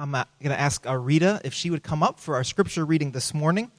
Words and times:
I'm 0.00 0.12
going 0.12 0.26
to 0.44 0.60
ask 0.60 0.86
uh, 0.86 0.96
Rita 0.96 1.40
if 1.42 1.52
she 1.52 1.70
would 1.70 1.82
come 1.82 2.04
up 2.04 2.20
for 2.20 2.36
our 2.36 2.44
scripture 2.44 2.86
reading 2.86 3.10
this 3.10 3.34
morning. 3.34 3.72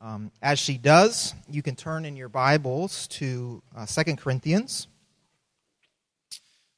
Um, 0.00 0.32
as 0.40 0.58
she 0.58 0.78
does, 0.78 1.34
you 1.46 1.60
can 1.60 1.76
turn 1.76 2.06
in 2.06 2.16
your 2.16 2.30
Bibles 2.30 3.06
to 3.08 3.62
uh, 3.76 3.84
2 3.84 4.16
Corinthians. 4.16 4.86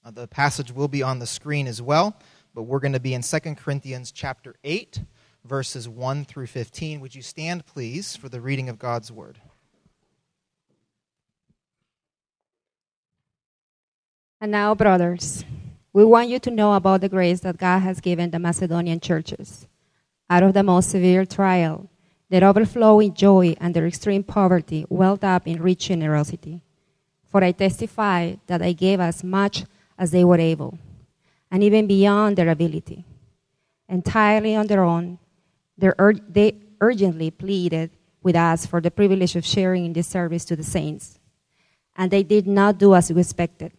Uh, 0.04 0.10
the 0.10 0.26
passage 0.26 0.72
will 0.72 0.88
be 0.88 1.04
on 1.04 1.20
the 1.20 1.26
screen 1.26 1.68
as 1.68 1.80
well, 1.80 2.16
but 2.52 2.64
we're 2.64 2.80
going 2.80 2.94
to 2.94 2.98
be 2.98 3.14
in 3.14 3.22
2 3.22 3.38
Corinthians 3.54 4.10
chapter 4.10 4.56
8, 4.64 5.02
verses 5.44 5.88
1 5.88 6.24
through 6.24 6.48
15. 6.48 7.00
Would 7.00 7.14
you 7.14 7.22
stand, 7.22 7.66
please, 7.66 8.16
for 8.16 8.28
the 8.28 8.40
reading 8.40 8.68
of 8.68 8.80
God's 8.80 9.12
word? 9.12 9.38
And 14.40 14.50
now, 14.50 14.74
brothers, 14.74 15.44
we 15.92 16.04
want 16.04 16.28
you 16.28 16.38
to 16.38 16.50
know 16.50 16.74
about 16.74 17.00
the 17.00 17.08
grace 17.08 17.40
that 17.40 17.58
God 17.58 17.80
has 17.80 18.00
given 18.00 18.30
the 18.30 18.38
Macedonian 18.38 19.00
churches. 19.00 19.66
Out 20.28 20.44
of 20.44 20.54
the 20.54 20.62
most 20.62 20.90
severe 20.90 21.24
trial, 21.24 21.88
their 22.28 22.44
overflowing 22.44 23.12
joy 23.12 23.56
and 23.60 23.74
their 23.74 23.86
extreme 23.86 24.22
poverty 24.22 24.86
welled 24.88 25.24
up 25.24 25.48
in 25.48 25.60
rich 25.60 25.88
generosity. 25.88 26.62
For 27.26 27.42
I 27.42 27.50
testify 27.50 28.36
that 28.46 28.62
I 28.62 28.72
gave 28.72 29.00
as 29.00 29.24
much 29.24 29.64
as 29.98 30.12
they 30.12 30.24
were 30.24 30.38
able, 30.38 30.78
and 31.50 31.62
even 31.62 31.86
beyond 31.86 32.36
their 32.36 32.48
ability. 32.48 33.04
Entirely 33.88 34.54
on 34.54 34.68
their 34.68 34.84
own, 34.84 35.18
they 35.76 36.54
urgently 36.80 37.30
pleaded 37.32 37.90
with 38.22 38.36
us 38.36 38.66
for 38.66 38.80
the 38.80 38.90
privilege 38.90 39.34
of 39.34 39.44
sharing 39.44 39.84
in 39.86 39.92
this 39.92 40.06
service 40.06 40.44
to 40.44 40.54
the 40.54 40.62
saints. 40.62 41.18
And 41.96 42.10
they 42.10 42.22
did 42.22 42.46
not 42.46 42.78
do 42.78 42.94
as 42.94 43.12
we 43.12 43.20
expected 43.20 43.72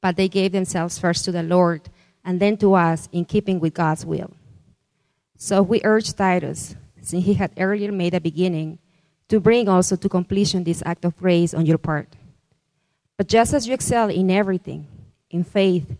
but 0.00 0.16
they 0.16 0.28
gave 0.28 0.52
themselves 0.52 0.98
first 0.98 1.24
to 1.24 1.32
the 1.32 1.42
Lord 1.42 1.82
and 2.24 2.40
then 2.40 2.56
to 2.58 2.74
us 2.74 3.08
in 3.12 3.24
keeping 3.24 3.60
with 3.60 3.74
God's 3.74 4.04
will. 4.04 4.30
So 5.36 5.62
we 5.62 5.80
urge 5.84 6.12
Titus, 6.12 6.74
since 7.00 7.24
he 7.24 7.34
had 7.34 7.52
earlier 7.56 7.92
made 7.92 8.14
a 8.14 8.20
beginning, 8.20 8.78
to 9.28 9.40
bring 9.40 9.68
also 9.68 9.96
to 9.96 10.08
completion 10.08 10.64
this 10.64 10.82
act 10.84 11.04
of 11.04 11.16
grace 11.16 11.54
on 11.54 11.66
your 11.66 11.78
part. 11.78 12.08
But 13.16 13.28
just 13.28 13.52
as 13.52 13.66
you 13.66 13.74
excel 13.74 14.08
in 14.08 14.30
everything, 14.30 14.86
in 15.30 15.44
faith, 15.44 15.96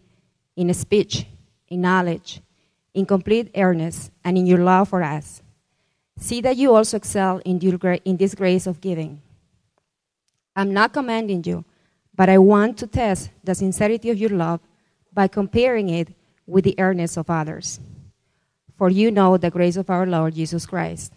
in 0.57 0.73
speech, 0.75 1.27
in 1.69 1.83
knowledge, 1.83 2.41
in 2.95 3.07
complete 3.07 3.51
earnest, 3.57 4.11
and 4.25 4.39
in 4.39 4.47
your 4.47 4.59
love 4.59 4.89
for 4.89 5.03
us, 5.03 5.43
see 6.19 6.41
that 6.41 6.57
you 6.57 6.75
also 6.75 6.97
excel 6.97 7.41
in, 7.45 7.59
this 8.17 8.35
grace 8.35 8.67
of 8.67 8.81
giving. 8.81 9.21
I'm 10.57 10.73
not 10.73 10.93
commanding 10.93 11.45
you 11.45 11.65
but 12.19 12.29
I 12.29 12.37
want 12.37 12.77
to 12.79 12.89
test 12.89 13.31
the 13.45 13.55
sincerity 13.55 14.11
of 14.11 14.19
your 14.19 14.31
love 14.31 14.59
by 15.15 15.29
comparing 15.29 15.89
it 15.89 16.09
with 16.49 16.65
the 16.65 16.75
earnest 16.77 17.17
of 17.17 17.31
others. 17.31 17.79
For 18.77 18.91
you 18.91 19.13
know 19.13 19.37
the 19.37 19.53
grace 19.53 19.77
of 19.77 19.89
our 19.89 20.05
Lord 20.05 20.35
Jesus 20.35 20.67
Christ, 20.67 21.13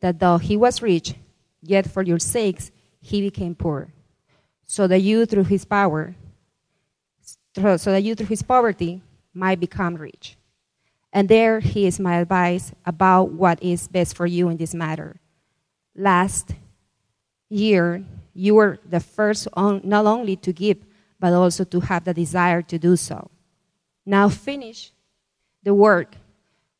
that 0.00 0.18
though 0.18 0.38
he 0.38 0.56
was 0.56 0.82
rich, 0.82 1.14
yet 1.62 1.88
for 1.88 2.02
your 2.02 2.18
sakes 2.18 2.72
he 3.00 3.20
became 3.20 3.54
poor, 3.54 3.92
so 4.66 4.88
that 4.88 4.98
you 4.98 5.26
through 5.26 5.44
his 5.44 5.64
power, 5.64 6.16
so 7.54 7.76
that 7.76 8.02
you 8.02 8.16
through 8.16 8.26
his 8.26 8.42
poverty 8.42 9.02
might 9.32 9.60
become 9.60 9.94
rich. 9.94 10.36
And 11.12 11.28
there 11.28 11.60
he 11.60 11.86
is 11.86 12.00
my 12.00 12.16
advice 12.16 12.72
about 12.84 13.30
what 13.30 13.62
is 13.62 13.86
best 13.86 14.16
for 14.16 14.26
you 14.26 14.48
in 14.48 14.56
this 14.56 14.74
matter. 14.74 15.20
Last 15.94 16.50
year, 17.48 18.04
you 18.36 18.54
were 18.54 18.78
the 18.88 19.00
first 19.00 19.48
on, 19.54 19.80
not 19.82 20.06
only 20.06 20.36
to 20.36 20.52
give, 20.52 20.78
but 21.18 21.32
also 21.32 21.64
to 21.64 21.80
have 21.80 22.04
the 22.04 22.12
desire 22.12 22.62
to 22.62 22.78
do 22.78 22.96
so. 22.96 23.30
Now 24.04 24.28
finish 24.28 24.92
the 25.62 25.74
work 25.74 26.16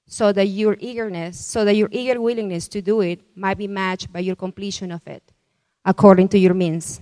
so 0.06 0.32
that 0.32 0.46
your 0.46 0.76
eagerness, 0.78 1.44
so 1.44 1.64
that 1.64 1.74
your 1.74 1.88
eager 1.90 2.20
willingness 2.20 2.68
to 2.68 2.82
do 2.82 3.00
it 3.00 3.20
might 3.34 3.58
be 3.58 3.66
matched 3.66 4.12
by 4.12 4.20
your 4.20 4.36
completion 4.36 4.92
of 4.92 5.06
it, 5.06 5.22
according 5.84 6.28
to 6.28 6.38
your 6.38 6.54
means. 6.54 7.00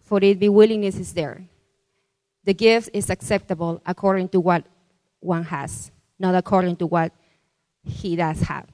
For 0.00 0.22
it 0.22 0.40
the 0.40 0.50
willingness 0.50 0.96
is 0.96 1.14
there. 1.14 1.44
The 2.44 2.54
gift 2.54 2.90
is 2.92 3.08
acceptable 3.08 3.80
according 3.86 4.28
to 4.30 4.40
what 4.40 4.64
one 5.20 5.44
has, 5.44 5.90
not 6.18 6.34
according 6.34 6.76
to 6.76 6.86
what 6.86 7.12
he 7.82 8.16
does 8.16 8.40
have. 8.42 8.66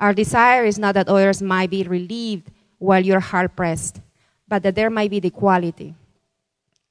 Our 0.00 0.12
desire 0.12 0.64
is 0.64 0.78
not 0.78 0.94
that 0.94 1.08
others 1.08 1.40
might 1.40 1.70
be 1.70 1.84
relieved 1.84 2.50
while 2.78 3.04
you're 3.04 3.20
hard 3.20 3.54
pressed, 3.54 4.00
but 4.52 4.62
that 4.64 4.74
there 4.74 4.90
might 4.90 5.10
be 5.10 5.18
the 5.18 5.30
quality. 5.30 5.94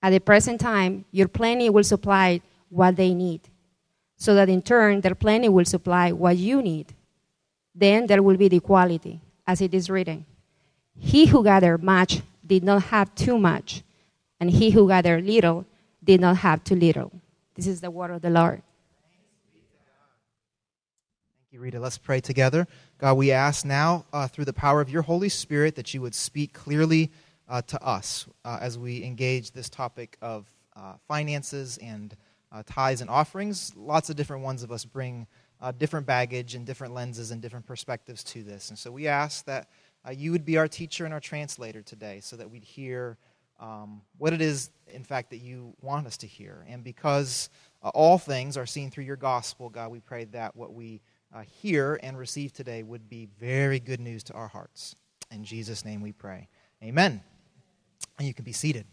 At 0.02 0.10
the 0.10 0.20
present 0.20 0.60
time, 0.60 1.06
your 1.12 1.28
plenty 1.28 1.70
will 1.70 1.84
supply 1.84 2.42
what 2.70 2.96
they 2.96 3.14
need, 3.14 3.42
so 4.18 4.34
that 4.34 4.50
in 4.50 4.64
turn, 4.64 5.02
their 5.02 5.14
plenty 5.14 5.48
will 5.48 5.66
supply 5.66 6.12
what 6.12 6.38
you 6.38 6.60
need. 6.64 6.88
Then 7.76 8.08
there 8.08 8.24
will 8.24 8.36
be 8.36 8.48
the 8.48 8.62
quality, 8.62 9.20
as 9.46 9.62
it 9.62 9.76
is 9.76 9.92
written. 9.92 10.26
He 10.98 11.28
who 11.28 11.44
gathered 11.44 11.84
much 11.84 12.24
did 12.44 12.64
not 12.64 12.82
have 12.86 13.14
too 13.14 13.38
much, 13.38 13.84
and 14.40 14.50
he 14.50 14.72
who 14.72 14.88
gathered 14.88 15.24
little 15.24 15.64
did 16.04 16.20
not 16.20 16.38
have 16.38 16.64
too 16.64 16.74
little. 16.74 17.12
This 17.54 17.68
is 17.68 17.80
the 17.80 17.92
word 17.92 18.10
of 18.10 18.24
the 18.24 18.32
Lord. 18.32 18.64
Thank 21.38 21.52
you, 21.52 21.60
Rita. 21.60 21.80
Let's 21.80 22.00
pray 22.00 22.22
together. 22.22 22.68
God, 22.98 23.18
we 23.18 23.32
ask 23.32 23.66
now, 23.66 24.06
uh, 24.12 24.28
through 24.28 24.46
the 24.46 24.54
power 24.54 24.82
of 24.82 24.90
your 24.90 25.04
Holy 25.04 25.30
Spirit, 25.30 25.76
that 25.76 25.94
you 25.94 26.02
would 26.02 26.16
speak 26.16 26.54
clearly 26.54 27.12
uh, 27.52 27.62
to 27.64 27.84
us 27.86 28.26
uh, 28.46 28.58
as 28.62 28.80
we 28.80 29.04
engage 29.04 29.52
this 29.52 29.70
topic 29.70 30.18
of 30.22 30.50
uh, 30.78 30.94
finances 31.06 31.78
and 31.82 32.16
uh, 32.52 32.64
tithes 32.66 33.02
and 33.02 33.10
offerings. 33.10 33.74
Lots 33.76 34.10
of 34.10 34.16
different 34.16 34.42
ones 34.42 34.64
of 34.64 34.72
us 34.72 34.86
bring 34.86 35.28
uh, 35.60 35.74
different 35.74 36.08
baggage 36.08 36.56
and 36.56 36.66
different 36.66 36.94
lenses 36.94 37.30
and 37.30 37.42
different 37.42 37.68
perspectives 37.68 38.24
to 38.24 38.42
this. 38.42 38.70
And 38.70 38.80
so 38.80 38.90
we 38.90 39.08
ask 39.08 39.46
that 39.46 39.68
you 40.14 40.32
would 40.32 40.46
be 40.46 40.58
our 40.58 40.68
teacher 40.68 41.04
and 41.06 41.14
our 41.14 41.20
translator 41.20 41.82
today 41.82 42.22
so 42.22 42.38
that 42.38 42.50
we'd 42.50 42.64
hear 42.64 43.18
um, 43.60 44.02
what 44.18 44.34
it 44.34 44.42
is, 44.42 44.72
in 44.88 45.04
fact, 45.04 45.30
that 45.30 45.38
you 45.38 45.74
want 45.82 46.08
us 46.08 46.18
to 46.18 46.28
hear. 46.28 46.66
And 46.68 46.84
because 46.84 47.50
all 47.94 48.18
things 48.18 48.58
are 48.58 48.66
seen 48.66 48.90
through 48.90 49.04
your 49.04 49.18
gospel, 49.18 49.70
God, 49.70 49.92
we 49.92 50.00
pray 50.00 50.24
that 50.26 50.56
what 50.56 50.74
we 50.74 51.02
hear 51.62 52.00
and 52.02 52.18
receive 52.18 52.54
today 52.54 52.82
would 52.82 53.10
be 53.10 53.28
very 53.40 53.80
good 53.80 54.00
news 54.00 54.24
to 54.24 54.34
our 54.34 54.48
hearts. 54.48 54.96
In 55.30 55.44
Jesus' 55.44 55.86
name 55.86 56.02
we 56.02 56.14
pray. 56.14 56.48
Amen. 56.82 57.22
And 58.22 58.28
you 58.28 58.36
can 58.36 58.46
be 58.46 58.52
seated. 58.52 58.86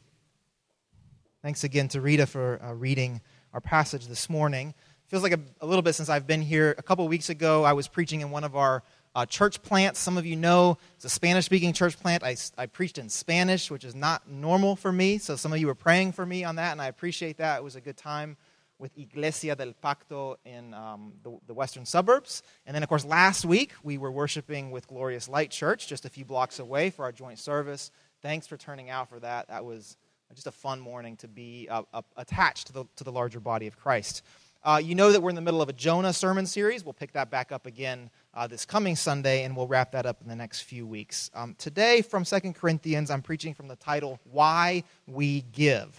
Thanks 1.43 1.63
again 1.63 1.89
to 1.89 2.01
Rita 2.01 2.25
for 2.25 2.59
uh, 2.65 2.73
reading 2.73 3.21
our 3.53 3.61
passage 3.61 4.07
this 4.07 4.31
morning. 4.31 4.73
Feels 5.09 5.23
like 5.23 5.33
a, 5.33 5.41
a, 5.61 5.67
little 5.67 5.83
bit 5.83 5.97
since 5.97 6.09
I've 6.09 6.27
been 6.27 6.41
here. 6.41 6.75
A 6.79 6.83
couple 6.83 7.07
weeks 7.07 7.29
ago, 7.29 7.63
I 7.63 7.75
was 7.75 7.89
preaching 7.89 8.23
in 8.23 8.31
one 8.31 8.43
of 8.43 8.57
our 8.57 8.83
uh, 9.15 9.27
church 9.27 9.61
plants. 9.61 10.01
Some 10.01 10.17
of 10.17 10.25
you 10.25 10.35
know 10.35 10.79
it's 10.97 11.05
a 11.05 11.11
Spanish 11.11 11.45
speaking 11.45 11.75
church 11.75 12.01
plant. 12.01 12.25
I, 12.25 12.37
I 12.57 12.65
preached 12.65 12.97
in 12.97 13.11
Spanish, 13.11 13.71
which 13.71 13.85
is 13.85 13.95
not 13.95 14.27
normal 14.31 14.77
for 14.77 14.91
me. 14.91 15.19
So 15.19 15.37
some 15.37 15.53
of 15.53 15.59
you 15.59 15.67
were 15.67 15.75
praying 15.75 16.13
for 16.13 16.25
me 16.25 16.43
on 16.43 16.57
that, 16.57 16.73
and 16.73 16.81
I 16.81 16.87
appreciate 16.87 17.37
that. 17.37 17.59
It 17.59 17.65
was 17.65 17.77
a 17.77 17.83
good 17.83 17.99
time 17.99 18.39
with 18.79 18.97
Iglesia 18.97 19.57
del 19.57 19.75
Pacto 19.75 20.37
in 20.47 20.73
um, 20.73 21.13
the, 21.23 21.37
the, 21.49 21.53
western 21.53 21.85
suburbs. 21.85 22.43
And 22.65 22.75
then, 22.75 22.83
of 22.83 22.89
course, 22.89 23.05
last 23.05 23.45
week 23.45 23.73
we 23.83 23.99
were 23.99 24.11
worshiping 24.11 24.71
with 24.71 24.87
Glorious 24.87 25.29
Light 25.29 25.51
Church 25.51 25.87
just 25.87 26.07
a 26.07 26.09
few 26.09 26.25
blocks 26.25 26.61
away 26.61 26.89
for 26.91 27.05
our 27.05 27.13
joint 27.13 27.39
service 27.39 27.91
thanks 28.23 28.47
for 28.47 28.57
turning 28.57 28.91
out 28.91 29.09
for 29.09 29.19
that. 29.21 29.49
That 29.49 29.65
was 29.65 29.97
just 30.35 30.47
a 30.47 30.53
fun 30.53 30.81
morning 30.81 31.17
to 31.19 31.29
be 31.29 31.69
uh, 31.71 31.83
uh, 31.93 32.03
attached 32.17 32.69
to 32.69 32.73
the, 32.73 32.85
to 32.97 33.05
the 33.05 33.13
larger 33.13 33.41
body 33.41 33.67
of 33.67 33.79
Christ. 33.79 34.23
Uh, 34.65 34.81
you 34.83 34.95
know 34.95 35.13
that 35.13 35.21
we're 35.23 35.31
in 35.31 35.37
the 35.37 35.43
middle 35.43 35.63
of 35.63 35.69
a 35.69 35.73
Jonah 35.73 36.13
sermon 36.13 36.45
series. 36.45 36.85
We'll 36.85 36.93
pick 36.93 37.13
that 37.13 37.31
back 37.31 37.53
up 37.53 37.65
again 37.65 38.11
uh, 38.35 38.47
this 38.47 38.65
coming 38.65 38.97
Sunday, 38.97 39.45
and 39.45 39.57
we'll 39.57 39.69
wrap 39.69 39.93
that 39.93 40.05
up 40.05 40.21
in 40.21 40.29
the 40.29 40.37
next 40.37 40.63
few 40.63 40.87
weeks. 40.87 41.31
Um, 41.33 41.55
today, 41.59 42.03
from 42.03 42.25
Second 42.25 42.55
Corinthians, 42.55 43.11
I'm 43.11 43.23
preaching 43.23 43.55
from 43.55 43.69
the 43.69 43.77
title, 43.77 44.19
Why 44.25 44.83
We 45.07 45.43
Give. 45.53 45.99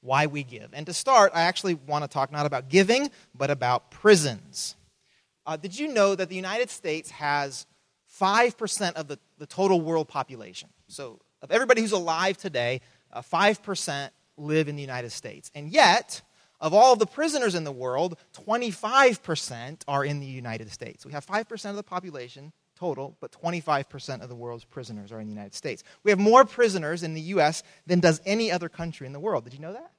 Why 0.00 0.26
We 0.26 0.42
Give. 0.42 0.70
And 0.72 0.86
to 0.86 0.94
start, 0.94 1.32
I 1.34 1.42
actually 1.42 1.74
want 1.74 2.02
to 2.02 2.08
talk 2.08 2.32
not 2.32 2.46
about 2.46 2.70
giving, 2.70 3.10
but 3.34 3.50
about 3.50 3.90
prisons. 3.90 4.74
Uh, 5.46 5.56
did 5.56 5.78
you 5.78 5.88
know 5.88 6.14
that 6.14 6.30
the 6.30 6.36
United 6.36 6.70
States 6.70 7.10
has 7.10 7.66
5% 8.20 8.92
of 8.94 9.06
the, 9.06 9.18
the 9.38 9.46
total 9.46 9.80
world 9.82 10.08
population? 10.08 10.70
So, 10.88 11.20
of 11.42 11.50
everybody 11.50 11.82
who's 11.82 11.92
alive 11.92 12.36
today, 12.36 12.80
uh, 13.12 13.20
5% 13.20 14.10
live 14.36 14.68
in 14.68 14.76
the 14.76 14.82
United 14.82 15.10
States. 15.10 15.50
And 15.54 15.70
yet, 15.70 16.22
of 16.60 16.72
all 16.72 16.96
the 16.96 17.06
prisoners 17.06 17.54
in 17.54 17.64
the 17.64 17.72
world, 17.72 18.18
25% 18.46 19.82
are 19.86 20.04
in 20.04 20.20
the 20.20 20.26
United 20.26 20.70
States. 20.70 21.04
We 21.04 21.12
have 21.12 21.26
5% 21.26 21.70
of 21.70 21.76
the 21.76 21.82
population 21.82 22.52
total, 22.74 23.16
but 23.20 23.32
25% 23.32 24.22
of 24.22 24.28
the 24.28 24.34
world's 24.34 24.64
prisoners 24.64 25.12
are 25.12 25.20
in 25.20 25.26
the 25.26 25.32
United 25.32 25.54
States. 25.54 25.84
We 26.02 26.10
have 26.10 26.18
more 26.18 26.44
prisoners 26.44 27.02
in 27.02 27.14
the 27.14 27.20
U.S. 27.20 27.62
than 27.86 28.00
does 28.00 28.20
any 28.24 28.50
other 28.50 28.68
country 28.68 29.06
in 29.06 29.12
the 29.12 29.20
world. 29.20 29.44
Did 29.44 29.54
you 29.54 29.60
know 29.60 29.72
that? 29.72 29.92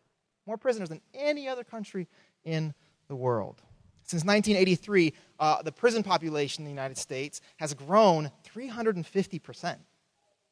More 0.45 0.57
prisoners 0.57 0.89
than 0.89 1.01
any 1.13 1.47
other 1.47 1.63
country 1.63 2.07
in 2.43 2.73
the 3.07 3.15
world. 3.15 3.61
Since 4.03 4.23
1983, 4.23 5.13
uh, 5.39 5.61
the 5.63 5.71
prison 5.71 6.03
population 6.03 6.61
in 6.61 6.65
the 6.65 6.71
United 6.71 6.97
States 6.97 7.41
has 7.57 7.73
grown 7.73 8.31
350 8.43 9.39
percent 9.39 9.79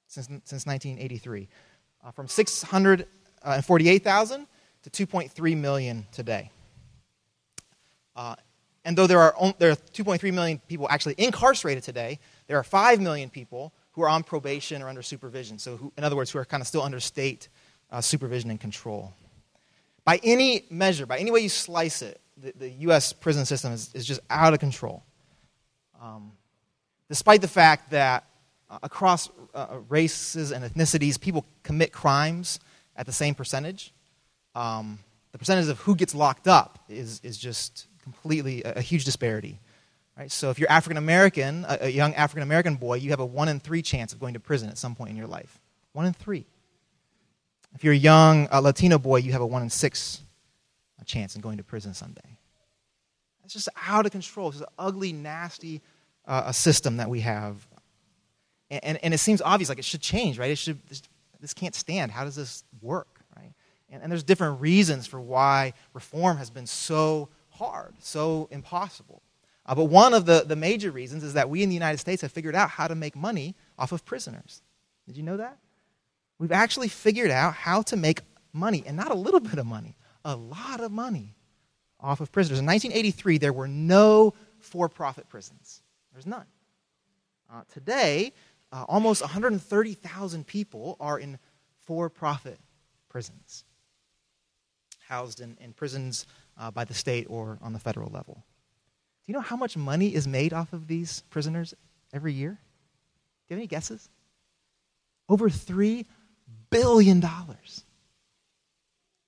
since, 0.08 0.28
since 0.28 0.66
1983, 0.66 1.48
uh, 2.04 2.12
from 2.12 2.28
648,000 2.28 4.48
to 4.84 5.08
2.3 5.08 5.58
million 5.58 6.06
today. 6.12 6.52
Uh, 8.16 8.36
and 8.86 8.98
though 8.98 9.08
there 9.08 9.20
are, 9.20 9.54
there 9.60 9.72
are 9.72 9.76
2.3 9.76 10.34
million 10.34 10.60
people 10.68 10.88
actually 10.90 11.16
incarcerated 11.18 11.84
today, 11.84 12.20
there 12.48 12.58
are 12.58 12.64
5 12.64 13.00
million 13.00 13.30
people 13.30 13.74
who 13.92 14.02
are 14.02 14.10
on 14.10 14.24
probation 14.24 14.82
or 14.82 14.90
under 14.90 15.02
supervision. 15.02 15.58
So, 15.58 15.78
who, 15.78 15.94
in 15.98 16.04
other 16.04 16.16
words, 16.16 16.32
who 16.32 16.40
are 16.40 16.46
kind 16.46 16.62
of 16.62 16.68
still 16.68 16.82
under 16.82 17.00
state 17.00 17.48
uh, 17.92 18.02
supervision 18.02 18.50
and 18.50 18.60
control. 18.60 19.14
By 20.04 20.20
any 20.24 20.66
measure, 20.70 21.06
by 21.06 21.20
any 21.20 21.32
way 21.32 21.42
you 21.42 21.50
slice 21.50 22.02
it, 22.02 22.20
the, 22.36 22.54
the 22.58 22.70
U.S. 22.70 23.14
prison 23.14 23.46
system 23.46 23.72
is, 23.72 23.94
is 23.94 24.06
just 24.06 24.20
out 24.30 24.54
of 24.54 24.60
control. 24.60 25.04
Um, 26.02 26.34
despite 27.08 27.42
the 27.42 27.48
fact 27.48 27.92
that 27.92 28.24
uh, 28.24 28.26
across 28.81 29.30
uh, 29.54 29.78
races 29.90 30.52
and 30.52 30.64
ethnicities, 30.64 31.20
people 31.20 31.46
commit 31.64 31.92
crimes 31.92 32.60
at 32.96 33.06
the 33.06 33.12
same 33.12 33.36
percentage, 33.36 33.94
um, 34.56 35.00
the 35.31 35.38
percentage 35.38 35.68
of 35.68 35.80
who 35.80 35.96
gets 35.96 36.14
locked 36.14 36.48
up 36.48 36.80
is, 36.90 37.20
is 37.24 37.38
just 37.38 37.88
completely 38.04 38.64
a, 38.64 38.74
a 38.74 38.81
huge 38.81 39.06
disparity. 39.06 39.60
Right? 40.18 40.31
So 40.31 40.52
if 40.52 40.60
you're 40.60 40.72
African 40.72 40.98
American, 40.98 41.66
a, 41.68 41.86
a 41.86 41.90
young 41.90 42.14
African 42.14 42.44
American 42.44 42.75
boy, 42.75 42.96
you 42.96 43.10
have 43.10 43.20
a 43.20 43.25
one 43.25 43.50
in 43.50 43.60
three 43.60 43.81
chance 43.81 44.14
of 44.14 44.20
going 44.20 44.36
to 44.36 44.40
prison 44.40 44.70
at 44.70 44.78
some 44.78 44.96
point 44.96 45.10
in 45.10 45.16
your 45.16 45.28
life. 45.28 45.60
One 45.94 46.06
in 46.06 46.14
three. 46.14 46.46
If 47.74 47.84
you're 47.84 47.94
a 47.94 47.98
young 47.98 48.48
uh, 48.52 48.60
Latino 48.60 49.00
boy, 49.00 49.18
you 49.18 49.31
have 49.31 49.42
a 49.42 49.46
one 49.46 49.64
in 49.64 49.70
six 49.70 50.22
chance 51.04 51.36
in 51.36 51.42
going 51.42 51.58
to 51.58 51.64
prison 51.64 51.94
someday. 51.94 52.38
It's 53.44 53.54
just 53.54 53.70
out 53.88 54.06
of 54.06 54.12
control. 54.12 54.50
It's 54.50 54.60
an 54.60 54.66
ugly, 54.80 55.12
nasty 55.12 55.81
uh, 56.25 56.44
a 56.46 56.54
system 56.54 56.98
that 56.98 57.10
we 57.10 57.20
have. 57.22 57.68
And, 58.81 58.98
and, 59.04 59.14
it 59.14 59.20
seems 59.20 59.42
obvious, 59.42 59.70
like 59.70 59.80
it 59.80 59.86
should 59.86 60.02
change, 60.02 60.40
right? 60.40 60.50
It 60.50 60.58
should, 60.58 60.80
this, 60.88 61.04
this 61.40 61.54
can't 61.54 61.75
stand. 61.75 62.12
How 62.12 62.24
does 62.24 62.36
this 62.36 62.64
work, 62.81 63.20
right? 63.36 63.54
And, 63.90 64.02
and 64.02 64.12
there's 64.12 64.24
different 64.24 64.62
reasons 64.62 65.06
for 65.06 65.20
why 65.20 65.74
reform 65.94 66.38
has 66.38 66.50
been 66.50 66.66
so 66.66 67.30
hard, 67.50 67.94
so 68.00 68.48
impossible. 68.52 69.22
Uh, 69.66 69.75
but 69.75 69.86
one 69.86 70.14
of 70.14 70.25
the, 70.25 70.44
the 70.46 70.56
major 70.56 70.92
reasons 70.92 71.24
is 71.24 71.34
that 71.34 71.50
we 71.50 71.64
in 71.64 71.70
the 71.70 71.75
United 71.75 72.00
States 72.00 72.22
have 72.22 72.31
figured 72.31 72.56
out 72.56 72.70
how 72.70 72.88
to 72.88 72.96
make 72.96 73.16
money 73.16 73.56
off 73.78 73.92
of 73.92 74.04
prisoners. 74.06 74.62
Did 75.06 75.18
you 75.18 75.24
know 75.24 75.38
that? 75.38 75.58
We've 76.40 76.52
actually 76.52 76.88
figured 76.88 77.31
out 77.31 77.54
how 77.54 77.81
to 77.84 77.96
make 77.96 78.22
money, 78.52 78.84
and 78.86 78.98
not 78.98 79.12
a 79.12 79.16
little 79.16 79.40
bit 79.40 79.60
of 79.60 79.66
money, 79.66 79.96
a 80.25 80.36
lot 80.36 80.81
of 80.81 80.92
money 80.92 81.36
off 82.00 82.22
of 82.22 82.31
prisoners. 82.31 82.60
In 82.60 82.66
1983, 82.66 83.38
there 83.38 83.54
were 83.54 83.68
no 83.68 84.34
for 84.60 84.90
profit 84.90 85.28
prisons, 85.30 85.81
there's 86.14 86.25
none. 86.25 86.46
Uh, 87.52 87.62
today, 87.72 88.34
uh, 88.74 88.86
almost 88.90 89.22
130,000 89.22 90.48
people 90.48 90.98
are 91.00 91.20
in 91.20 91.38
for 91.86 92.10
profit 92.10 92.58
prisons, 93.08 93.64
housed 95.08 95.42
in, 95.42 95.56
in 95.62 95.74
prisons 95.74 96.25
uh, 96.58 96.72
by 96.72 96.84
the 96.84 96.94
state 96.94 97.28
or 97.30 97.60
on 97.62 97.74
the 97.74 97.80
federal 97.80 98.10
level. 98.10 98.34
Do 98.34 99.31
you 99.31 99.34
know 99.36 99.42
how 99.42 99.56
much 99.56 99.78
money 99.78 100.16
is 100.16 100.28
made 100.28 100.54
off 100.54 100.74
of 100.74 100.88
these 100.88 101.22
prisoners 101.30 101.75
every 102.12 102.34
year? 102.34 102.50
Do 102.50 103.54
you 103.54 103.56
have 103.56 103.60
any 103.60 103.68
guesses? 103.68 104.10
Over 105.30 105.50
$3 105.50 106.06
billion. 106.72 107.24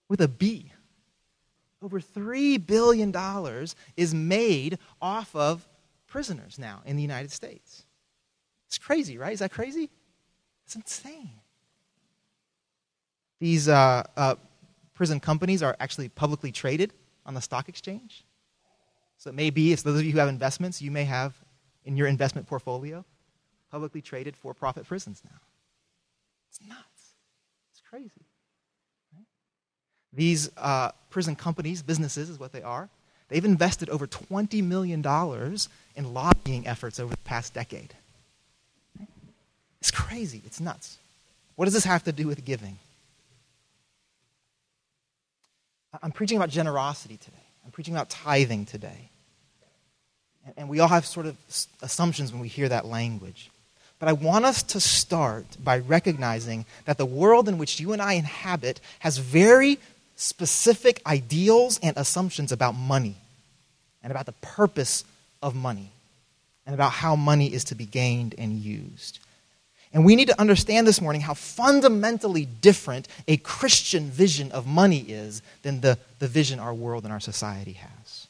With 0.10 0.22
a 0.22 0.28
B. 0.28 0.72
Over 1.84 2.00
$3 2.00 2.66
billion 2.66 3.14
is 3.96 4.14
made 4.14 4.80
off 5.00 5.36
of 5.36 5.68
prisoners 6.08 6.58
now 6.58 6.82
in 6.86 6.96
the 6.96 7.04
United 7.04 7.32
States. 7.32 7.85
It's 8.76 8.86
crazy, 8.86 9.18
right? 9.18 9.32
Is 9.32 9.40
that 9.40 9.52
crazy? 9.52 9.90
It's 10.66 10.76
insane. 10.76 11.40
These 13.40 13.70
uh, 13.70 14.04
uh, 14.18 14.36
prison 14.94 15.22
companies 15.22 15.64
are 15.64 15.78
actually 15.80 16.10
publicly 16.10 16.52
traded 16.52 16.92
on 17.26 17.34
the 17.36 17.40
stock 17.40 17.70
exchange. 17.70 18.26
So 19.18 19.30
it 19.30 19.34
may 19.34 19.50
be, 19.50 19.72
if 19.72 19.82
those 19.82 19.98
of 19.98 20.06
you 20.06 20.12
who 20.12 20.20
have 20.20 20.28
investments, 20.28 20.82
you 20.82 20.92
may 20.92 21.06
have 21.06 21.34
in 21.86 21.96
your 21.96 22.08
investment 22.08 22.48
portfolio 22.48 23.06
publicly 23.72 24.02
traded 24.02 24.36
for 24.36 24.54
profit 24.54 24.86
prisons 24.86 25.22
now. 25.24 25.40
It's 26.50 26.60
nuts. 26.68 27.16
It's 27.72 27.82
crazy. 27.90 28.26
These 30.12 30.50
uh, 30.58 30.92
prison 31.10 31.38
companies, 31.38 31.82
businesses 31.82 32.30
is 32.30 32.40
what 32.42 32.52
they 32.52 32.62
are, 32.62 32.90
they've 33.30 33.46
invested 33.46 33.90
over 33.90 34.06
$20 34.06 34.62
million 34.64 35.02
in 35.96 36.14
lobbying 36.14 36.68
efforts 36.68 37.00
over 37.00 37.12
the 37.12 37.22
past 37.24 37.54
decade. 37.54 37.96
It's 39.86 39.92
crazy. 39.92 40.42
It's 40.48 40.60
nuts. 40.60 40.98
What 41.56 41.66
does 41.66 41.76
this 41.76 41.84
have 41.84 42.04
to 42.06 42.12
do 42.12 42.26
with 42.26 42.44
giving? 42.44 42.80
I'm 46.02 46.12
preaching 46.12 46.38
about 46.38 46.50
generosity 46.50 47.18
today. 47.18 47.38
I'm 47.64 47.70
preaching 47.70 47.94
about 47.94 48.10
tithing 48.10 48.66
today. 48.66 49.10
And 50.58 50.70
we 50.70 50.80
all 50.80 50.88
have 50.88 51.06
sort 51.06 51.28
of 51.28 51.38
assumptions 51.84 52.32
when 52.32 52.42
we 52.42 52.48
hear 52.48 52.68
that 52.68 52.88
language. 52.88 53.52
But 54.00 54.10
I 54.10 54.14
want 54.14 54.44
us 54.44 54.64
to 54.64 54.80
start 54.80 55.46
by 55.64 55.78
recognizing 55.78 56.66
that 56.86 56.98
the 56.98 57.06
world 57.06 57.48
in 57.48 57.60
which 57.60 57.80
you 57.80 57.94
and 57.94 58.02
I 58.02 58.14
inhabit 58.14 58.82
has 59.00 59.20
very 59.20 59.78
specific 60.16 61.00
ideals 61.06 61.80
and 61.84 61.96
assumptions 61.96 62.52
about 62.52 62.72
money 62.72 63.18
and 64.02 64.10
about 64.10 64.26
the 64.26 64.32
purpose 64.32 65.04
of 65.44 65.54
money 65.54 65.92
and 66.66 66.74
about 66.74 66.92
how 66.92 67.16
money 67.16 67.54
is 67.54 67.66
to 67.66 67.76
be 67.76 67.86
gained 67.86 68.34
and 68.40 68.58
used. 68.58 69.20
And 69.94 70.04
we 70.04 70.16
need 70.16 70.28
to 70.28 70.40
understand 70.40 70.86
this 70.86 71.00
morning 71.00 71.22
how 71.22 71.34
fundamentally 71.34 72.46
different 72.46 73.08
a 73.28 73.38
Christian 73.38 74.10
vision 74.10 74.52
of 74.52 74.68
money 74.68 75.00
is 75.00 75.42
than 75.62 75.82
the, 75.82 75.98
the 76.20 76.28
vision 76.28 76.60
our 76.60 76.74
world 76.74 77.04
and 77.04 77.14
our 77.14 77.20
society 77.20 77.74
has. 77.74 78.28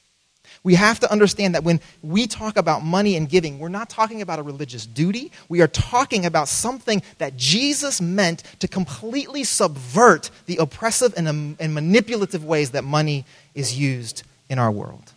We 0.63 0.73
have 0.75 0.99
to 1.01 1.11
understand 1.11 1.53
that 1.53 1.63
when 1.63 1.79
we 2.01 2.25
talk 2.25 2.57
about 2.57 2.83
money 2.83 3.15
and 3.15 3.29
giving, 3.29 3.59
we're 3.59 3.69
not 3.69 3.87
talking 3.87 4.23
about 4.23 4.39
a 4.39 4.41
religious 4.41 4.87
duty. 4.87 5.31
We 5.47 5.61
are 5.61 5.67
talking 5.67 6.25
about 6.25 6.47
something 6.47 7.03
that 7.19 7.37
Jesus 7.37 8.01
meant 8.01 8.41
to 8.59 8.67
completely 8.67 9.43
subvert 9.43 10.31
the 10.47 10.57
oppressive 10.57 11.13
and, 11.15 11.27
um, 11.27 11.55
and 11.59 11.75
manipulative 11.75 12.43
ways 12.43 12.71
that 12.71 12.83
money 12.83 13.25
is 13.53 13.77
used 13.77 14.23
in 14.49 14.57
our 14.57 14.71
world. 14.71 15.13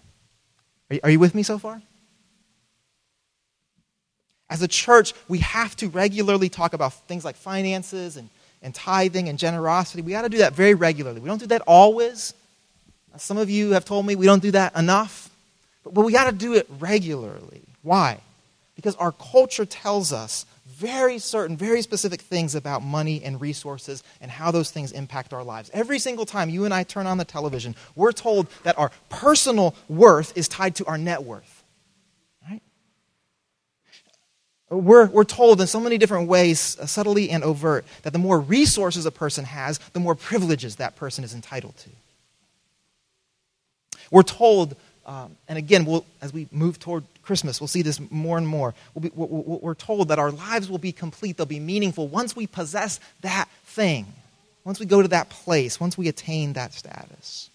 Are 0.91 0.99
are 1.05 1.11
you 1.11 1.19
with 1.19 1.35
me 1.35 1.43
so 1.43 1.59
far? 1.59 1.81
As 4.51 4.63
a 4.63 4.69
church, 4.69 5.13
we 5.29 5.39
have 5.39 5.77
to 5.77 5.89
regularly 5.89 6.49
talk 6.49 6.73
about 6.73 6.95
things 7.07 7.25
like 7.25 7.37
finances 7.37 8.17
and, 8.17 8.31
and 8.63 8.75
tithing 8.75 9.29
and 9.29 9.39
generosity. 9.39 10.03
We 10.03 10.13
got 10.13 10.23
to 10.23 10.29
do 10.29 10.39
that 10.39 10.55
very 10.55 10.75
regularly. 10.75 11.21
We 11.21 11.29
don't 11.29 11.39
do 11.39 11.47
that 11.49 11.63
always. 11.67 12.35
Some 13.17 13.37
of 13.37 13.51
you 13.51 13.73
have 13.73 13.85
told 13.85 14.07
me 14.07 14.17
we 14.17 14.27
don't 14.27 14.43
do 14.43 14.53
that 14.53 14.77
enough, 14.77 15.31
but, 15.85 15.93
but 15.93 16.05
we 16.05 16.13
got 16.13 16.31
to 16.31 16.37
do 16.37 16.55
it 16.55 16.67
regularly. 16.79 17.63
Why? 17.83 18.21
Because 18.77 18.95
our 18.97 19.13
culture 19.13 19.65
tells 19.65 20.13
us 20.13 20.47
very 20.67 21.19
certain, 21.19 21.57
very 21.57 21.83
specific 21.83 22.21
things 22.21 22.55
about 22.55 22.85
money 22.85 23.21
and 23.25 23.41
resources 23.41 24.05
and 24.21 24.31
how 24.31 24.53
those 24.53 24.71
things 24.71 24.93
impact 24.93 25.33
our 25.33 25.43
lives. 25.43 25.71
Every 25.75 25.99
single 25.99 26.25
time 26.25 26.49
you 26.49 26.65
and 26.65 26.73
I 26.73 26.85
turn 26.85 27.07
on 27.09 27.19
the 27.19 27.25
television, 27.25 27.75
we're 27.97 28.13
told 28.13 28.47
that 28.63 28.79
our 28.79 28.93
personal 29.09 29.75
worth 29.89 30.37
is 30.37 30.47
tied 30.47 30.77
to 30.77 30.87
our 30.87 30.97
net 30.97 31.25
worth. 31.25 31.58
We're, 34.71 35.07
we're 35.07 35.25
told 35.25 35.61
in 35.61 35.67
so 35.67 35.81
many 35.81 35.97
different 35.97 36.29
ways, 36.29 36.77
uh, 36.79 36.87
subtly 36.87 37.31
and 37.31 37.43
overt, 37.43 37.87
that 38.03 38.13
the 38.13 38.19
more 38.19 38.39
resources 38.39 39.07
a 39.07 39.11
person 39.11 39.45
has, 39.47 39.79
the 39.93 40.01
more 40.01 40.15
privileges 40.15 40.77
that 40.77 40.95
person 40.97 41.25
is 41.25 41.33
entitled 41.35 41.77
to. 41.79 41.91
We're 44.11 44.23
told, 44.23 44.77
um, 45.07 45.37
and 45.49 45.57
again, 45.57 45.87
we'll, 45.87 46.05
as 46.21 46.33
we 46.35 46.49
move 46.53 46.79
toward 46.79 47.05
Christmas, 47.23 47.61
we'll 47.61 47.69
see 47.69 47.83
this 47.83 47.99
more 48.11 48.37
and 48.37 48.47
more. 48.47 48.75
We'll 48.95 49.03
be, 49.03 49.11
we're 49.15 49.75
told 49.75 50.09
that 50.09 50.19
our 50.19 50.31
lives 50.31 50.69
will 50.69 50.79
be 50.79 50.93
complete, 50.93 51.39
they'll 51.39 51.47
be 51.47 51.61
meaningful 51.61 52.07
once 52.07 52.37
we 52.37 52.47
possess 52.47 53.01
that 53.23 53.49
thing, 53.65 54.07
once 54.65 54.79
we 54.79 54.87
go 54.87 55.01
to 55.01 55.09
that 55.09 55.31
place, 55.31 55.81
once 55.81 55.97
we 55.97 56.09
attain 56.09 56.55
that 56.55 56.75
status. 56.75 57.49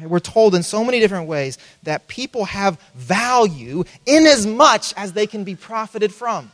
We're 0.00 0.18
told 0.18 0.54
in 0.54 0.62
so 0.64 0.84
many 0.84 0.98
different 0.98 1.28
ways 1.28 1.56
that 1.84 2.08
people 2.08 2.46
have 2.46 2.80
value 2.94 3.84
in 4.06 4.26
as 4.26 4.46
much 4.46 4.92
as 4.96 5.12
they 5.12 5.26
can 5.26 5.44
be 5.44 5.54
profited 5.54 6.12
from. 6.12 6.50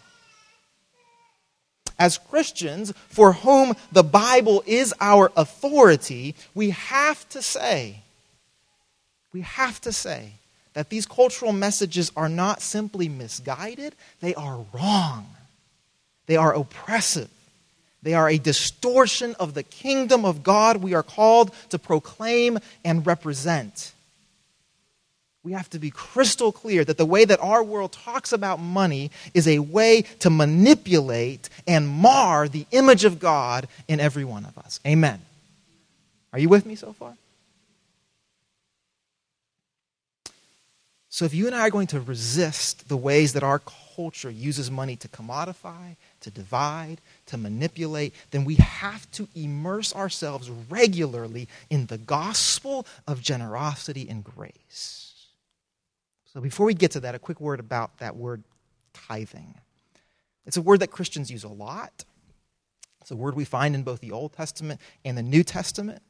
As 1.99 2.19
Christians, 2.19 2.93
for 3.09 3.33
whom 3.33 3.75
the 3.93 4.03
Bible 4.03 4.63
is 4.67 4.95
our 5.01 5.33
authority, 5.37 6.35
we 6.55 6.71
have 6.71 7.29
to 7.31 7.43
say, 7.43 8.03
we 9.33 9.43
have 9.43 9.81
to 9.83 9.93
say 9.93 10.33
that 10.75 10.89
these 10.89 11.07
cultural 11.07 11.53
messages 11.53 12.13
are 12.17 12.29
not 12.29 12.63
simply 12.63 13.09
misguided, 13.09 13.95
they 14.21 14.35
are 14.35 14.65
wrong. 14.73 15.27
They 16.27 16.37
are 16.37 16.55
oppressive. 16.55 17.29
They 18.03 18.15
are 18.15 18.29
a 18.29 18.39
distortion 18.39 19.35
of 19.39 19.55
the 19.55 19.63
kingdom 19.63 20.25
of 20.25 20.43
God 20.43 20.79
we 20.79 20.95
are 20.95 21.03
called 21.03 21.55
to 21.69 21.79
proclaim 21.79 22.59
and 22.85 23.07
represent. 23.07 23.93
We 25.43 25.53
have 25.53 25.71
to 25.71 25.79
be 25.79 25.91
crystal 25.91 26.53
clear 26.53 26.85
that 26.85 26.99
the 26.99 27.07
way 27.07 27.25
that 27.25 27.41
our 27.41 27.63
world 27.63 27.93
talks 27.93 28.33
about 28.33 28.61
money 28.61 29.11
is 29.33 29.49
a 29.49 29.59
way 29.59 30.03
to 30.21 30.29
manipulate 30.29 31.49
and 31.67 31.89
mar 31.89 32.47
the 32.49 32.67
image 32.73 33.05
of 33.05 33.19
God 33.19 33.67
in 33.89 34.01
every 34.01 34.25
one 34.25 34.45
of 34.45 34.59
us. 34.59 34.81
Amen. 34.87 35.21
Are 36.33 36.39
you 36.39 36.49
with 36.49 36.67
me 36.67 36.75
so 36.75 36.93
far? 36.93 37.17
So 41.09 41.25
if 41.25 41.35
you 41.35 41.47
and 41.47 41.57
I 41.57 41.61
are 41.61 41.71
going 41.71 41.89
to 41.89 42.01
resist 42.01 42.89
the 42.89 42.97
ways 42.97 43.33
that 43.33 43.43
our 43.43 43.61
culture 43.97 44.31
uses 44.31 44.71
money 44.71 44.97
to 44.97 45.09
commodify, 45.09 45.97
to 46.21 46.31
divide, 46.31 47.01
to 47.27 47.37
manipulate, 47.37 48.15
then 48.31 48.45
we 48.45 48.57
have 48.57 49.11
to 49.13 49.29
immerse 49.35 49.95
ourselves 49.95 50.51
regularly 50.69 51.49
in 51.71 51.87
the 51.87 51.99
gospel 51.99 52.87
of 53.07 53.23
generosity 53.23 54.09
and 54.09 54.23
grace. 54.25 55.11
So 56.33 56.41
before 56.41 56.67
we 56.67 56.75
get 56.75 56.93
to 56.93 57.01
that, 57.01 57.15
a 57.15 57.19
quick 57.19 57.41
word 57.41 57.59
about 57.59 57.99
that 57.99 58.17
word 58.17 58.45
tithing. 58.93 59.55
It's 60.47 60.57
a 60.57 60.63
word 60.63 60.81
that 60.81 60.91
Christians 60.91 61.31
use 61.31 61.45
a 61.45 61.49
lot. 61.49 62.05
It's 63.01 63.11
a 63.11 63.17
word 63.17 63.35
we 63.35 63.45
find 63.45 63.75
in 63.75 63.83
both 63.83 64.01
the 64.01 64.13
Old 64.13 64.33
Testament 64.33 64.81
and 65.05 65.17
the 65.17 65.23
New 65.23 65.43
Testament. 65.43 66.03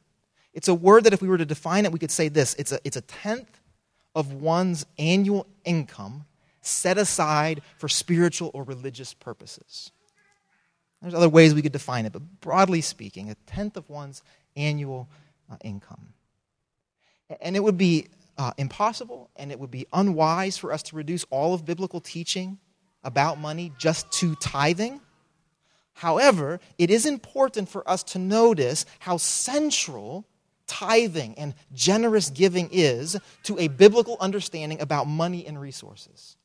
It's 0.52 0.68
a 0.68 0.74
word 0.74 1.04
that 1.04 1.12
if 1.12 1.22
we 1.22 1.28
were 1.28 1.38
to 1.38 1.46
define 1.46 1.84
it, 1.84 1.92
we 1.92 1.98
could 1.98 2.10
say 2.10 2.28
this 2.28 2.54
it's 2.54 2.72
a, 2.72 2.80
it's 2.84 2.96
a 2.96 3.02
tenth 3.02 3.60
of 4.14 4.32
one's 4.32 4.84
annual 4.98 5.46
income 5.64 6.24
set 6.62 6.98
aside 6.98 7.62
for 7.78 7.88
spiritual 7.88 8.50
or 8.52 8.62
religious 8.64 9.14
purposes. 9.14 9.92
There's 11.02 11.14
other 11.14 11.28
ways 11.28 11.54
we 11.54 11.62
could 11.62 11.72
define 11.72 12.06
it, 12.06 12.12
but 12.12 12.40
broadly 12.40 12.80
speaking, 12.80 13.30
a 13.30 13.34
tenth 13.46 13.76
of 13.76 13.88
one's 13.88 14.22
annual 14.56 15.08
uh, 15.50 15.56
income. 15.64 16.12
And 17.40 17.56
it 17.56 17.60
would 17.60 17.78
be 17.78 18.08
uh, 18.36 18.52
impossible 18.58 19.30
and 19.36 19.52
it 19.52 19.58
would 19.58 19.70
be 19.70 19.86
unwise 19.92 20.56
for 20.56 20.72
us 20.72 20.82
to 20.84 20.96
reduce 20.96 21.24
all 21.30 21.54
of 21.54 21.64
biblical 21.64 22.00
teaching 22.00 22.58
about 23.04 23.38
money 23.38 23.72
just 23.78 24.10
to 24.12 24.34
tithing. 24.36 25.00
However, 25.92 26.60
it 26.78 26.90
is 26.90 27.06
important 27.06 27.68
for 27.68 27.88
us 27.88 28.02
to 28.04 28.18
notice 28.18 28.86
how 28.98 29.16
central 29.16 30.26
tithing 30.66 31.34
and 31.36 31.54
generous 31.74 32.30
giving 32.30 32.68
is 32.72 33.16
to 33.42 33.58
a 33.58 33.68
biblical 33.68 34.16
understanding 34.20 34.80
about 34.80 35.06
money 35.06 35.46
and 35.46 35.60
resources. 35.60 36.36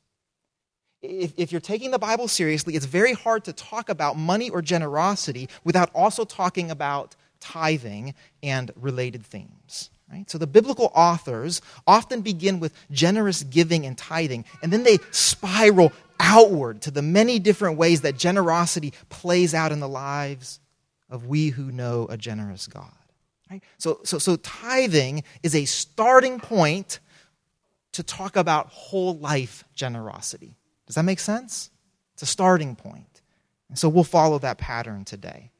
If, 1.02 1.34
if, 1.36 1.52
you're 1.52 1.60
taking 1.60 1.90
the 1.90 1.98
Bible 1.98 2.26
seriously, 2.26 2.74
it's 2.74 2.86
very 2.86 3.12
hard 3.12 3.44
to 3.44 3.52
talk 3.52 3.88
about 3.88 4.16
money 4.16 4.50
or 4.50 4.62
generosity 4.62 5.48
without 5.62 5.90
also 5.94 6.24
talking 6.24 6.70
about 6.70 7.14
tithing 7.40 8.14
and 8.42 8.70
related 8.76 9.24
themes. 9.24 9.90
Right? 10.10 10.28
So 10.30 10.38
the 10.38 10.46
biblical 10.46 10.90
authors 10.94 11.60
often 11.86 12.20
begin 12.20 12.60
with 12.60 12.72
generous 12.90 13.42
giving 13.42 13.84
and 13.86 13.98
tithing, 13.98 14.44
and 14.62 14.72
then 14.72 14.84
they 14.84 14.98
spiral 15.10 15.92
outward 16.20 16.82
to 16.82 16.90
the 16.90 17.02
many 17.02 17.38
different 17.38 17.76
ways 17.76 18.02
that 18.02 18.16
generosity 18.16 18.92
plays 19.08 19.52
out 19.52 19.72
in 19.72 19.80
the 19.80 19.88
lives 19.88 20.60
of 21.10 21.26
we 21.26 21.48
who 21.48 21.70
know 21.72 22.06
a 22.08 22.16
generous 22.16 22.66
God. 22.66 22.90
Right? 23.50 23.62
So, 23.78 24.00
so, 24.04 24.18
so 24.18 24.36
tithing 24.36 25.24
is 25.42 25.54
a 25.54 25.64
starting 25.64 26.40
point 26.40 27.00
to 27.92 28.02
talk 28.02 28.36
about 28.36 28.68
whole 28.68 29.16
life 29.16 29.64
generosity. 29.74 30.56
Does 30.86 30.94
that 30.94 31.04
make 31.04 31.20
sense? 31.20 31.70
It's 32.14 32.22
a 32.22 32.26
starting 32.26 32.76
point. 32.76 33.22
And 33.68 33.78
so 33.78 33.88
we'll 33.88 34.04
follow 34.04 34.38
that 34.38 34.58
pattern 34.58 35.04
today. 35.04 35.50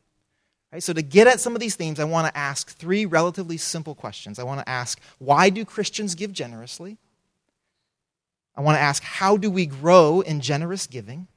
Right, 0.72 0.82
so, 0.82 0.92
to 0.92 1.02
get 1.02 1.26
at 1.26 1.40
some 1.40 1.54
of 1.54 1.60
these 1.60 1.76
themes, 1.76 2.00
I 2.00 2.04
want 2.04 2.26
to 2.26 2.36
ask 2.36 2.76
three 2.76 3.06
relatively 3.06 3.56
simple 3.56 3.94
questions. 3.94 4.38
I 4.38 4.42
want 4.42 4.60
to 4.60 4.68
ask, 4.68 5.00
why 5.18 5.48
do 5.48 5.64
Christians 5.64 6.14
give 6.14 6.32
generously? 6.32 6.98
I 8.56 8.62
want 8.62 8.76
to 8.76 8.80
ask, 8.80 9.02
how 9.02 9.36
do 9.36 9.50
we 9.50 9.66
grow 9.66 10.22
in 10.22 10.40
generous 10.40 10.86
giving? 10.86 11.28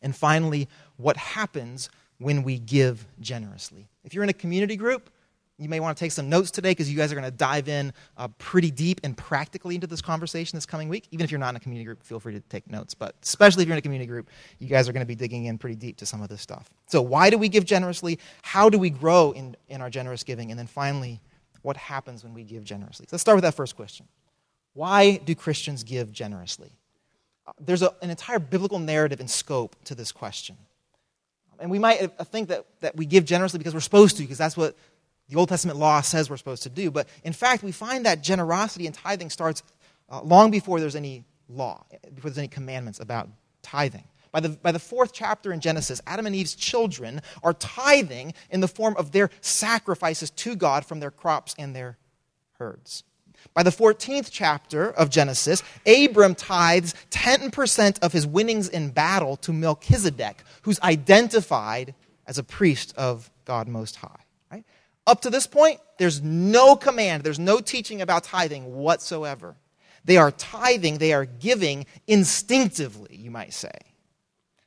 And 0.00 0.14
finally, 0.14 0.68
what 0.96 1.16
happens 1.16 1.90
when 2.18 2.42
we 2.42 2.58
give 2.58 3.06
generously? 3.20 3.88
If 4.04 4.14
you're 4.14 4.24
in 4.24 4.30
a 4.30 4.34
community 4.34 4.76
group, 4.76 5.10
you 5.58 5.68
may 5.68 5.80
want 5.80 5.96
to 5.96 6.02
take 6.02 6.12
some 6.12 6.28
notes 6.28 6.50
today 6.52 6.70
because 6.70 6.90
you 6.90 6.96
guys 6.96 7.10
are 7.10 7.16
going 7.16 7.24
to 7.24 7.36
dive 7.36 7.68
in 7.68 7.92
uh, 8.16 8.28
pretty 8.38 8.70
deep 8.70 9.00
and 9.02 9.16
practically 9.16 9.74
into 9.74 9.88
this 9.88 10.00
conversation 10.00 10.56
this 10.56 10.66
coming 10.66 10.88
week. 10.88 11.08
Even 11.10 11.24
if 11.24 11.32
you're 11.32 11.40
not 11.40 11.50
in 11.50 11.56
a 11.56 11.60
community 11.60 11.84
group, 11.84 12.02
feel 12.02 12.20
free 12.20 12.34
to 12.34 12.40
take 12.40 12.70
notes. 12.70 12.94
But 12.94 13.16
especially 13.22 13.62
if 13.62 13.68
you're 13.68 13.74
in 13.74 13.78
a 13.78 13.82
community 13.82 14.06
group, 14.06 14.30
you 14.60 14.68
guys 14.68 14.88
are 14.88 14.92
going 14.92 15.02
to 15.02 15.06
be 15.06 15.16
digging 15.16 15.46
in 15.46 15.58
pretty 15.58 15.74
deep 15.74 15.96
to 15.96 16.06
some 16.06 16.22
of 16.22 16.28
this 16.28 16.40
stuff. 16.40 16.70
So, 16.86 17.02
why 17.02 17.28
do 17.28 17.38
we 17.38 17.48
give 17.48 17.64
generously? 17.64 18.20
How 18.42 18.70
do 18.70 18.78
we 18.78 18.88
grow 18.88 19.32
in, 19.32 19.56
in 19.68 19.82
our 19.82 19.90
generous 19.90 20.22
giving? 20.22 20.50
And 20.50 20.58
then 20.58 20.68
finally, 20.68 21.20
what 21.62 21.76
happens 21.76 22.22
when 22.22 22.34
we 22.34 22.44
give 22.44 22.64
generously? 22.64 23.06
So 23.06 23.16
let's 23.16 23.22
start 23.22 23.36
with 23.36 23.44
that 23.44 23.54
first 23.54 23.76
question 23.76 24.06
Why 24.74 25.16
do 25.16 25.34
Christians 25.34 25.82
give 25.82 26.12
generously? 26.12 26.70
Uh, 27.46 27.52
there's 27.58 27.82
a, 27.82 27.92
an 28.00 28.10
entire 28.10 28.38
biblical 28.38 28.78
narrative 28.78 29.20
and 29.20 29.28
scope 29.28 29.74
to 29.84 29.94
this 29.94 30.12
question. 30.12 30.56
And 31.60 31.70
we 31.70 31.80
might 31.80 32.02
uh, 32.02 32.24
think 32.24 32.48
that, 32.48 32.66
that 32.80 32.94
we 32.94 33.06
give 33.06 33.24
generously 33.24 33.58
because 33.58 33.74
we're 33.74 33.80
supposed 33.80 34.16
to, 34.18 34.22
because 34.22 34.38
that's 34.38 34.56
what 34.56 34.76
the 35.28 35.36
Old 35.36 35.48
Testament 35.48 35.78
law 35.78 36.00
says 36.00 36.30
we're 36.30 36.36
supposed 36.36 36.62
to 36.62 36.70
do. 36.70 36.90
But 36.90 37.08
in 37.22 37.32
fact, 37.32 37.62
we 37.62 37.72
find 37.72 38.06
that 38.06 38.22
generosity 38.22 38.86
and 38.86 38.94
tithing 38.94 39.30
starts 39.30 39.62
uh, 40.10 40.22
long 40.22 40.50
before 40.50 40.80
there's 40.80 40.96
any 40.96 41.24
law, 41.48 41.84
before 42.14 42.30
there's 42.30 42.38
any 42.38 42.48
commandments 42.48 43.00
about 43.00 43.28
tithing. 43.62 44.04
By 44.30 44.40
the, 44.40 44.50
by 44.50 44.72
the 44.72 44.78
fourth 44.78 45.12
chapter 45.12 45.52
in 45.52 45.60
Genesis, 45.60 46.00
Adam 46.06 46.26
and 46.26 46.34
Eve's 46.34 46.54
children 46.54 47.22
are 47.42 47.54
tithing 47.54 48.34
in 48.50 48.60
the 48.60 48.68
form 48.68 48.94
of 48.96 49.12
their 49.12 49.30
sacrifices 49.40 50.30
to 50.30 50.54
God 50.54 50.84
from 50.84 51.00
their 51.00 51.10
crops 51.10 51.54
and 51.58 51.74
their 51.74 51.96
herds. 52.58 53.04
By 53.54 53.62
the 53.62 53.70
14th 53.70 54.28
chapter 54.30 54.90
of 54.90 55.10
Genesis, 55.10 55.62
Abram 55.86 56.34
tithes 56.34 56.94
10% 57.10 57.98
of 58.00 58.12
his 58.12 58.26
winnings 58.26 58.68
in 58.68 58.90
battle 58.90 59.36
to 59.38 59.52
Melchizedek, 59.52 60.42
who's 60.62 60.80
identified 60.80 61.94
as 62.26 62.36
a 62.38 62.42
priest 62.42 62.94
of 62.96 63.30
God 63.44 63.68
Most 63.68 63.96
High. 63.96 64.20
Up 65.08 65.22
to 65.22 65.30
this 65.30 65.46
point, 65.46 65.80
there's 65.96 66.22
no 66.22 66.76
command, 66.76 67.24
there's 67.24 67.38
no 67.38 67.60
teaching 67.60 68.02
about 68.02 68.24
tithing 68.24 68.76
whatsoever. 68.76 69.56
They 70.04 70.18
are 70.18 70.30
tithing, 70.30 70.98
they 70.98 71.14
are 71.14 71.24
giving 71.24 71.86
instinctively, 72.06 73.16
you 73.16 73.30
might 73.30 73.54
say. 73.54 73.72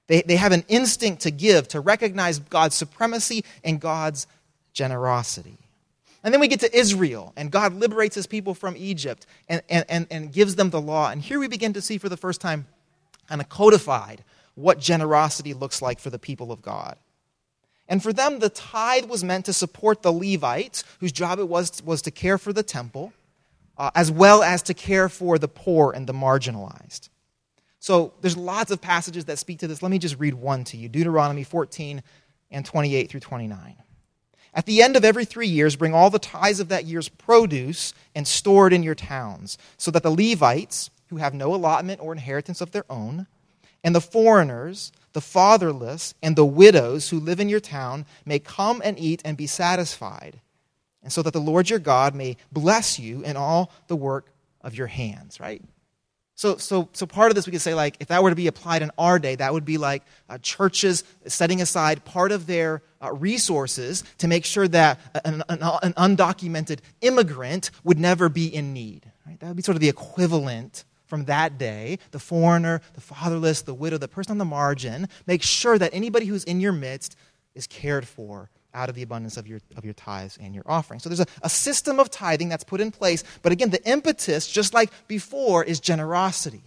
They, 0.07 0.24
they 0.24 0.38
have 0.38 0.51
an 0.51 0.65
instinct 0.67 1.21
to 1.21 1.31
give, 1.31 1.67
to 1.69 1.79
recognize 1.79 2.39
God's 2.39 2.74
supremacy 2.74 3.45
and 3.63 3.79
God's 3.79 4.25
generosity. 4.74 5.60
And 6.24 6.33
then 6.33 6.41
we 6.41 6.48
get 6.48 6.62
to 6.62 6.75
Israel, 6.75 7.33
and 7.38 7.51
God 7.51 7.75
liberates 7.75 8.15
his 8.15 8.25
people 8.25 8.55
from 8.55 8.75
Egypt 8.75 9.27
and, 9.48 9.62
and, 9.69 9.86
and, 9.89 10.07
and 10.10 10.33
gives 10.33 10.55
them 10.55 10.71
the 10.71 10.81
law. 10.81 11.12
And 11.12 11.21
here 11.21 11.38
we 11.38 11.50
begin 11.50 11.74
to 11.74 11.81
see 11.81 12.00
for 12.00 12.10
the 12.10 12.17
first 12.17 12.41
time 12.41 12.65
kind 13.27 13.41
of 13.41 13.48
codified 13.48 14.24
what 14.55 14.79
generosity 14.79 15.53
looks 15.53 15.83
like 15.83 16.00
for 16.00 16.10
the 16.10 16.19
people 16.19 16.51
of 16.51 16.63
God. 16.63 16.98
And 17.91 18.01
for 18.01 18.13
them, 18.13 18.39
the 18.39 18.48
tithe 18.48 19.10
was 19.10 19.21
meant 19.21 19.43
to 19.48 19.53
support 19.53 20.01
the 20.01 20.13
Levites, 20.13 20.86
whose 21.01 21.12
job 21.12 21.39
it 21.39 21.50
was, 21.50 21.83
was 21.83 22.01
to 22.03 22.10
care 22.10 22.38
for 22.38 22.53
the 22.53 22.63
temple, 22.63 23.12
uh, 23.77 23.91
as 23.93 24.10
well 24.10 24.43
as 24.43 24.63
to 24.63 24.74
care 24.74 25.10
for 25.10 25.38
the 25.38 25.50
poor 25.50 25.91
and 25.91 26.07
the 26.07 26.13
marginalized. 26.13 27.10
So 27.81 28.13
there's 28.21 28.38
lots 28.38 28.71
of 28.71 28.79
passages 28.79 29.25
that 29.25 29.39
speak 29.39 29.60
to 29.60 29.67
this. 29.67 29.83
Let 29.83 29.91
me 29.91 30.00
just 30.00 30.17
read 30.19 30.36
one 30.36 30.63
to 30.65 30.77
you 30.77 30.88
Deuteronomy 30.88 31.43
14 31.43 32.01
and 32.50 32.65
28 32.65 33.10
through 33.10 33.19
29. 33.19 33.75
At 34.53 34.65
the 34.65 34.81
end 34.81 34.95
of 34.95 35.03
every 35.03 35.25
three 35.25 35.48
years, 35.48 35.75
bring 35.75 35.93
all 35.93 36.10
the 36.10 36.17
tithes 36.17 36.62
of 36.62 36.69
that 36.69 36.86
year's 36.86 37.10
produce 37.10 37.93
and 38.15 38.25
store 38.25 38.67
it 38.67 38.74
in 38.74 38.83
your 38.83 38.95
towns, 38.95 39.57
so 39.75 39.91
that 39.91 40.03
the 40.03 40.12
Levites, 40.12 40.91
who 41.10 41.17
have 41.17 41.33
no 41.33 41.53
allotment 41.53 42.00
or 42.01 42.13
inheritance 42.13 42.62
of 42.62 42.71
their 42.71 42.86
own, 42.89 43.27
and 43.83 43.95
the 43.95 44.01
foreigners, 44.01 44.91
the 45.13 45.21
fatherless, 45.21 46.13
and 46.21 46.35
the 46.35 46.45
widows 46.45 47.09
who 47.09 47.19
live 47.19 47.39
in 47.39 47.50
your 47.50 47.59
town 47.59 48.05
may 48.25 48.39
come 48.39 48.81
and 48.83 49.00
eat 49.00 49.21
and 49.25 49.38
be 49.38 49.47
satisfied, 49.47 50.39
and 51.03 51.11
so 51.11 51.21
that 51.21 51.33
the 51.33 51.39
Lord 51.39 51.69
your 51.69 51.79
God 51.79 52.13
may 52.15 52.38
bless 52.51 53.00
you 53.00 53.23
in 53.23 53.35
all 53.38 53.71
the 53.88 53.95
work 53.95 54.31
of 54.61 54.75
your 54.75 54.88
hands, 54.88 55.39
right? 55.39 55.61
So, 56.41 56.57
so, 56.57 56.89
so 56.93 57.05
part 57.05 57.29
of 57.29 57.35
this 57.35 57.45
we 57.45 57.51
could 57.51 57.61
say, 57.61 57.75
like, 57.75 57.97
if 58.00 58.07
that 58.07 58.23
were 58.23 58.31
to 58.31 58.35
be 58.35 58.47
applied 58.47 58.81
in 58.81 58.89
our 58.97 59.19
day, 59.19 59.35
that 59.35 59.53
would 59.53 59.63
be 59.63 59.77
like 59.77 60.01
uh, 60.27 60.39
churches 60.39 61.03
setting 61.27 61.61
aside 61.61 62.03
part 62.03 62.31
of 62.31 62.47
their 62.47 62.81
uh, 63.00 63.13
resources 63.13 64.03
to 64.17 64.27
make 64.27 64.45
sure 64.45 64.67
that 64.67 65.00
an, 65.23 65.43
an, 65.50 65.59
an, 65.61 65.93
undocumented 65.93 66.79
immigrant 67.01 67.69
would 67.83 68.00
never 68.00 68.27
be 68.27 68.47
in 68.47 68.73
need. 68.73 69.11
Right? 69.27 69.39
That 69.39 69.50
would 69.50 69.57
be 69.57 69.61
sort 69.61 69.75
of 69.75 69.81
the 69.81 69.89
equivalent 69.89 70.83
from 71.12 71.25
that 71.25 71.58
day, 71.58 72.00
the 72.12 72.20
foreigner, 72.20 72.80
the 72.94 73.01
fatherless, 73.01 73.63
the 73.63 73.74
widow, 73.74 73.98
the 73.98 74.08
person 74.08 74.32
on 74.32 74.38
the 74.38 74.46
margin, 74.46 75.10
make 75.27 75.44
sure 75.44 75.77
that 75.77 75.94
anybody 75.94 76.25
who's 76.25 76.46
in 76.46 76.62
your 76.62 76.72
midst 76.72 77.18
is 77.53 77.68
cared 77.68 78.08
for 78.08 78.50
out 78.74 78.88
of 78.88 78.96
the 78.96 79.01
abundance 79.01 79.36
of 79.36 79.46
your, 79.46 79.60
of 79.75 79.84
your 79.84 79.94
tithes 79.94 80.38
and 80.41 80.56
your 80.56 80.63
offering. 80.65 81.01
So 81.01 81.10
there's 81.10 81.20
a, 81.20 81.25
a 81.41 81.50
system 81.50 82.00
of 82.00 82.10
tithing 82.10 82.48
that's 82.48 82.63
put 82.63 82.80
in 82.80 82.91
place. 82.91 83.25
But 83.41 83.51
again, 83.51 83.72
the 83.72 83.84
impetus, 83.86 84.50
just 84.50 84.74
like 84.74 84.89
before, 85.10 85.65
is 85.65 85.82
generosity. 85.82 86.63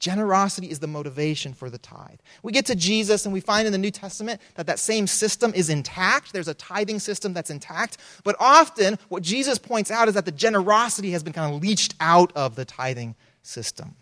Generosity 0.00 0.68
is 0.70 0.80
the 0.80 0.88
motivation 0.88 1.54
for 1.54 1.70
the 1.70 1.78
tithe. 1.78 2.18
We 2.42 2.50
get 2.50 2.66
to 2.66 2.74
Jesus 2.74 3.26
and 3.26 3.32
we 3.32 3.40
find 3.40 3.66
in 3.66 3.72
the 3.72 3.78
New 3.78 3.90
Testament 3.92 4.40
that 4.54 4.66
that 4.66 4.80
same 4.80 5.06
system 5.06 5.52
is 5.54 5.70
intact. 5.70 6.32
There's 6.32 6.48
a 6.48 6.54
tithing 6.54 6.98
system 6.98 7.32
that's 7.32 7.50
intact. 7.50 7.98
But 8.24 8.34
often, 8.40 8.98
what 9.08 9.22
Jesus 9.22 9.58
points 9.58 9.90
out 9.90 10.08
is 10.08 10.14
that 10.14 10.24
the 10.24 10.32
generosity 10.32 11.12
has 11.12 11.22
been 11.22 11.32
kind 11.32 11.54
of 11.54 11.62
leached 11.62 11.94
out 12.00 12.32
of 12.34 12.56
the 12.56 12.64
tithing 12.64 13.14
system. 13.42 13.96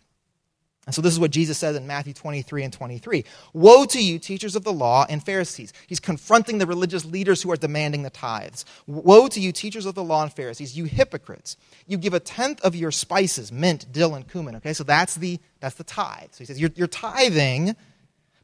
And 0.86 0.94
so 0.94 1.02
this 1.02 1.12
is 1.12 1.20
what 1.20 1.30
Jesus 1.30 1.58
says 1.58 1.76
in 1.76 1.86
Matthew 1.86 2.14
23 2.14 2.64
and 2.64 2.72
23. 2.72 3.24
Woe 3.52 3.84
to 3.84 4.02
you, 4.02 4.18
teachers 4.18 4.56
of 4.56 4.64
the 4.64 4.72
law 4.72 5.06
and 5.08 5.22
Pharisees. 5.22 5.72
He's 5.86 6.00
confronting 6.00 6.58
the 6.58 6.66
religious 6.66 7.04
leaders 7.04 7.42
who 7.42 7.52
are 7.52 7.56
demanding 7.56 8.02
the 8.02 8.10
tithes. 8.10 8.64
Woe 8.86 9.28
to 9.28 9.38
you, 9.40 9.52
teachers 9.52 9.86
of 9.86 9.94
the 9.94 10.02
law 10.02 10.22
and 10.22 10.32
Pharisees, 10.32 10.76
you 10.76 10.86
hypocrites. 10.86 11.56
You 11.86 11.98
give 11.98 12.14
a 12.14 12.18
tenth 12.18 12.60
of 12.62 12.74
your 12.74 12.90
spices, 12.90 13.52
mint, 13.52 13.92
dill, 13.92 14.14
and 14.14 14.28
cumin. 14.28 14.56
Okay, 14.56 14.72
so 14.72 14.82
that's 14.82 15.14
the, 15.16 15.38
that's 15.60 15.76
the 15.76 15.84
tithe. 15.84 16.30
So 16.32 16.38
he 16.38 16.44
says, 16.46 16.58
you're, 16.58 16.72
you're 16.74 16.88
tithing 16.88 17.76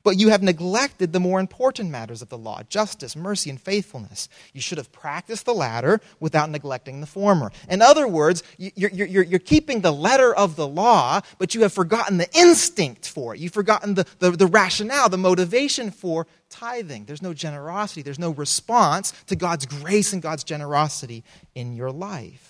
but 0.06 0.20
you 0.20 0.28
have 0.28 0.40
neglected 0.40 1.12
the 1.12 1.18
more 1.18 1.40
important 1.40 1.90
matters 1.90 2.22
of 2.22 2.28
the 2.28 2.38
law 2.38 2.62
justice, 2.68 3.16
mercy, 3.16 3.50
and 3.50 3.60
faithfulness. 3.60 4.28
You 4.52 4.60
should 4.60 4.78
have 4.78 4.92
practiced 4.92 5.46
the 5.46 5.52
latter 5.52 6.00
without 6.20 6.48
neglecting 6.48 7.00
the 7.00 7.08
former. 7.08 7.50
In 7.68 7.82
other 7.82 8.06
words, 8.06 8.44
you're, 8.56 8.90
you're, 8.90 9.24
you're, 9.24 9.40
keeping 9.40 9.80
the 9.80 9.90
letter 9.90 10.32
of 10.32 10.54
the 10.54 10.68
law, 10.68 11.22
but 11.38 11.56
you 11.56 11.62
have 11.62 11.72
forgotten 11.72 12.18
the 12.18 12.28
instinct 12.38 13.08
for 13.08 13.34
it. 13.34 13.40
You've 13.40 13.52
forgotten 13.52 13.94
the, 13.94 14.06
the, 14.20 14.30
the 14.30 14.46
rationale, 14.46 15.08
the 15.08 15.18
motivation 15.18 15.90
for 15.90 16.28
tithing. 16.50 17.06
There's 17.06 17.20
no 17.20 17.34
generosity, 17.34 18.02
there's 18.02 18.20
no 18.20 18.30
response 18.30 19.10
to 19.26 19.34
God's 19.34 19.66
grace 19.66 20.12
and 20.12 20.22
God's 20.22 20.44
generosity 20.44 21.24
in 21.56 21.72
your 21.72 21.90
life. 21.90 22.45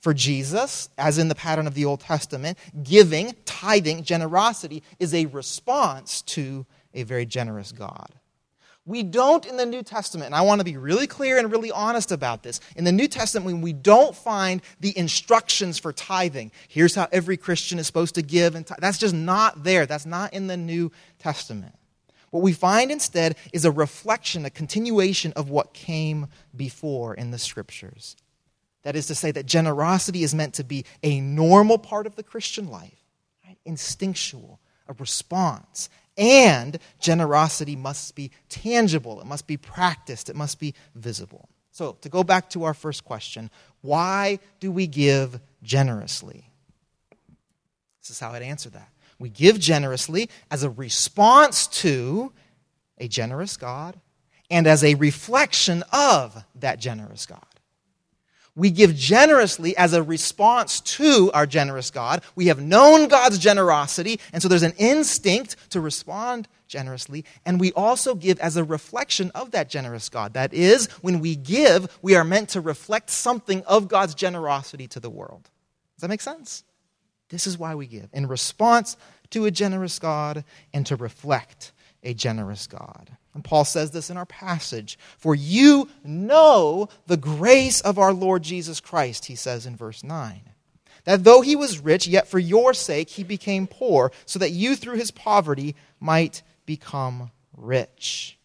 For 0.00 0.14
Jesus, 0.14 0.88
as 0.96 1.18
in 1.18 1.28
the 1.28 1.34
pattern 1.34 1.66
of 1.66 1.74
the 1.74 1.84
Old 1.84 2.00
Testament, 2.00 2.58
giving, 2.82 3.34
tithing, 3.44 4.02
generosity 4.02 4.82
is 4.98 5.12
a 5.14 5.26
response 5.26 6.22
to 6.22 6.64
a 6.94 7.02
very 7.02 7.26
generous 7.26 7.70
God. 7.70 8.14
We 8.86 9.02
don't 9.02 9.44
in 9.44 9.58
the 9.58 9.66
New 9.66 9.82
Testament, 9.82 10.26
and 10.26 10.34
I 10.34 10.40
want 10.40 10.60
to 10.60 10.64
be 10.64 10.78
really 10.78 11.06
clear 11.06 11.38
and 11.38 11.52
really 11.52 11.70
honest 11.70 12.12
about 12.12 12.42
this. 12.42 12.60
In 12.76 12.84
the 12.84 12.92
New 12.92 13.08
Testament, 13.08 13.62
we 13.62 13.74
don't 13.74 14.16
find 14.16 14.62
the 14.80 14.96
instructions 14.96 15.78
for 15.78 15.92
tithing, 15.92 16.50
here's 16.66 16.94
how 16.94 17.06
every 17.12 17.36
Christian 17.36 17.78
is 17.78 17.86
supposed 17.86 18.14
to 18.14 18.22
give, 18.22 18.54
and 18.54 18.66
that's 18.78 18.98
just 18.98 19.14
not 19.14 19.64
there. 19.64 19.84
That's 19.84 20.06
not 20.06 20.32
in 20.32 20.46
the 20.46 20.56
New 20.56 20.90
Testament. 21.18 21.74
What 22.30 22.42
we 22.42 22.54
find 22.54 22.90
instead 22.90 23.36
is 23.52 23.66
a 23.66 23.70
reflection, 23.70 24.46
a 24.46 24.50
continuation 24.50 25.34
of 25.34 25.50
what 25.50 25.74
came 25.74 26.28
before 26.56 27.14
in 27.14 27.32
the 27.32 27.38
Scriptures. 27.38 28.16
That 28.82 28.96
is 28.96 29.06
to 29.06 29.14
say, 29.14 29.30
that 29.32 29.46
generosity 29.46 30.22
is 30.22 30.34
meant 30.34 30.54
to 30.54 30.64
be 30.64 30.84
a 31.02 31.20
normal 31.20 31.78
part 31.78 32.06
of 32.06 32.16
the 32.16 32.22
Christian 32.22 32.70
life, 32.70 33.04
right? 33.46 33.58
instinctual, 33.64 34.58
a 34.88 34.94
response. 34.94 35.90
And 36.16 36.78
generosity 36.98 37.76
must 37.76 38.14
be 38.14 38.30
tangible, 38.48 39.20
it 39.20 39.26
must 39.26 39.46
be 39.46 39.56
practiced, 39.56 40.28
it 40.28 40.36
must 40.36 40.58
be 40.58 40.74
visible. 40.94 41.48
So, 41.72 41.92
to 42.00 42.08
go 42.08 42.24
back 42.24 42.50
to 42.50 42.64
our 42.64 42.74
first 42.74 43.04
question, 43.04 43.50
why 43.80 44.40
do 44.58 44.72
we 44.72 44.86
give 44.86 45.40
generously? 45.62 46.50
This 48.02 48.10
is 48.10 48.20
how 48.20 48.32
I'd 48.32 48.42
answer 48.42 48.70
that. 48.70 48.88
We 49.18 49.28
give 49.28 49.60
generously 49.60 50.30
as 50.50 50.62
a 50.62 50.70
response 50.70 51.66
to 51.68 52.32
a 52.98 53.06
generous 53.06 53.56
God 53.56 54.00
and 54.50 54.66
as 54.66 54.82
a 54.82 54.94
reflection 54.96 55.84
of 55.92 56.44
that 56.56 56.80
generous 56.80 57.26
God. 57.26 57.44
We 58.56 58.70
give 58.70 58.94
generously 58.94 59.76
as 59.76 59.92
a 59.92 60.02
response 60.02 60.80
to 60.80 61.30
our 61.32 61.46
generous 61.46 61.90
God. 61.90 62.22
We 62.34 62.46
have 62.46 62.60
known 62.60 63.08
God's 63.08 63.38
generosity, 63.38 64.20
and 64.32 64.42
so 64.42 64.48
there's 64.48 64.62
an 64.62 64.74
instinct 64.76 65.56
to 65.70 65.80
respond 65.80 66.48
generously. 66.66 67.24
And 67.44 67.60
we 67.60 67.72
also 67.72 68.14
give 68.14 68.38
as 68.40 68.56
a 68.56 68.64
reflection 68.64 69.30
of 69.34 69.50
that 69.50 69.68
generous 69.68 70.08
God. 70.08 70.34
That 70.34 70.54
is, 70.54 70.86
when 71.02 71.20
we 71.20 71.36
give, 71.36 71.98
we 72.02 72.14
are 72.16 72.24
meant 72.24 72.50
to 72.50 72.60
reflect 72.60 73.10
something 73.10 73.62
of 73.64 73.88
God's 73.88 74.14
generosity 74.14 74.88
to 74.88 75.00
the 75.00 75.10
world. 75.10 75.42
Does 75.96 76.02
that 76.02 76.08
make 76.08 76.20
sense? 76.20 76.64
This 77.28 77.46
is 77.46 77.58
why 77.58 77.74
we 77.74 77.86
give 77.86 78.08
in 78.12 78.26
response 78.26 78.96
to 79.30 79.44
a 79.44 79.50
generous 79.50 79.98
God 79.98 80.44
and 80.72 80.84
to 80.86 80.96
reflect 80.96 81.72
a 82.02 82.14
generous 82.14 82.66
God. 82.66 83.10
And 83.34 83.44
Paul 83.44 83.64
says 83.64 83.90
this 83.90 84.10
in 84.10 84.16
our 84.16 84.26
passage 84.26 84.98
For 85.18 85.34
you 85.34 85.88
know 86.04 86.88
the 87.06 87.16
grace 87.16 87.80
of 87.80 87.98
our 87.98 88.12
Lord 88.12 88.42
Jesus 88.42 88.80
Christ, 88.80 89.26
he 89.26 89.34
says 89.34 89.66
in 89.66 89.76
verse 89.76 90.02
9. 90.02 90.42
That 91.04 91.24
though 91.24 91.40
he 91.40 91.56
was 91.56 91.78
rich, 91.78 92.06
yet 92.06 92.28
for 92.28 92.38
your 92.38 92.74
sake 92.74 93.08
he 93.10 93.24
became 93.24 93.66
poor, 93.66 94.12
so 94.26 94.38
that 94.38 94.50
you 94.50 94.76
through 94.76 94.96
his 94.96 95.10
poverty 95.10 95.74
might 95.98 96.42
become 96.66 97.30
rich. 97.56 98.38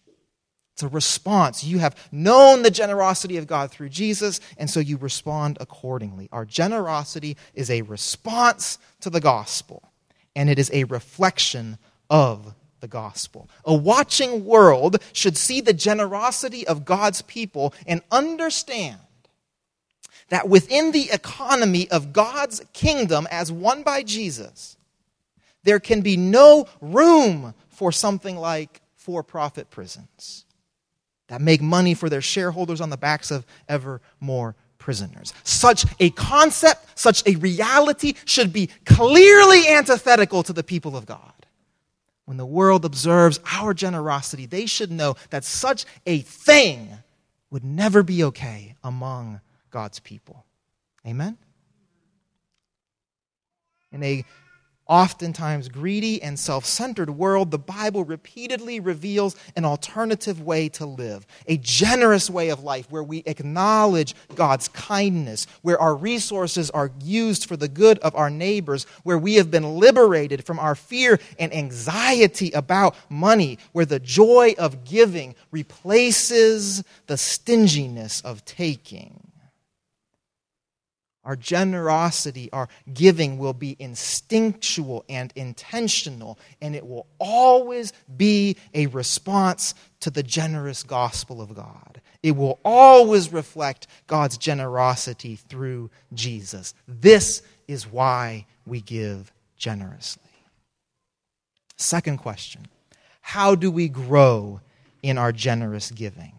It's 0.73 0.83
a 0.83 0.87
response. 0.89 1.63
You 1.63 1.79
have 1.79 1.95
known 2.11 2.61
the 2.61 2.71
generosity 2.71 3.37
of 3.37 3.47
God 3.47 3.71
through 3.71 3.89
Jesus, 3.89 4.41
and 4.57 4.69
so 4.69 4.81
you 4.81 4.97
respond 4.97 5.57
accordingly. 5.61 6.27
Our 6.33 6.43
generosity 6.43 7.37
is 7.53 7.69
a 7.69 7.81
response 7.83 8.77
to 8.99 9.09
the 9.09 9.21
gospel, 9.21 9.89
and 10.35 10.49
it 10.49 10.59
is 10.59 10.69
a 10.73 10.83
reflection 10.85 11.77
of 12.09 12.53
the 12.85 12.89
gospel. 12.89 13.49
A 13.65 13.73
watching 13.73 14.45
world 14.45 14.97
should 15.11 15.35
see 15.37 15.59
the 15.59 15.73
generosity 15.73 16.67
of 16.67 16.85
God's 16.85 17.23
people 17.23 17.73
and 17.87 18.01
understand 18.11 18.99
that 20.29 20.47
within 20.47 20.91
the 20.91 21.09
economy 21.11 21.89
of 21.89 22.13
God's 22.13 22.61
kingdom, 22.73 23.27
as 23.31 23.51
won 23.51 23.81
by 23.81 24.03
Jesus, 24.03 24.77
there 25.63 25.79
can 25.79 26.01
be 26.01 26.15
no 26.15 26.67
room 26.79 27.55
for 27.69 27.91
something 27.91 28.37
like 28.37 28.81
for 28.95 29.23
profit 29.23 29.71
prisons 29.71 30.45
that 31.27 31.41
make 31.41 31.61
money 31.61 31.95
for 31.95 32.07
their 32.07 32.21
shareholders 32.21 32.81
on 32.81 32.91
the 32.91 32.97
backs 32.97 33.31
of 33.31 33.47
ever 33.67 33.99
more 34.19 34.55
prisoners. 34.77 35.33
Such 35.43 35.87
a 35.99 36.11
concept, 36.11 36.99
such 36.99 37.25
a 37.25 37.35
reality 37.37 38.13
should 38.25 38.53
be 38.53 38.69
clearly 38.85 39.67
antithetical 39.69 40.43
to 40.43 40.53
the 40.53 40.63
people 40.63 40.95
of 40.95 41.07
God 41.07 41.31
when 42.25 42.37
the 42.37 42.45
world 42.45 42.85
observes 42.85 43.39
our 43.53 43.73
generosity, 43.73 44.45
they 44.45 44.65
should 44.65 44.91
know 44.91 45.15
that 45.29 45.43
such 45.43 45.85
a 46.05 46.19
thing 46.19 46.89
would 47.51 47.63
never 47.63 48.03
be 48.03 48.23
okay 48.23 48.75
among 48.83 49.41
God's 49.69 49.99
people. 49.99 50.45
Amen? 51.05 51.37
In 53.91 54.03
a 54.03 54.25
oftentimes 54.87 55.69
greedy 55.69 56.21
and 56.21 56.37
self 56.37 56.65
centered 56.65 57.09
world, 57.09 57.51
the 57.51 57.57
Bible 57.57 58.03
repeatedly 58.03 58.79
reveals 58.79 59.35
an 59.55 59.65
alternative 59.65 60.41
way 60.41 60.69
to 60.69 60.85
live, 60.85 61.25
a 61.47 61.57
generous 61.57 62.29
way 62.29 62.49
of 62.49 62.63
life 62.63 62.87
where 62.89 63.03
we 63.03 63.23
acknowledge 63.25 64.15
God's 64.35 64.67
kindness, 64.69 65.47
where 65.61 65.79
our 65.79 65.95
resources 65.95 66.69
are 66.71 66.91
used 67.01 67.45
for 67.45 67.57
the 67.57 67.67
good 67.67 67.99
of 67.99 68.15
our 68.15 68.29
neighbors, 68.29 68.85
where 69.03 69.17
we 69.17 69.35
have 69.35 69.51
been 69.51 69.79
liberated 69.79 70.45
from 70.45 70.59
our 70.59 70.75
fear 70.75 71.19
and 71.39 71.53
anxiety 71.53 72.51
about 72.51 72.95
money, 73.09 73.57
where 73.71 73.85
the 73.85 73.99
joy 73.99 74.53
of 74.57 74.83
giving 74.83 75.35
replaces 75.51 76.83
the 77.07 77.17
stinginess 77.17 78.21
of 78.21 78.43
taking. 78.45 79.24
Our 81.25 81.35
generosity, 81.35 82.49
our 82.53 82.69
giving 82.93 83.39
will 83.39 83.53
be 83.53 83.75
instinctual 83.79 85.03
and 85.09 85.33
intentional, 85.35 86.37
and 86.61 86.75
it 86.75 86.85
will 86.85 87.07
always 87.17 87.93
be 88.15 88.57
a 88.75 88.85
response 88.87 89.73
to 90.01 90.11
the 90.11 90.21
generous 90.21 90.83
gospel 90.83 91.41
of 91.41 91.55
God. 91.55 91.99
It 92.21 92.35
will 92.35 92.59
always 92.63 93.33
reflect 93.33 93.87
God's 94.05 94.37
generosity 94.37 95.35
through 95.35 95.89
Jesus. 96.13 96.75
This 96.87 97.41
is 97.67 97.91
why 97.91 98.45
we 98.67 98.81
give 98.81 99.33
generously. 99.57 100.21
Second 101.75 102.17
question 102.17 102.67
How 103.21 103.55
do 103.55 103.71
we 103.71 103.89
grow 103.89 104.61
in 105.01 105.17
our 105.17 105.31
generous 105.31 105.89
giving? 105.89 106.33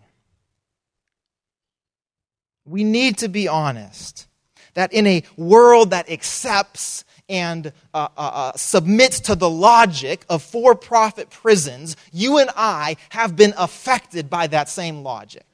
We 2.65 2.85
need 2.85 3.19
to 3.19 3.29
be 3.29 3.49
honest 3.49 4.27
that 4.77 4.93
in 4.93 5.07
a 5.07 5.25
world 5.37 5.91
that 5.91 6.09
accepts 6.09 7.05
and 7.29 7.73
uh, 7.93 8.09
uh, 8.17 8.21
uh, 8.21 8.53
submits 8.57 9.21
to 9.21 9.35
the 9.35 9.51
logic 9.51 10.25
of 10.29 10.43
for 10.43 10.75
profit 10.75 11.31
prisons, 11.31 11.97
you 12.13 12.39
and 12.39 12.51
I 12.55 12.97
have 13.09 13.35
been 13.35 13.53
affected 13.57 14.31
by 14.31 14.47
that 14.49 14.69
same 14.69 15.03
logic. 15.03 15.45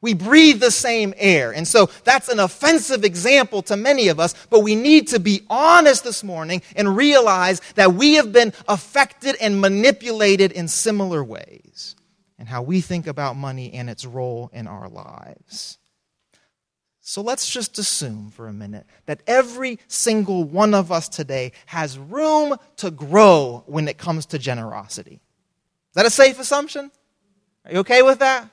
We 0.00 0.14
breathe 0.14 0.58
the 0.58 0.72
same 0.72 1.14
air. 1.16 1.52
And 1.52 1.66
so 1.66 1.88
that's 2.02 2.28
an 2.28 2.40
offensive 2.40 3.04
example 3.04 3.62
to 3.62 3.76
many 3.76 4.08
of 4.08 4.18
us, 4.18 4.34
but 4.50 4.60
we 4.60 4.74
need 4.74 5.08
to 5.08 5.20
be 5.20 5.42
honest 5.48 6.02
this 6.02 6.24
morning 6.24 6.60
and 6.74 6.96
realize 6.96 7.60
that 7.76 7.94
we 7.94 8.14
have 8.14 8.32
been 8.32 8.52
affected 8.66 9.36
and 9.40 9.60
manipulated 9.60 10.50
in 10.50 10.66
similar 10.66 11.22
ways 11.22 11.94
and 12.36 12.48
how 12.48 12.62
we 12.62 12.80
think 12.80 13.06
about 13.06 13.36
money 13.36 13.72
and 13.74 13.88
its 13.88 14.04
role 14.04 14.50
in 14.52 14.66
our 14.66 14.88
lives. 14.88 15.78
So 17.02 17.20
let's 17.20 17.50
just 17.50 17.78
assume 17.78 18.30
for 18.30 18.48
a 18.48 18.52
minute 18.52 18.86
that 19.06 19.20
every 19.26 19.78
single 19.88 20.44
one 20.44 20.72
of 20.72 20.90
us 20.90 21.08
today 21.08 21.52
has 21.66 21.98
room 21.98 22.56
to 22.76 22.90
grow 22.90 23.64
when 23.66 23.88
it 23.88 23.98
comes 23.98 24.24
to 24.26 24.38
generosity. 24.38 25.20
Is 25.90 25.94
that 25.94 26.06
a 26.06 26.10
safe 26.10 26.38
assumption? 26.38 26.90
Are 27.66 27.72
you 27.72 27.78
okay 27.80 28.02
with 28.02 28.20
that? 28.20 28.48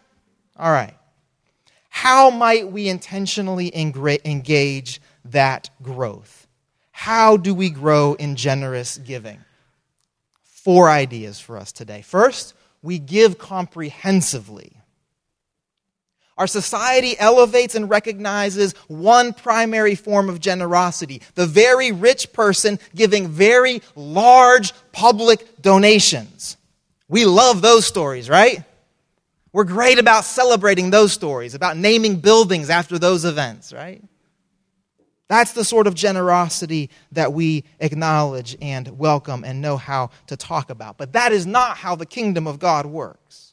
All 0.57 0.71
right. 0.71 0.95
How 1.89 2.29
might 2.29 2.71
we 2.71 2.89
intentionally 2.89 3.71
engage 3.73 4.99
that 5.25 5.69
growth? 5.81 6.47
How 6.91 7.37
do 7.37 7.53
we 7.53 7.69
grow 7.69 8.15
in 8.15 8.35
generous 8.35 8.97
giving? 8.97 9.39
four 10.59 10.89
ideas 10.89 11.39
for 11.39 11.57
us 11.57 11.71
today. 11.71 12.01
First, 12.01 12.53
we 12.81 12.99
give 12.99 13.37
comprehensively. 13.37 14.78
Our 16.39 16.47
society 16.47 17.19
elevates 17.19 17.75
and 17.75 17.89
recognizes 17.89 18.73
one 18.87 19.33
primary 19.33 19.95
form 19.95 20.29
of 20.29 20.39
generosity 20.39 21.21
the 21.35 21.45
very 21.45 21.91
rich 21.91 22.31
person 22.31 22.79
giving 22.95 23.27
very 23.27 23.81
large 23.93 24.71
public 24.93 25.61
donations. 25.61 26.55
We 27.09 27.25
love 27.25 27.61
those 27.61 27.85
stories, 27.85 28.29
right? 28.29 28.63
We're 29.51 29.65
great 29.65 29.99
about 29.99 30.23
celebrating 30.23 30.91
those 30.91 31.11
stories, 31.11 31.55
about 31.55 31.75
naming 31.75 32.21
buildings 32.21 32.69
after 32.69 32.97
those 32.97 33.25
events, 33.25 33.73
right? 33.73 34.01
That's 35.27 35.51
the 35.51 35.65
sort 35.65 35.87
of 35.87 35.93
generosity 35.93 36.89
that 37.11 37.33
we 37.33 37.65
acknowledge 37.81 38.55
and 38.61 38.97
welcome 38.97 39.43
and 39.43 39.59
know 39.61 39.75
how 39.75 40.11
to 40.27 40.37
talk 40.37 40.69
about. 40.69 40.97
But 40.97 41.11
that 41.13 41.33
is 41.33 41.45
not 41.45 41.75
how 41.75 41.95
the 41.97 42.05
kingdom 42.05 42.47
of 42.47 42.59
God 42.59 42.85
works. 42.85 43.48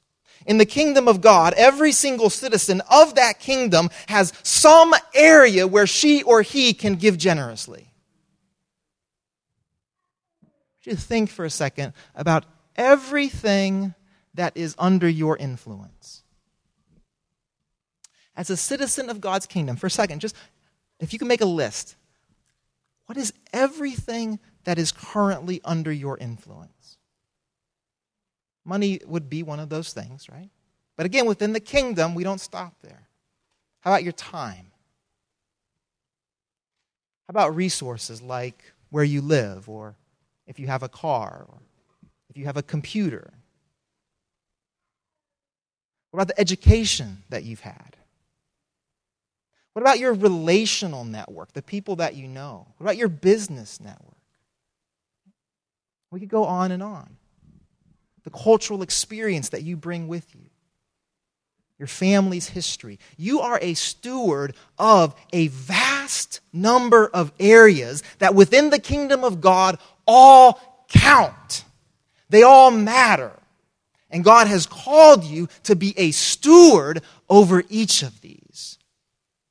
In 0.47 0.59
the 0.59 0.67
kingdom 0.67 1.09
of 1.09 1.21
God, 1.21 1.55
every 1.57 1.93
single 1.93 2.31
citizen 2.31 2.81
of 2.91 3.17
that 3.17 3.41
kingdom 3.41 3.91
has 4.09 4.33
some 4.45 4.95
area 5.13 5.67
where 5.67 5.87
she 5.87 6.23
or 6.23 6.43
he 6.43 6.73
can 6.73 6.95
give 6.95 7.19
generously. 7.19 7.93
Just 10.81 11.09
think 11.09 11.31
for 11.31 11.45
a 11.45 11.51
second 11.51 11.95
about 12.15 12.47
everything 12.77 13.95
that 14.35 14.57
is 14.57 14.77
under 14.79 15.09
your 15.09 15.37
influence. 15.37 16.23
As 18.37 18.51
a 18.51 18.57
citizen 18.57 19.11
of 19.11 19.21
God's 19.21 19.47
kingdom, 19.47 19.77
for 19.77 19.89
a 19.89 19.91
second, 19.91 20.21
just 20.21 20.37
if 21.01 21.13
you 21.13 21.19
can 21.19 21.27
make 21.27 21.41
a 21.41 21.47
list, 21.47 21.97
what 23.07 23.19
is 23.19 23.33
everything 23.53 24.39
that 24.65 24.79
is 24.79 24.93
currently 24.93 25.61
under 25.65 25.91
your 25.91 26.17
influence? 26.19 26.96
Money 28.67 29.01
would 29.07 29.31
be 29.31 29.45
one 29.45 29.61
of 29.61 29.69
those 29.69 29.93
things, 29.93 30.29
right? 30.29 30.51
But 30.97 31.07
again, 31.07 31.27
within 31.27 31.53
the 31.53 31.61
kingdom, 31.61 32.15
we 32.15 32.25
don't 32.25 32.41
stop 32.41 32.75
there. 32.83 33.07
How 33.81 33.93
about 33.93 34.03
your 34.03 34.13
time? 34.13 34.73
How 37.27 37.31
about 37.31 37.55
resources 37.55 38.21
like 38.21 38.73
where 38.91 39.05
you 39.05 39.21
live, 39.21 39.69
or 39.69 39.95
if 40.47 40.59
you 40.59 40.67
have 40.67 40.83
a 40.83 40.89
car, 40.89 41.47
or 41.49 41.59
if 42.29 42.37
you 42.37 42.47
have 42.47 42.57
a 42.57 42.63
computer? 42.63 43.33
What 46.11 46.23
about 46.23 46.35
the 46.35 46.41
education 46.41 47.23
that 47.29 47.45
you've 47.45 47.61
had? 47.61 47.97
What 49.75 49.83
about 49.83 49.99
your 49.99 50.15
relational 50.15 51.05
network, 51.05 51.53
the 51.53 51.63
people 51.63 51.97
that 51.97 52.17
you 52.17 52.27
know? 52.27 52.67
What 52.79 52.85
about 52.85 52.97
your 52.97 53.09
business 53.09 53.79
network? 53.81 54.17
We 56.11 56.19
could 56.19 56.31
go 56.31 56.45
on 56.45 56.73
and 56.73 56.83
on. 56.83 57.17
The 58.27 58.31
cultural 58.31 58.83
experience 58.83 59.51
that 59.51 59.63
you 59.63 59.77
bring 59.77 60.09
with 60.09 60.35
you, 60.35 60.43
your 61.79 61.87
family's 61.87 62.49
history. 62.49 62.99
You 63.17 63.41
are 63.41 63.61
a 63.63 63.75
steward 63.75 64.57
of 64.81 65.15
a 65.33 65.47
vast 65.47 66.41
number 66.53 67.07
of 67.07 67.33
areas 67.39 68.03
that 68.19 68.35
within 68.35 68.71
the 68.71 68.81
kingdom 68.81 69.23
of 69.23 69.41
God 69.41 69.79
all 70.09 70.87
count, 70.89 71.65
they 72.29 72.43
all 72.43 72.73
matter. 72.73 73.31
And 74.11 74.25
God 74.25 74.49
has 74.49 74.67
called 74.67 75.23
you 75.23 75.49
to 75.63 75.77
be 75.77 75.95
a 75.97 76.11
steward 76.11 77.03
over 77.29 77.63
each 77.69 78.03
of 78.03 78.21
these 78.23 78.77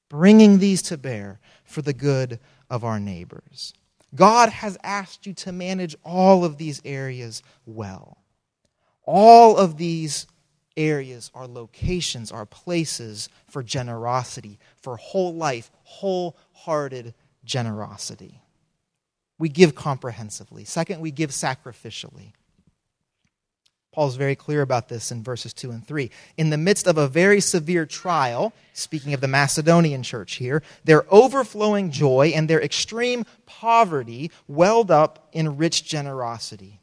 bringing 0.10 0.60
these 0.60 0.82
to 0.82 0.98
bear 0.98 1.40
for 1.64 1.82
the 1.82 1.94
good 1.94 2.40
of 2.70 2.84
our 2.84 3.00
neighbors. 3.00 3.74
God 4.14 4.50
has 4.50 4.78
asked 4.84 5.26
you 5.26 5.34
to 5.34 5.54
manage 5.54 5.96
all 6.04 6.44
of 6.44 6.58
these 6.58 6.82
areas 6.84 7.42
well. 7.66 8.25
All 9.06 9.58
of 9.58 9.78
these 9.78 10.28
areas 10.78 11.32
are 11.34 11.48
locations, 11.48 12.32
are 12.32 12.46
places 12.46 13.30
for 13.48 13.64
generosity, 13.64 14.60
for 14.82 14.98
whole 14.98 15.34
life, 15.34 15.72
wholehearted 15.84 17.14
generosity. 17.44 18.42
We 19.38 19.50
give 19.50 19.76
comprehensively. 19.76 20.66
Second, 20.66 21.02
we 21.02 21.12
give 21.12 21.30
sacrificially. 21.30 22.34
Paul's 23.92 24.18
very 24.18 24.36
clear 24.36 24.62
about 24.62 24.90
this 24.90 25.10
in 25.10 25.24
verses 25.24 25.54
2 25.54 25.72
and 25.72 25.88
3. 25.88 26.12
In 26.36 26.50
the 26.50 26.58
midst 26.58 26.86
of 26.86 26.98
a 26.98 27.08
very 27.08 27.40
severe 27.40 27.86
trial, 27.86 28.52
speaking 28.74 29.14
of 29.14 29.22
the 29.22 29.28
Macedonian 29.30 30.04
church 30.04 30.36
here, 30.36 30.62
their 30.84 31.06
overflowing 31.10 31.92
joy 31.92 32.34
and 32.36 32.50
their 32.50 32.62
extreme 32.62 33.24
poverty 33.46 34.32
welled 34.50 34.92
up 34.92 35.30
in 35.32 35.56
rich 35.56 35.86
generosity. 35.86 36.82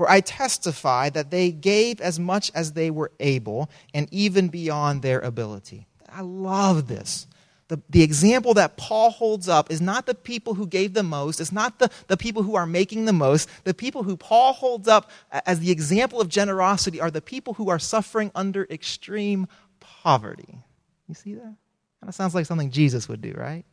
For 0.00 0.10
I 0.10 0.22
testify 0.22 1.10
that 1.10 1.30
they 1.30 1.52
gave 1.52 2.00
as 2.00 2.18
much 2.18 2.50
as 2.54 2.72
they 2.72 2.90
were 2.90 3.12
able 3.20 3.68
and 3.92 4.08
even 4.10 4.48
beyond 4.48 5.02
their 5.02 5.20
ability. 5.20 5.88
I 6.08 6.22
love 6.22 6.88
this 6.88 7.26
the, 7.68 7.82
the 7.90 8.02
example 8.02 8.54
that 8.54 8.78
Paul 8.78 9.10
holds 9.10 9.46
up 9.46 9.70
is 9.70 9.82
not 9.82 10.06
the 10.06 10.14
people 10.14 10.54
who 10.54 10.66
gave 10.66 10.94
the 10.94 11.02
most, 11.02 11.38
it's 11.38 11.52
not 11.52 11.78
the, 11.80 11.90
the 12.06 12.16
people 12.16 12.42
who 12.42 12.54
are 12.54 12.64
making 12.64 13.04
the 13.04 13.12
most. 13.12 13.46
The 13.64 13.74
people 13.74 14.02
who 14.02 14.16
Paul 14.16 14.54
holds 14.54 14.88
up 14.88 15.10
as 15.44 15.60
the 15.60 15.70
example 15.70 16.18
of 16.18 16.30
generosity 16.30 16.98
are 16.98 17.10
the 17.10 17.20
people 17.20 17.52
who 17.52 17.68
are 17.68 17.78
suffering 17.78 18.30
under 18.34 18.66
extreme 18.70 19.48
poverty. 19.80 20.60
You 21.08 21.14
see 21.14 21.34
that? 21.34 21.42
Kind 21.42 22.08
of 22.08 22.14
sounds 22.14 22.34
like 22.34 22.46
something 22.46 22.70
Jesus 22.70 23.06
would 23.06 23.20
do, 23.20 23.34
right? 23.36 23.66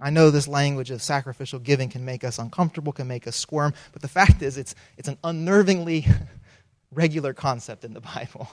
I 0.00 0.10
know 0.10 0.30
this 0.30 0.46
language 0.46 0.90
of 0.90 1.02
sacrificial 1.02 1.58
giving 1.58 1.88
can 1.88 2.04
make 2.04 2.22
us 2.22 2.38
uncomfortable, 2.38 2.92
can 2.92 3.08
make 3.08 3.26
us 3.26 3.36
squirm, 3.36 3.74
but 3.92 4.02
the 4.02 4.08
fact 4.08 4.42
is, 4.42 4.56
it's, 4.56 4.74
it's 4.96 5.08
an 5.08 5.18
unnervingly 5.24 6.08
regular 6.92 7.34
concept 7.34 7.84
in 7.84 7.94
the 7.94 8.00
Bible. 8.00 8.48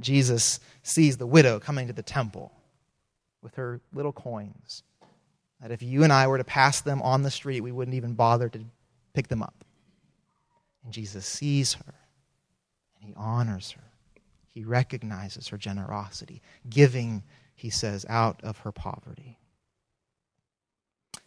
Jesus 0.00 0.58
sees 0.82 1.16
the 1.16 1.26
widow 1.26 1.60
coming 1.60 1.86
to 1.86 1.92
the 1.92 2.02
temple 2.02 2.52
with 3.42 3.54
her 3.54 3.80
little 3.92 4.12
coins. 4.12 4.82
That 5.60 5.70
if 5.70 5.82
you 5.82 6.02
and 6.02 6.12
I 6.12 6.26
were 6.26 6.38
to 6.38 6.44
pass 6.44 6.80
them 6.80 7.00
on 7.02 7.22
the 7.22 7.30
street, 7.30 7.60
we 7.60 7.72
wouldn't 7.72 7.94
even 7.94 8.14
bother 8.14 8.48
to 8.48 8.60
pick 9.12 9.28
them 9.28 9.42
up. 9.42 9.64
And 10.82 10.92
Jesus 10.92 11.24
sees 11.24 11.74
her 11.74 11.94
and 12.96 13.08
he 13.08 13.14
honors 13.16 13.70
her. 13.72 13.82
He 14.48 14.64
recognizes 14.64 15.48
her 15.48 15.56
generosity, 15.56 16.42
giving, 16.68 17.22
he 17.54 17.70
says, 17.70 18.04
out 18.08 18.42
of 18.42 18.58
her 18.58 18.72
poverty. 18.72 19.38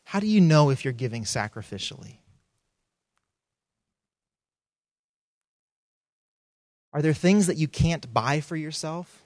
How 0.03 0.19
do 0.19 0.27
you 0.27 0.39
know 0.39 0.69
if 0.69 0.83
you're 0.83 0.93
giving 0.93 1.23
sacrificially? 1.23 2.17
Are 6.93 7.01
there 7.01 7.13
things 7.13 7.47
that 7.47 7.57
you 7.57 7.67
can't 7.67 8.13
buy 8.13 8.41
for 8.41 8.55
yourself 8.55 9.23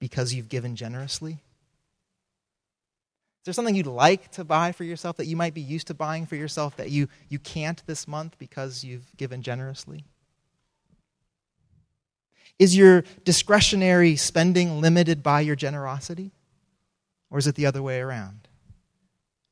because 0.00 0.32
you've 0.32 0.48
given 0.48 0.74
generously? 0.74 1.32
Is 1.32 1.38
there 3.44 3.54
something 3.54 3.74
you'd 3.74 3.86
like 3.86 4.30
to 4.32 4.44
buy 4.44 4.72
for 4.72 4.84
yourself 4.84 5.18
that 5.18 5.26
you 5.26 5.36
might 5.36 5.54
be 5.54 5.60
used 5.60 5.86
to 5.86 5.94
buying 5.94 6.26
for 6.26 6.36
yourself 6.36 6.76
that 6.76 6.90
you, 6.90 7.08
you 7.28 7.38
can't 7.38 7.82
this 7.86 8.08
month 8.08 8.36
because 8.38 8.82
you've 8.84 9.14
given 9.16 9.42
generously? 9.42 10.04
Is 12.58 12.76
your 12.76 13.04
discretionary 13.24 14.16
spending 14.16 14.80
limited 14.80 15.22
by 15.22 15.40
your 15.40 15.56
generosity? 15.56 16.32
Or 17.30 17.38
is 17.38 17.46
it 17.46 17.54
the 17.54 17.66
other 17.66 17.82
way 17.82 18.00
around? 18.00 18.48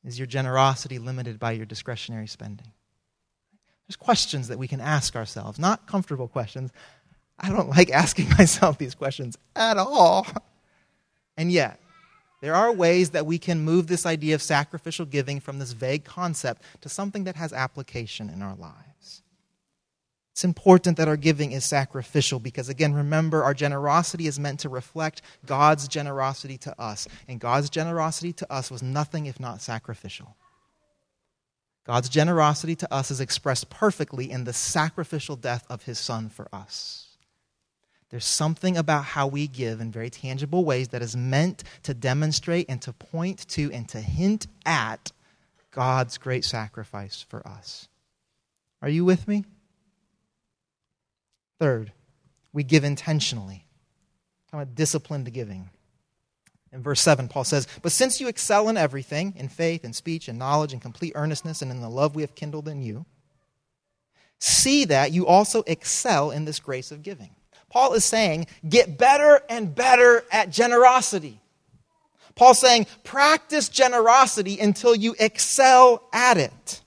Is 0.03 0.17
your 0.17 0.27
generosity 0.27 0.99
limited 0.99 1.39
by 1.39 1.51
your 1.51 1.65
discretionary 1.65 2.27
spending? 2.27 2.71
There's 3.87 3.95
questions 3.95 4.47
that 4.49 4.59
we 4.59 4.67
can 4.67 4.81
ask 4.81 5.15
ourselves, 5.15 5.59
not 5.59 5.87
comfortable 5.87 6.27
questions, 6.27 6.71
I 7.39 7.49
don't 7.49 7.69
like 7.69 7.91
asking 7.91 8.29
myself 8.37 8.77
these 8.77 8.95
questions 8.95 9.37
at 9.55 9.77
all. 9.77 10.27
And 11.37 11.51
yet, 11.51 11.79
there 12.41 12.55
are 12.55 12.71
ways 12.71 13.11
that 13.11 13.25
we 13.25 13.37
can 13.37 13.61
move 13.61 13.87
this 13.87 14.05
idea 14.05 14.35
of 14.35 14.41
sacrificial 14.41 15.05
giving 15.05 15.39
from 15.39 15.59
this 15.59 15.71
vague 15.71 16.03
concept 16.03 16.63
to 16.81 16.89
something 16.89 17.23
that 17.25 17.35
has 17.35 17.53
application 17.53 18.29
in 18.29 18.41
our 18.41 18.55
lives. 18.55 18.73
It's 20.37 20.43
important 20.43 20.97
that 20.97 21.07
our 21.07 21.17
giving 21.17 21.51
is 21.51 21.65
sacrificial 21.65 22.37
because, 22.37 22.69
again, 22.69 22.93
remember, 22.93 23.43
our 23.43 23.55
generosity 23.55 24.27
is 24.27 24.37
meant 24.37 24.59
to 24.59 24.69
reflect 24.69 25.23
God's 25.47 25.87
generosity 25.87 26.59
to 26.59 26.79
us. 26.79 27.07
And 27.27 27.39
God's 27.39 27.71
generosity 27.71 28.33
to 28.33 28.53
us 28.53 28.69
was 28.69 28.83
nothing 28.83 29.25
if 29.25 29.39
not 29.39 29.63
sacrificial. 29.63 30.35
God's 31.87 32.07
generosity 32.07 32.75
to 32.75 32.93
us 32.93 33.09
is 33.09 33.19
expressed 33.19 33.71
perfectly 33.71 34.29
in 34.29 34.43
the 34.43 34.53
sacrificial 34.53 35.37
death 35.37 35.65
of 35.71 35.85
his 35.85 35.97
Son 35.97 36.29
for 36.29 36.47
us. 36.53 37.17
There's 38.11 38.23
something 38.23 38.77
about 38.77 39.05
how 39.05 39.25
we 39.25 39.47
give 39.47 39.81
in 39.81 39.91
very 39.91 40.11
tangible 40.11 40.63
ways 40.63 40.89
that 40.89 41.01
is 41.01 41.17
meant 41.17 41.63
to 41.81 41.95
demonstrate 41.95 42.67
and 42.69 42.79
to 42.83 42.93
point 42.93 43.47
to 43.47 43.71
and 43.73 43.89
to 43.89 44.01
hint 44.01 44.45
at 44.67 45.11
God's 45.71 46.19
great 46.19 46.45
sacrifice 46.45 47.25
for 47.27 47.41
us. 47.47 47.87
Are 48.83 48.89
you 48.89 49.03
with 49.03 49.27
me? 49.27 49.43
Third, 51.59 51.91
we 52.53 52.63
give 52.63 52.83
intentionally. 52.83 53.65
I'm 54.53 54.59
a 54.59 54.65
disciplined 54.65 55.31
giving. 55.33 55.69
In 56.71 56.83
verse 56.83 57.01
7, 57.01 57.27
Paul 57.27 57.43
says, 57.43 57.67
But 57.81 57.91
since 57.91 58.19
you 58.19 58.27
excel 58.27 58.69
in 58.69 58.77
everything, 58.77 59.33
in 59.37 59.49
faith, 59.49 59.85
in 59.85 59.93
speech, 59.93 60.29
in 60.29 60.37
knowledge, 60.37 60.73
in 60.73 60.79
complete 60.79 61.13
earnestness, 61.15 61.61
and 61.61 61.71
in 61.71 61.81
the 61.81 61.89
love 61.89 62.15
we 62.15 62.21
have 62.21 62.35
kindled 62.35 62.67
in 62.67 62.81
you, 62.81 63.05
see 64.39 64.85
that 64.85 65.11
you 65.11 65.25
also 65.25 65.63
excel 65.65 66.31
in 66.31 66.45
this 66.45 66.59
grace 66.59 66.91
of 66.91 67.03
giving. 67.03 67.31
Paul 67.69 67.93
is 67.93 68.05
saying, 68.05 68.47
get 68.67 68.97
better 68.97 69.41
and 69.49 69.73
better 69.73 70.23
at 70.31 70.49
generosity. 70.51 71.41
Paul's 72.35 72.59
saying, 72.59 72.85
practice 73.03 73.67
generosity 73.67 74.59
until 74.59 74.95
you 74.95 75.15
excel 75.19 76.07
at 76.13 76.37
it. 76.37 76.81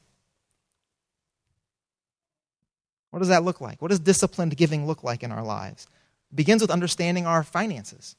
What 3.11 3.19
does 3.21 3.29
that 3.29 3.43
look 3.43 3.61
like? 3.61 3.81
What 3.83 3.89
does 3.89 4.01
disciplined 4.01 4.57
giving 4.57 4.87
look 4.87 5.03
like 5.03 5.23
in 5.23 5.33
our 5.33 5.45
lives? 5.45 5.87
It 6.33 6.37
begins 6.37 6.63
with 6.63 6.71
understanding 6.71 7.27
our 7.27 7.43
finances. 7.43 8.17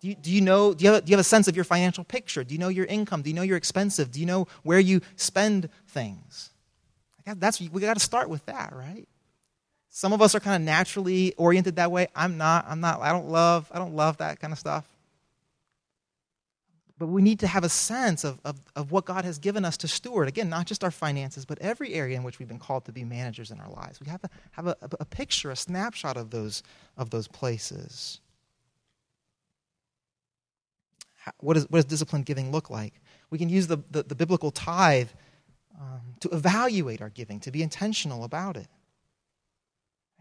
Do, 0.00 0.08
you, 0.08 0.14
do 0.16 0.30
you 0.30 0.42
know, 0.42 0.74
do 0.74 0.84
you, 0.84 0.92
have, 0.92 1.04
do 1.04 1.10
you 1.10 1.14
have 1.14 1.20
a 1.20 1.24
sense 1.24 1.48
of 1.48 1.56
your 1.56 1.64
financial 1.64 2.04
picture? 2.04 2.44
Do 2.44 2.52
you 2.54 2.60
know 2.60 2.68
your 2.68 2.84
income? 2.84 3.22
Do 3.22 3.30
you 3.30 3.34
know 3.34 3.42
your 3.42 3.56
expensive? 3.56 4.12
Do 4.12 4.20
you 4.20 4.26
know 4.26 4.46
where 4.62 4.78
you 4.78 5.00
spend 5.16 5.70
things? 5.88 6.50
That's, 7.24 7.58
we 7.58 7.80
got 7.80 7.94
to 7.94 8.00
start 8.00 8.28
with 8.28 8.44
that, 8.44 8.74
right? 8.74 9.08
Some 9.88 10.12
of 10.12 10.20
us 10.20 10.34
are 10.34 10.40
kind 10.40 10.56
of 10.56 10.66
naturally 10.66 11.32
oriented 11.34 11.76
that 11.76 11.90
way. 11.90 12.08
I'm 12.14 12.36
not. 12.36 12.66
I'm 12.68 12.80
not. 12.80 13.00
I 13.00 13.12
don't 13.12 13.28
love. 13.28 13.70
I 13.72 13.78
don't 13.78 13.94
love 13.94 14.18
that 14.18 14.40
kind 14.40 14.52
of 14.52 14.58
stuff. 14.58 14.84
But 17.04 17.10
we 17.10 17.20
need 17.20 17.40
to 17.40 17.46
have 17.46 17.64
a 17.64 17.68
sense 17.68 18.24
of, 18.24 18.40
of, 18.46 18.58
of 18.76 18.90
what 18.90 19.04
God 19.04 19.26
has 19.26 19.38
given 19.38 19.62
us 19.62 19.76
to 19.76 19.88
steward. 19.88 20.26
Again, 20.26 20.48
not 20.48 20.64
just 20.64 20.82
our 20.82 20.90
finances, 20.90 21.44
but 21.44 21.58
every 21.58 21.92
area 21.92 22.16
in 22.16 22.22
which 22.22 22.38
we've 22.38 22.48
been 22.48 22.58
called 22.58 22.86
to 22.86 22.92
be 22.92 23.04
managers 23.04 23.50
in 23.50 23.60
our 23.60 23.68
lives. 23.68 24.00
We 24.00 24.06
have 24.06 24.22
to 24.22 24.30
have 24.52 24.68
a, 24.68 24.76
a 24.98 25.04
picture, 25.04 25.50
a 25.50 25.56
snapshot 25.56 26.16
of 26.16 26.30
those, 26.30 26.62
of 26.96 27.10
those 27.10 27.28
places. 27.28 28.22
What, 31.40 31.58
is, 31.58 31.64
what 31.68 31.76
does 31.76 31.84
disciplined 31.84 32.24
giving 32.24 32.50
look 32.50 32.70
like? 32.70 32.94
We 33.28 33.36
can 33.36 33.50
use 33.50 33.66
the, 33.66 33.80
the, 33.90 34.04
the 34.04 34.14
biblical 34.14 34.50
tithe 34.50 35.10
um, 35.78 36.14
to 36.20 36.30
evaluate 36.30 37.02
our 37.02 37.10
giving, 37.10 37.38
to 37.40 37.50
be 37.50 37.62
intentional 37.62 38.24
about 38.24 38.56
it. 38.56 38.68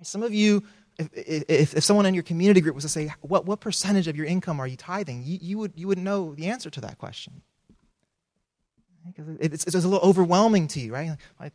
Some 0.01 0.21
of 0.21 0.33
you 0.33 0.63
if, 0.97 1.09
if, 1.49 1.73
if, 1.75 1.83
someone 1.83 2.05
in 2.05 2.13
your 2.13 2.23
community 2.23 2.61
group 2.61 2.75
was 2.75 2.83
to 2.83 2.89
say, 2.89 3.11
what, 3.21 3.45
what 3.45 3.59
percentage 3.59 4.07
of 4.07 4.15
your 4.15 4.25
income 4.25 4.59
are 4.59 4.67
you 4.67 4.77
tithing? 4.77 5.23
You, 5.23 5.39
you, 5.41 5.57
would, 5.57 5.73
you 5.75 5.87
wouldn't 5.87 6.05
know 6.05 6.35
the 6.35 6.47
answer 6.47 6.69
to 6.69 6.81
that 6.81 6.97
question. 6.97 7.41
Because 9.07 9.37
it's, 9.39 9.65
it's, 9.65 9.75
a 9.75 9.87
little 9.87 10.07
overwhelming 10.07 10.67
to 10.69 10.79
you, 10.79 10.93
right? 10.93 11.17
I, 11.39 11.45
I, 11.45 11.51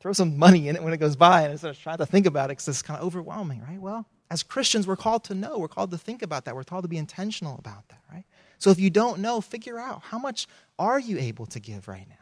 throw 0.00 0.12
some 0.12 0.38
money 0.38 0.68
in 0.68 0.76
it 0.76 0.82
when 0.82 0.92
it 0.92 0.98
goes 0.98 1.16
by 1.16 1.42
and 1.42 1.52
I 1.52 1.56
start 1.56 1.76
trying 1.76 1.98
to 1.98 2.06
think 2.06 2.26
about 2.26 2.46
it 2.46 2.48
because 2.50 2.68
it's 2.68 2.82
kind 2.82 3.00
of 3.00 3.04
overwhelming, 3.04 3.62
right? 3.62 3.80
Well, 3.80 4.06
as 4.30 4.44
Christians, 4.44 4.86
we're 4.86 4.94
called 4.94 5.24
to 5.24 5.34
know. 5.34 5.58
We're 5.58 5.66
called 5.66 5.90
to 5.90 5.98
think 5.98 6.22
about 6.22 6.44
that. 6.44 6.54
We're 6.54 6.62
called 6.62 6.84
to 6.84 6.88
be 6.88 6.98
intentional 6.98 7.58
about 7.58 7.88
that, 7.88 8.00
right? 8.12 8.24
So 8.58 8.70
if 8.70 8.78
you 8.78 8.90
don't 8.90 9.18
know, 9.18 9.40
figure 9.40 9.78
out 9.78 10.02
how 10.02 10.18
much 10.18 10.46
are 10.78 11.00
you 11.00 11.18
able 11.18 11.46
to 11.46 11.58
give 11.58 11.88
right 11.88 12.06
now? 12.08 12.14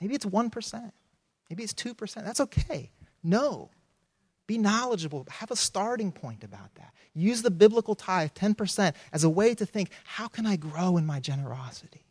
Maybe 0.00 0.14
it's 0.14 0.26
1%. 0.26 0.92
Maybe 1.50 1.62
it's 1.62 1.74
2%. 1.74 2.14
That's 2.24 2.40
okay. 2.40 2.90
No. 3.22 3.70
Be 4.50 4.58
knowledgeable. 4.58 5.28
Have 5.30 5.52
a 5.52 5.56
starting 5.56 6.10
point 6.10 6.42
about 6.42 6.74
that. 6.74 6.92
Use 7.14 7.40
the 7.40 7.52
biblical 7.52 7.94
tithe, 7.94 8.32
10%, 8.34 8.94
as 9.12 9.22
a 9.22 9.30
way 9.30 9.54
to 9.54 9.64
think, 9.64 9.90
how 10.02 10.26
can 10.26 10.44
I 10.44 10.56
grow 10.56 10.96
in 10.96 11.06
my 11.06 11.20
generosity? 11.20 12.04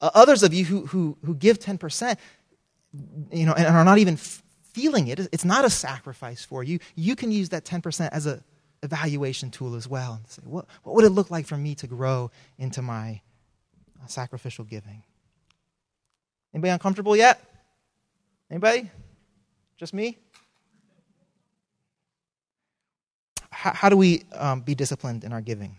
Uh, 0.00 0.10
others 0.12 0.42
of 0.42 0.52
you 0.52 0.64
who, 0.64 0.86
who, 0.86 1.16
who 1.24 1.36
give 1.36 1.60
10%, 1.60 2.16
you 3.30 3.46
know, 3.46 3.52
and 3.52 3.64
are 3.64 3.84
not 3.84 3.98
even 3.98 4.16
feeling 4.16 5.06
it, 5.06 5.20
it's 5.30 5.44
not 5.44 5.64
a 5.64 5.70
sacrifice 5.70 6.44
for 6.44 6.64
you. 6.64 6.80
You 6.96 7.14
can 7.14 7.30
use 7.30 7.50
that 7.50 7.64
10% 7.64 8.08
as 8.10 8.26
an 8.26 8.42
evaluation 8.82 9.52
tool 9.52 9.76
as 9.76 9.86
well. 9.86 10.14
And 10.14 10.26
say, 10.26 10.42
what, 10.44 10.66
what 10.82 10.96
would 10.96 11.04
it 11.04 11.10
look 11.10 11.30
like 11.30 11.46
for 11.46 11.56
me 11.56 11.76
to 11.76 11.86
grow 11.86 12.32
into 12.58 12.82
my 12.82 13.20
uh, 14.02 14.08
sacrificial 14.08 14.64
giving? 14.64 15.04
Anybody 16.52 16.70
uncomfortable 16.72 17.16
yet? 17.16 17.40
Anybody? 18.50 18.90
Just 19.76 19.94
me? 19.94 20.18
How, 23.66 23.72
how 23.72 23.88
do 23.88 23.96
we 23.96 24.22
um, 24.32 24.60
be 24.60 24.74
disciplined 24.74 25.24
in 25.24 25.32
our 25.32 25.40
giving? 25.40 25.76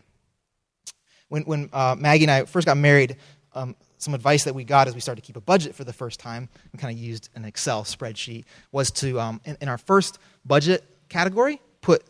When, 1.30 1.43
when 1.43 1.69
uh, 1.71 1.95
Maggie 1.97 2.26
and 2.26 2.32
I 2.32 2.43
first 2.45 2.65
got 2.65 2.76
married, 2.78 3.15
um, 3.54 3.76
some 3.97 4.13
advice 4.13 4.43
that 4.43 4.54
we 4.54 4.63
got 4.65 4.88
as 4.88 4.93
we 4.93 5.00
started 5.00 5.21
to 5.21 5.26
keep 5.26 5.38
a 5.38 5.41
budget 5.41 5.73
for 5.73 5.86
the 5.86 5.93
first 5.93 6.19
time, 6.19 6.50
we 6.73 6.80
kind 6.80 6.93
of 6.93 7.02
used 7.02 7.30
an 7.36 7.45
Excel 7.45 7.84
spreadsheet, 7.84 8.43
was 8.71 8.91
to, 8.91 9.19
um, 9.19 9.41
in, 9.45 9.58
in, 9.62 9.69
our 9.69 9.78
first 9.78 10.19
budget 10.45 10.84
category, 11.10 11.62
put 11.82 12.04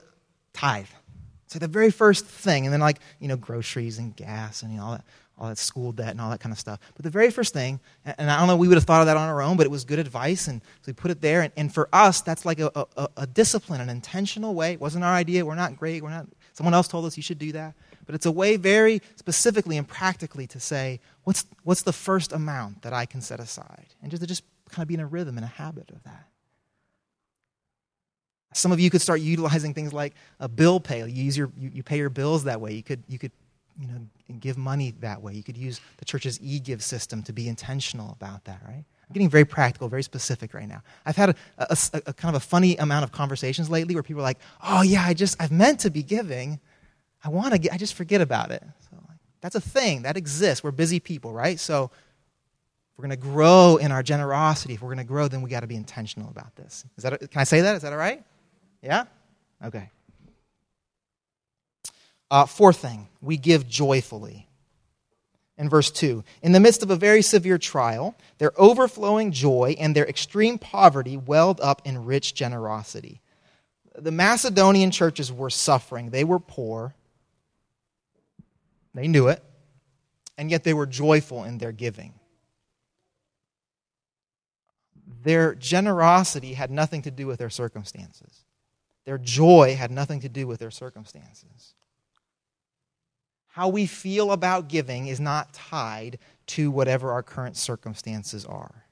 tithe. 0.54 0.88
So 1.46 1.60
the 1.60 1.68
very 1.68 1.92
first 1.92 2.26
thing, 2.26 2.66
and 2.66 2.74
then 2.74 2.82
like, 2.82 3.00
you 3.20 3.28
know, 3.28 3.38
groceries 3.38 4.00
and 4.00 4.16
gas 4.16 4.64
and 4.64 4.72
you 4.72 4.80
know, 4.80 4.86
all 4.86 4.92
that 4.94 5.06
all 5.38 5.48
that 5.48 5.58
school 5.58 5.92
debt 5.92 6.10
and 6.10 6.22
all 6.22 6.30
that 6.30 6.40
kind 6.40 6.52
of 6.52 6.60
stuff. 6.60 6.80
But 6.96 7.04
the 7.04 7.10
very 7.10 7.30
first 7.30 7.54
thing, 7.54 7.80
and 8.06 8.30
I 8.30 8.40
don't 8.40 8.48
know, 8.48 8.56
we 8.56 8.68
would 8.68 8.76
have 8.76 8.86
thought 8.86 9.02
of 9.02 9.08
that 9.08 9.18
on 9.18 9.30
our 9.30 9.42
own, 9.42 9.58
but 9.58 9.66
it 9.66 9.70
was 9.70 9.86
good 9.86 10.00
advice, 10.00 10.48
and 10.48 10.62
so 10.62 10.84
we 10.88 10.94
put 10.94 11.12
it 11.12 11.22
there. 11.22 11.42
And, 11.42 11.54
and 11.56 11.74
for 11.74 11.90
us, 11.94 12.22
that's 12.22 12.46
like 12.46 12.60
a, 12.60 12.72
a, 12.76 13.10
a, 13.18 13.28
discipline, 13.28 13.82
an 13.82 13.90
intentional 13.90 14.56
way. 14.56 14.74
It 14.74 14.82
wasn't 14.82 15.04
our 15.04 15.14
idea. 15.14 15.46
We're 15.46 15.56
not 15.56 15.78
great. 15.78 16.04
We're 16.04 16.10
not. 16.10 16.28
Someone 16.54 16.74
else 16.74 16.88
told 16.88 17.06
us 17.06 17.18
you 17.18 17.24
should 17.24 17.38
do 17.38 17.52
that. 17.52 17.76
But 18.06 18.16
it's 18.16 18.26
a 18.26 18.32
way, 18.32 18.56
very 18.58 19.02
specifically 19.16 19.78
and 19.78 19.88
practically, 19.88 20.48
to 20.48 20.60
say 20.60 21.00
what's 21.24 21.46
what's 21.64 21.84
the 21.84 21.94
first 21.94 22.32
amount 22.32 22.82
that 22.82 22.94
I 22.94 23.06
can 23.06 23.22
set 23.22 23.40
aside, 23.40 23.88
and 24.02 24.10
just 24.10 24.22
to 24.22 24.28
just 24.28 24.44
kind 24.70 24.84
of 24.84 24.88
be 24.88 24.96
in 24.96 25.00
a 25.00 25.06
rhythm 25.06 25.38
and 25.38 25.46
a 25.46 25.50
habit 25.50 25.92
of 25.92 26.04
that. 26.04 26.28
Some 28.54 28.72
of 28.72 28.80
you 28.80 28.90
could 28.90 29.02
start 29.02 29.22
utilizing 29.22 29.74
things 29.74 29.94
like 29.94 30.16
a 30.40 30.48
bill 30.48 30.80
pay. 30.80 31.00
You 31.00 31.24
use 31.24 31.38
your 31.38 31.52
you, 31.58 31.70
you 31.76 31.84
pay 31.84 31.98
your 31.98 32.10
bills 32.10 32.46
that 32.46 32.60
way. 32.60 32.74
You 32.74 32.82
could 32.82 33.04
you 33.08 33.20
could 33.20 33.32
you 33.80 33.88
know, 33.88 34.00
give 34.40 34.58
money 34.58 34.94
that 35.00 35.22
way. 35.22 35.34
You 35.34 35.44
could 35.44 35.58
use 35.58 35.80
the 35.98 36.06
church's 36.06 36.40
e-give 36.42 36.84
system 36.84 37.24
to 37.24 37.34
be 37.34 37.48
intentional 37.48 38.12
about 38.12 38.44
that, 38.46 38.62
right? 38.66 38.84
I'm 39.10 39.14
getting 39.14 39.30
very 39.30 39.46
practical, 39.46 39.88
very 39.88 40.04
specific 40.04 40.54
right 40.54 40.68
now. 40.68 40.82
I've 41.06 41.16
had 41.16 41.30
a, 41.30 41.36
a, 41.58 41.78
a, 41.94 42.02
a 42.08 42.14
kind 42.14 42.36
of 42.36 42.42
a 42.42 42.46
funny 42.46 42.76
amount 42.78 43.04
of 43.04 43.12
conversations 43.12 43.70
lately 43.70 43.96
where 43.96 44.04
people 44.04 44.22
are 44.22 44.24
like, 44.24 44.40
"Oh 44.62 44.82
yeah, 44.82 45.04
I 45.06 45.14
just 45.14 45.42
I've 45.42 45.52
meant 45.52 45.80
to 45.82 45.90
be 45.90 46.04
giving, 46.04 46.60
I 47.24 47.30
want 47.30 47.54
to 47.54 47.60
get, 47.60 47.72
I 47.72 47.78
just 47.78 47.94
forget 47.94 48.20
about 48.20 48.52
it." 48.52 48.64
So 48.90 48.98
like, 49.08 49.18
that's 49.40 49.56
a 49.56 49.62
thing 49.62 50.02
that 50.02 50.18
exists. 50.18 50.64
We're 50.64 50.72
busy 50.72 51.00
people, 51.00 51.32
right? 51.32 51.58
So 51.58 51.90
we're 52.98 53.04
going 53.04 53.18
to 53.22 53.28
grow 53.28 53.78
in 53.78 53.92
our 53.92 54.04
generosity, 54.04 54.74
if 54.74 54.82
we're 54.82 54.90
going 54.90 54.98
to 54.98 55.04
grow, 55.04 55.28
then 55.28 55.42
we 55.42 55.50
got 55.50 55.62
to 55.62 55.68
be 55.68 55.76
intentional 55.76 56.30
about 56.30 56.56
this. 56.56 56.84
Is 56.98 57.04
that? 57.04 57.20
Can 57.20 57.40
I 57.40 57.46
say 57.46 57.62
that? 57.62 57.76
Is 57.76 57.84
that 57.84 57.94
all 57.94 58.00
right? 58.00 58.24
Yeah. 58.82 59.06
Okay. 59.64 59.90
Uh, 62.30 62.46
fourth 62.46 62.78
thing, 62.78 63.08
we 63.22 63.38
give 63.38 63.68
joyfully. 63.68 64.48
In 65.58 65.70
verse 65.70 65.90
2, 65.90 66.24
in 66.44 66.52
the 66.52 66.60
midst 66.60 66.84
of 66.84 66.92
a 66.92 66.96
very 66.96 67.24
severe 67.24 67.58
trial, 67.58 68.16
their 68.38 68.52
overflowing 68.62 69.32
joy 69.32 69.76
and 69.80 69.96
their 69.96 70.06
extreme 70.08 70.60
poverty 70.60 71.18
welled 71.18 71.60
up 71.62 71.82
in 71.84 72.06
rich 72.06 72.36
generosity. 72.36 73.22
The 73.96 74.12
Macedonian 74.12 74.92
churches 74.92 75.34
were 75.34 75.50
suffering, 75.50 76.12
they 76.12 76.24
were 76.24 76.38
poor, 76.38 76.94
they 78.94 79.08
knew 79.08 79.30
it, 79.30 79.44
and 80.38 80.52
yet 80.52 80.64
they 80.64 80.76
were 80.76 80.86
joyful 80.86 81.44
in 81.44 81.58
their 81.58 81.72
giving. 81.72 82.14
Their 85.24 85.56
generosity 85.56 86.54
had 86.54 86.70
nothing 86.70 87.02
to 87.02 87.12
do 87.12 87.26
with 87.26 87.40
their 87.40 87.50
circumstances. 87.50 88.44
Their 89.06 89.18
joy 89.18 89.76
had 89.76 89.90
nothing 89.90 90.20
to 90.20 90.30
do 90.30 90.46
with 90.46 90.60
their 90.60 90.70
circumstances 90.70 91.74
how 93.58 93.68
we 93.68 93.88
feel 93.88 94.34
about 94.34 94.68
giving 94.68 95.08
is 95.08 95.20
not 95.20 95.52
tied 95.52 96.20
to 96.46 96.70
whatever 96.70 97.12
our 97.12 97.24
current 97.24 97.58
circumstances 97.58 98.46
are. 98.46 98.86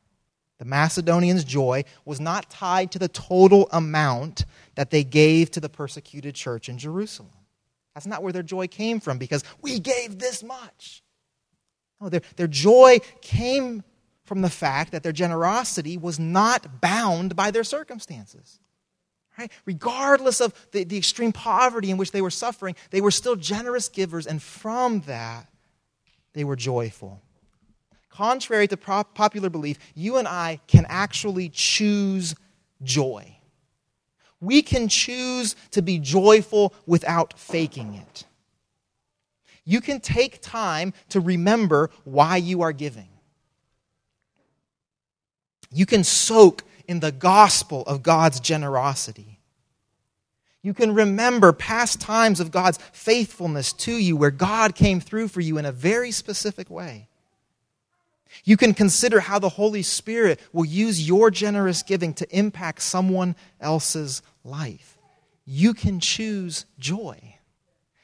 The 0.57 0.65
Macedonians' 0.65 1.43
joy 1.43 1.83
was 2.03 2.19
not 2.19 2.49
tied 2.49 2.91
to 2.93 2.97
the 2.97 3.07
total 3.07 3.69
amount 3.71 4.45
that 4.73 4.89
they 4.89 5.03
gave 5.03 5.51
to 5.51 5.59
the 5.59 5.69
persecuted 5.69 6.33
church 6.33 6.67
in 6.67 6.79
Jerusalem. 6.79 7.29
That's 7.93 8.07
not 8.07 8.23
where 8.23 8.33
their 8.33 8.41
joy 8.41 8.65
came 8.65 8.99
from 8.99 9.19
because 9.19 9.43
we 9.61 9.77
gave 9.77 10.17
this 10.17 10.41
much. 10.41 11.03
No, 12.01 12.09
their, 12.09 12.21
their 12.35 12.47
joy 12.47 13.01
came 13.21 13.83
from 14.23 14.41
the 14.41 14.49
fact 14.49 14.93
that 14.93 15.03
their 15.03 15.11
generosity 15.11 15.95
was 15.95 16.17
not 16.17 16.81
bound 16.81 17.35
by 17.35 17.51
their 17.51 17.63
circumstances. 17.63 18.59
Right? 19.37 19.51
Regardless 19.65 20.39
of 20.39 20.53
the, 20.71 20.83
the 20.85 20.97
extreme 20.97 21.31
poverty 21.31 21.91
in 21.91 21.97
which 21.97 22.11
they 22.11 22.21
were 22.21 22.29
suffering, 22.29 22.75
they 22.89 23.01
were 23.01 23.11
still 23.11 23.35
generous 23.35 23.89
givers, 23.89 24.27
and 24.27 24.41
from 24.41 25.01
that, 25.01 25.49
they 26.33 26.43
were 26.43 26.55
joyful. 26.55 27.21
Contrary 28.09 28.67
to 28.67 28.77
popular 28.77 29.49
belief, 29.49 29.77
you 29.93 30.15
and 30.15 30.27
I 30.27 30.61
can 30.67 30.85
actually 30.87 31.49
choose 31.49 32.33
joy. 32.81 33.35
We 34.39 34.61
can 34.61 34.87
choose 34.87 35.55
to 35.71 35.81
be 35.81 35.99
joyful 35.99 36.73
without 36.85 37.37
faking 37.37 37.95
it. 37.95 38.23
You 39.65 39.81
can 39.81 39.99
take 39.99 40.41
time 40.41 40.93
to 41.09 41.19
remember 41.19 41.89
why 42.03 42.37
you 42.37 42.61
are 42.61 42.71
giving. 42.71 43.09
You 45.71 45.85
can 45.85 46.03
soak 46.03 46.63
in 46.87 46.99
the 46.99 47.11
gospel 47.11 47.83
of 47.83 48.03
God's 48.03 48.39
generosity. 48.39 49.39
You 50.61 50.73
can 50.73 50.95
remember 50.95 51.53
past 51.53 52.01
times 52.01 52.39
of 52.39 52.49
God's 52.49 52.79
faithfulness 52.91 53.71
to 53.73 53.91
you 53.91 54.17
where 54.17 54.31
God 54.31 54.73
came 54.73 54.99
through 54.99 55.27
for 55.27 55.39
you 55.39 55.59
in 55.59 55.65
a 55.65 55.71
very 55.71 56.09
specific 56.09 56.69
way. 56.69 57.07
You 58.43 58.57
can 58.57 58.73
consider 58.73 59.19
how 59.19 59.39
the 59.39 59.49
Holy 59.49 59.83
Spirit 59.83 60.39
will 60.51 60.65
use 60.65 61.07
your 61.07 61.31
generous 61.31 61.83
giving 61.83 62.13
to 62.15 62.37
impact 62.37 62.81
someone 62.81 63.35
else's 63.61 64.21
life. 64.43 64.97
You 65.45 65.73
can 65.73 65.99
choose 65.99 66.65
joy. 66.79 67.35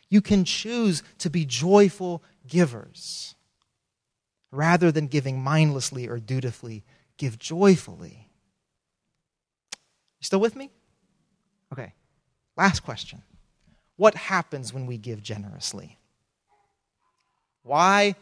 You 0.10 0.22
can 0.22 0.46
choose 0.46 1.04
to 1.20 1.30
be 1.30 1.46
joyful 1.46 2.24
givers. 2.48 3.34
Rather 4.52 4.92
than 4.92 5.08
giving 5.08 5.42
mindlessly 5.42 6.08
or 6.08 6.20
dutifully, 6.20 6.84
give 7.18 7.40
joyfully. 7.40 8.31
You 10.22 10.26
still 10.26 10.40
with 10.40 10.56
me? 10.56 10.70
Okay. 11.74 11.94
Last 12.56 12.82
question 12.82 13.22
What 13.98 14.16
happens 14.16 14.74
when 14.74 14.86
we 14.86 14.98
give 14.98 15.22
generously? 15.22 15.98
Why? 17.64 18.16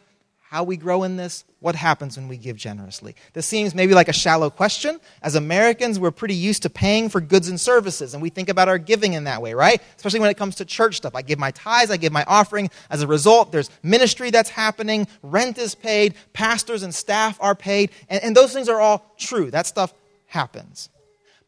How 0.50 0.64
we 0.64 0.76
grow 0.76 1.04
in 1.04 1.16
this? 1.16 1.44
What 1.60 1.76
happens 1.76 2.16
when 2.16 2.26
we 2.26 2.36
give 2.36 2.56
generously? 2.56 3.14
This 3.34 3.46
seems 3.46 3.72
maybe 3.72 3.94
like 3.94 4.08
a 4.08 4.12
shallow 4.12 4.50
question. 4.50 4.98
As 5.22 5.36
Americans, 5.36 6.00
we're 6.00 6.10
pretty 6.10 6.34
used 6.34 6.62
to 6.64 6.70
paying 6.70 7.08
for 7.08 7.20
goods 7.20 7.48
and 7.48 7.60
services, 7.60 8.14
and 8.14 8.22
we 8.22 8.30
think 8.30 8.48
about 8.48 8.68
our 8.68 8.76
giving 8.76 9.12
in 9.12 9.24
that 9.24 9.42
way, 9.42 9.54
right? 9.54 9.80
Especially 9.96 10.18
when 10.18 10.28
it 10.28 10.36
comes 10.36 10.56
to 10.56 10.64
church 10.64 10.96
stuff. 10.96 11.14
I 11.14 11.22
give 11.22 11.38
my 11.38 11.52
tithes, 11.52 11.92
I 11.92 11.98
give 11.98 12.12
my 12.12 12.24
offering. 12.26 12.68
As 12.90 13.00
a 13.00 13.06
result, 13.06 13.52
there's 13.52 13.70
ministry 13.84 14.30
that's 14.30 14.50
happening, 14.50 15.06
rent 15.22 15.56
is 15.56 15.76
paid, 15.76 16.14
pastors 16.32 16.82
and 16.82 16.92
staff 16.92 17.38
are 17.40 17.54
paid, 17.54 17.92
and, 18.08 18.20
and 18.24 18.36
those 18.36 18.52
things 18.52 18.68
are 18.68 18.80
all 18.80 19.14
true. 19.18 19.52
That 19.52 19.68
stuff 19.68 19.94
happens. 20.26 20.88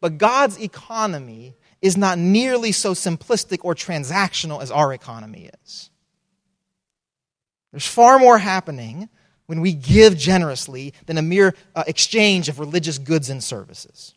But 0.02 0.18
God's 0.18 0.60
economy 0.60 1.54
is 1.80 1.96
not 1.96 2.18
nearly 2.18 2.72
so 2.72 2.92
simplistic 2.92 3.60
or 3.62 3.76
transactional 3.76 4.60
as 4.60 4.72
our 4.72 4.92
economy 4.92 5.48
is. 5.62 5.90
There's 7.70 7.86
far 7.86 8.18
more 8.18 8.36
happening 8.36 9.08
when 9.46 9.60
we 9.60 9.72
give 9.72 10.18
generously 10.18 10.92
than 11.06 11.18
a 11.18 11.22
mere 11.22 11.54
uh, 11.76 11.84
exchange 11.86 12.48
of 12.48 12.58
religious 12.58 12.98
goods 12.98 13.30
and 13.30 13.42
services. 13.42 14.12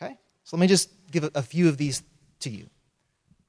Okay? 0.00 0.16
So 0.44 0.56
let 0.56 0.62
me 0.62 0.68
just 0.68 0.88
give 1.10 1.22
a, 1.24 1.30
a 1.34 1.42
few 1.42 1.68
of 1.68 1.76
these 1.76 2.02
to 2.40 2.48
you. 2.48 2.66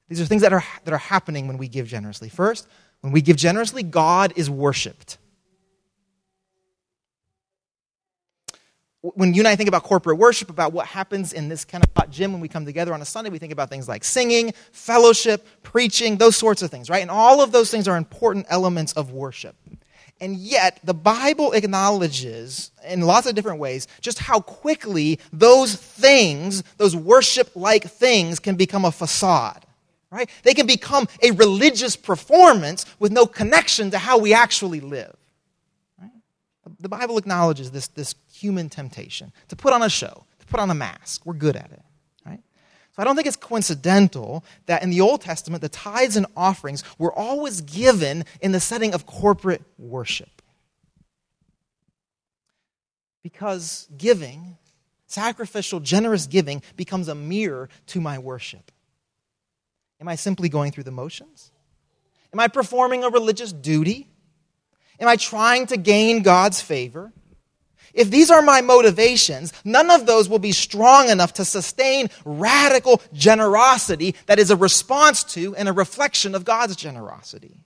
These 0.08 0.20
are 0.20 0.26
things 0.26 0.42
that 0.42 0.52
are, 0.52 0.64
that 0.84 0.92
are 0.92 0.98
happening 0.98 1.48
when 1.48 1.56
we 1.56 1.68
give 1.68 1.86
generously. 1.86 2.28
First, 2.28 2.68
when 3.00 3.14
we 3.14 3.22
give 3.22 3.38
generously, 3.38 3.82
God 3.82 4.34
is 4.36 4.50
worshiped. 4.50 5.16
When 9.02 9.32
you 9.32 9.40
and 9.42 9.48
I 9.48 9.54
think 9.54 9.68
about 9.68 9.84
corporate 9.84 10.18
worship, 10.18 10.50
about 10.50 10.72
what 10.72 10.86
happens 10.86 11.32
in 11.32 11.48
this 11.48 11.64
kind 11.64 11.84
of 11.84 11.90
hot 11.96 12.10
gym 12.10 12.32
when 12.32 12.40
we 12.40 12.48
come 12.48 12.64
together 12.64 12.92
on 12.92 13.00
a 13.00 13.04
Sunday, 13.04 13.30
we 13.30 13.38
think 13.38 13.52
about 13.52 13.70
things 13.70 13.86
like 13.86 14.02
singing, 14.02 14.52
fellowship, 14.72 15.46
preaching, 15.62 16.16
those 16.16 16.36
sorts 16.36 16.62
of 16.62 16.70
things, 16.70 16.90
right? 16.90 17.02
And 17.02 17.10
all 17.10 17.40
of 17.40 17.52
those 17.52 17.70
things 17.70 17.86
are 17.86 17.96
important 17.96 18.46
elements 18.48 18.92
of 18.94 19.12
worship. 19.12 19.54
And 20.20 20.36
yet, 20.36 20.80
the 20.82 20.94
Bible 20.94 21.52
acknowledges 21.52 22.72
in 22.84 23.02
lots 23.02 23.28
of 23.28 23.36
different 23.36 23.60
ways 23.60 23.86
just 24.00 24.18
how 24.18 24.40
quickly 24.40 25.20
those 25.32 25.76
things, 25.76 26.64
those 26.76 26.96
worship 26.96 27.54
like 27.54 27.84
things, 27.84 28.40
can 28.40 28.56
become 28.56 28.84
a 28.84 28.90
facade, 28.90 29.64
right? 30.10 30.28
They 30.42 30.54
can 30.54 30.66
become 30.66 31.06
a 31.22 31.30
religious 31.32 31.94
performance 31.94 32.84
with 32.98 33.12
no 33.12 33.26
connection 33.26 33.92
to 33.92 33.98
how 33.98 34.18
we 34.18 34.34
actually 34.34 34.80
live. 34.80 35.14
Right? 36.00 36.10
The 36.80 36.88
Bible 36.88 37.16
acknowledges 37.16 37.70
this, 37.70 37.86
this 37.86 38.14
human 38.40 38.68
temptation 38.68 39.32
to 39.48 39.56
put 39.56 39.72
on 39.72 39.82
a 39.82 39.88
show, 39.88 40.24
to 40.38 40.46
put 40.46 40.60
on 40.60 40.70
a 40.70 40.74
mask. 40.74 41.26
We're 41.26 41.34
good 41.34 41.56
at 41.56 41.70
it. 41.72 41.82
Right? 42.24 42.40
So 42.92 43.02
I 43.02 43.04
don't 43.04 43.16
think 43.16 43.26
it's 43.26 43.36
coincidental 43.36 44.44
that 44.66 44.82
in 44.82 44.90
the 44.90 45.00
Old 45.00 45.20
Testament, 45.20 45.62
the 45.62 45.68
tithes 45.68 46.16
and 46.16 46.26
offerings 46.36 46.84
were 46.98 47.12
always 47.12 47.60
given 47.60 48.24
in 48.40 48.52
the 48.52 48.60
setting 48.60 48.94
of 48.94 49.06
corporate 49.06 49.62
worship. 49.78 50.42
Because 53.22 53.88
giving, 53.96 54.56
sacrificial, 55.06 55.80
generous 55.80 56.26
giving, 56.26 56.62
becomes 56.76 57.08
a 57.08 57.14
mirror 57.14 57.68
to 57.88 58.00
my 58.00 58.18
worship. 58.18 58.70
Am 60.00 60.08
I 60.08 60.14
simply 60.14 60.48
going 60.48 60.72
through 60.72 60.84
the 60.84 60.92
motions? 60.92 61.50
Am 62.32 62.40
I 62.40 62.48
performing 62.48 63.04
a 63.04 63.08
religious 63.08 63.52
duty? 63.52 64.08
Am 65.00 65.08
I 65.08 65.16
trying 65.16 65.66
to 65.66 65.76
gain 65.76 66.22
God's 66.22 66.60
favor? 66.60 67.12
If 67.98 68.12
these 68.12 68.30
are 68.30 68.42
my 68.42 68.60
motivations, 68.60 69.52
none 69.64 69.90
of 69.90 70.06
those 70.06 70.28
will 70.28 70.38
be 70.38 70.52
strong 70.52 71.08
enough 71.08 71.32
to 71.34 71.44
sustain 71.44 72.10
radical 72.24 73.02
generosity 73.12 74.14
that 74.26 74.38
is 74.38 74.52
a 74.52 74.56
response 74.56 75.24
to 75.34 75.56
and 75.56 75.68
a 75.68 75.72
reflection 75.72 76.36
of 76.36 76.44
God's 76.44 76.76
generosity. 76.76 77.56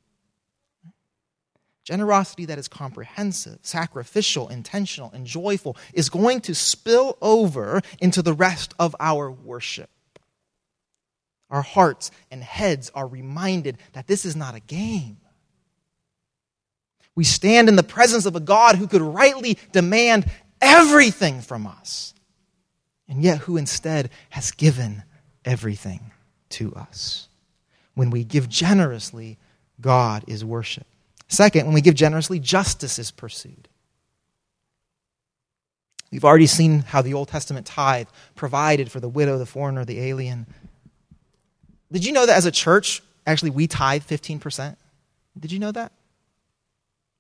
Generosity 1.85 2.47
that 2.47 2.59
is 2.59 2.66
comprehensive, 2.66 3.59
sacrificial, 3.61 4.49
intentional, 4.49 5.11
and 5.12 5.27
joyful 5.27 5.77
is 5.92 6.09
going 6.09 6.40
to 6.40 6.55
spill 6.55 7.18
over 7.21 7.83
into 8.01 8.23
the 8.23 8.33
rest 8.33 8.73
of 8.79 8.97
our 8.99 9.31
worship. 9.31 9.90
Our 11.51 11.61
hearts 11.61 12.11
and 12.31 12.42
heads 12.42 12.90
are 12.95 13.07
reminded 13.07 13.77
that 13.92 14.07
this 14.07 14.25
is 14.25 14.35
not 14.35 14.55
a 14.55 14.61
game. 14.61 15.18
We 17.14 17.25
stand 17.25 17.68
in 17.68 17.77
the 17.77 17.83
presence 17.83 18.27
of 18.27 18.37
a 18.37 18.40
God 18.40 18.77
who 18.77 18.87
could 18.87 19.03
rightly 19.03 19.59
demand 19.72 20.27
everything 20.61 21.40
from 21.40 21.66
us, 21.66 22.14
and 23.09 23.22
yet 23.22 23.38
who 23.38 23.57
instead 23.57 24.11
has 24.31 24.51
given 24.53 25.03
everything 25.44 26.12
to 26.51 26.75
us. 26.75 27.29
When 27.94 28.11
we 28.11 28.25
give 28.25 28.48
generously, 28.48 29.38
God 29.81 30.25
is 30.27 30.44
worshiped. 30.44 30.87
Second, 31.29 31.66
when 31.66 31.75
we 31.75 31.81
give 31.81 31.94
generously, 31.94 32.38
justice 32.38 32.98
is 32.98 33.11
pursued. 33.11 33.68
We've 36.11 36.25
already 36.25 36.46
seen 36.46 36.81
how 36.81 37.01
the 37.01 37.14
Old 37.14 37.29
Testament 37.29 37.66
tithe 37.66 38.09
provided 38.35 38.90
for 38.90 39.01
the 39.01 39.09
widow, 39.09 39.38
the 39.38 39.46
foreigner, 39.46 39.85
the 39.85 40.01
alien. 40.01 40.46
Did 41.90 42.05
you 42.05 42.12
know 42.12 42.27
that 42.27 42.37
as 42.37 42.44
a 42.44 42.51
church, 42.51 43.03
actually, 43.27 43.51
we 43.51 43.66
tithe 43.66 44.03
15%? 44.03 44.77
Did 45.38 45.53
you 45.53 45.59
know 45.59 45.72
that? 45.72 45.92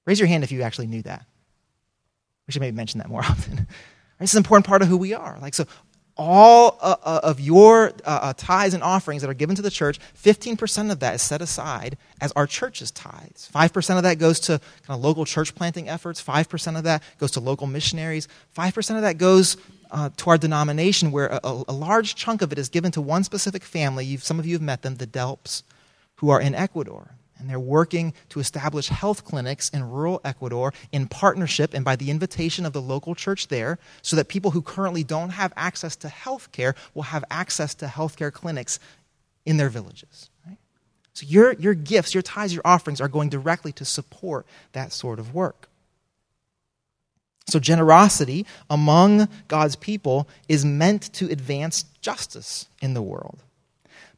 Raise 0.04 0.18
your 0.18 0.28
hand 0.28 0.44
if 0.44 0.52
you 0.52 0.62
actually 0.62 0.86
knew 0.86 1.02
that. 1.02 1.24
We 2.46 2.52
should 2.52 2.60
maybe 2.60 2.76
mention 2.76 2.98
that 2.98 3.08
more 3.08 3.20
often. 3.24 3.66
This 4.18 4.30
is 4.30 4.34
an 4.34 4.40
important 4.40 4.66
part 4.66 4.82
of 4.82 4.88
who 4.88 4.96
we 4.96 5.14
are. 5.14 5.38
Like, 5.40 5.54
so 5.54 5.66
all 6.16 6.78
uh, 6.80 6.96
uh, 7.02 7.20
of 7.22 7.40
your 7.40 7.88
uh, 8.04 8.18
uh, 8.22 8.32
tithes 8.36 8.74
and 8.74 8.82
offerings 8.82 9.22
that 9.22 9.30
are 9.30 9.34
given 9.34 9.56
to 9.56 9.62
the 9.62 9.70
church, 9.70 9.98
15% 10.22 10.90
of 10.90 11.00
that 11.00 11.14
is 11.14 11.22
set 11.22 11.40
aside 11.40 11.96
as 12.20 12.32
our 12.32 12.46
church's 12.46 12.90
tithes. 12.90 13.50
5% 13.54 13.96
of 13.96 14.02
that 14.02 14.18
goes 14.18 14.38
to 14.40 14.60
kind 14.86 14.98
of 14.98 15.00
local 15.00 15.24
church 15.24 15.54
planting 15.54 15.88
efforts. 15.88 16.22
5% 16.22 16.76
of 16.76 16.84
that 16.84 17.02
goes 17.18 17.30
to 17.32 17.40
local 17.40 17.66
missionaries. 17.66 18.28
5% 18.56 18.96
of 18.96 19.02
that 19.02 19.18
goes 19.18 19.56
uh, 19.90 20.10
to 20.18 20.30
our 20.30 20.38
denomination, 20.38 21.12
where 21.12 21.26
a, 21.26 21.40
a, 21.68 21.72
large 21.72 22.14
chunk 22.14 22.40
of 22.40 22.50
it 22.50 22.58
is 22.58 22.70
given 22.70 22.90
to 22.92 23.00
one 23.00 23.24
specific 23.24 23.62
family. 23.62 24.06
You've, 24.06 24.24
some 24.24 24.38
of 24.38 24.46
you 24.46 24.54
have 24.54 24.62
met 24.62 24.82
them, 24.82 24.96
the 24.96 25.06
Delps, 25.06 25.62
who 26.16 26.30
are 26.30 26.40
in 26.40 26.54
Ecuador 26.54 27.10
and 27.42 27.50
they're 27.50 27.60
working 27.60 28.14
to 28.30 28.40
establish 28.40 28.88
health 28.88 29.24
clinics 29.24 29.68
in 29.70 29.90
rural 29.90 30.20
Ecuador 30.24 30.72
in 30.92 31.08
partnership 31.08 31.74
and 31.74 31.84
by 31.84 31.96
the 31.96 32.10
invitation 32.10 32.64
of 32.64 32.72
the 32.72 32.80
local 32.80 33.14
church 33.14 33.48
there 33.48 33.78
so 34.00 34.14
that 34.16 34.28
people 34.28 34.52
who 34.52 34.62
currently 34.62 35.02
don't 35.02 35.30
have 35.30 35.52
access 35.56 35.96
to 35.96 36.08
health 36.08 36.50
care 36.52 36.74
will 36.94 37.02
have 37.02 37.24
access 37.30 37.74
to 37.74 37.88
health 37.88 38.16
care 38.16 38.30
clinics 38.30 38.78
in 39.44 39.56
their 39.56 39.68
villages. 39.68 40.30
Right? 40.46 40.56
So 41.14 41.26
your, 41.26 41.52
your 41.54 41.74
gifts, 41.74 42.14
your 42.14 42.22
tithes, 42.22 42.54
your 42.54 42.62
offerings 42.64 43.00
are 43.00 43.08
going 43.08 43.28
directly 43.28 43.72
to 43.72 43.84
support 43.84 44.46
that 44.72 44.92
sort 44.92 45.18
of 45.18 45.34
work. 45.34 45.68
So, 47.48 47.58
generosity 47.58 48.46
among 48.70 49.28
God's 49.48 49.74
people 49.74 50.28
is 50.48 50.64
meant 50.64 51.12
to 51.14 51.28
advance 51.28 51.84
justice 52.00 52.66
in 52.80 52.94
the 52.94 53.02
world. 53.02 53.42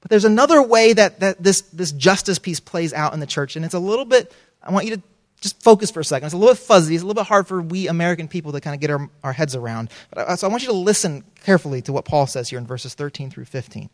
But 0.05 0.11
there's 0.11 0.27
another 0.27 0.63
way 0.63 0.93
that, 0.93 1.21
that 1.21 1.43
this, 1.43 1.63
this 1.63 1.91
justice 1.91 2.39
piece 2.39 2.61
plays 2.61 2.93
out 2.93 3.15
in 3.15 3.21
the 3.21 3.27
church, 3.27 3.57
and 3.57 3.65
it's 3.65 3.73
a 3.73 3.79
little 3.79 4.05
bit, 4.05 4.31
I 4.63 4.71
want 4.71 4.85
you 4.85 4.97
to 4.97 5.03
just 5.41 5.63
focus 5.63 5.91
for 5.91 6.01
a 6.01 6.05
second. 6.05 6.27
It's 6.27 6.35
a 6.35 6.37
little 6.37 6.53
bit 6.53 6.61
fuzzy. 6.61 6.95
It's 6.95 7.03
a 7.03 7.07
little 7.07 7.23
bit 7.23 7.27
hard 7.27 7.47
for 7.47 7.63
we 7.63 7.89
American 7.89 8.29
people 8.29 8.53
to 8.53 8.61
kind 8.61 8.75
of 8.75 8.83
get 8.83 8.91
our, 8.91 9.09
our 9.23 9.33
heads 9.33 9.57
around. 9.57 9.89
But 10.11 10.29
I, 10.29 10.35
so 10.35 10.47
I 10.47 10.51
want 10.51 10.63
you 10.63 10.69
to 10.69 10.75
listen 10.75 11.25
carefully 11.43 11.81
to 11.83 11.93
what 11.95 12.05
Paul 12.05 12.27
says 12.27 12.51
here 12.51 12.59
in 12.59 12.67
verses 12.67 12.93
13 12.93 13.31
through 13.31 13.47
15. 13.47 13.89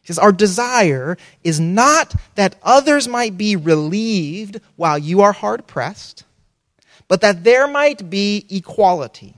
He 0.00 0.06
says, 0.06 0.18
Our 0.18 0.32
desire 0.32 1.18
is 1.44 1.60
not 1.60 2.14
that 2.36 2.56
others 2.62 3.06
might 3.08 3.36
be 3.36 3.56
relieved 3.56 4.58
while 4.76 4.96
you 4.96 5.20
are 5.20 5.32
hard 5.32 5.66
pressed, 5.66 6.24
but 7.08 7.20
that 7.20 7.44
there 7.44 7.68
might 7.68 8.08
be 8.08 8.46
equality. 8.48 9.36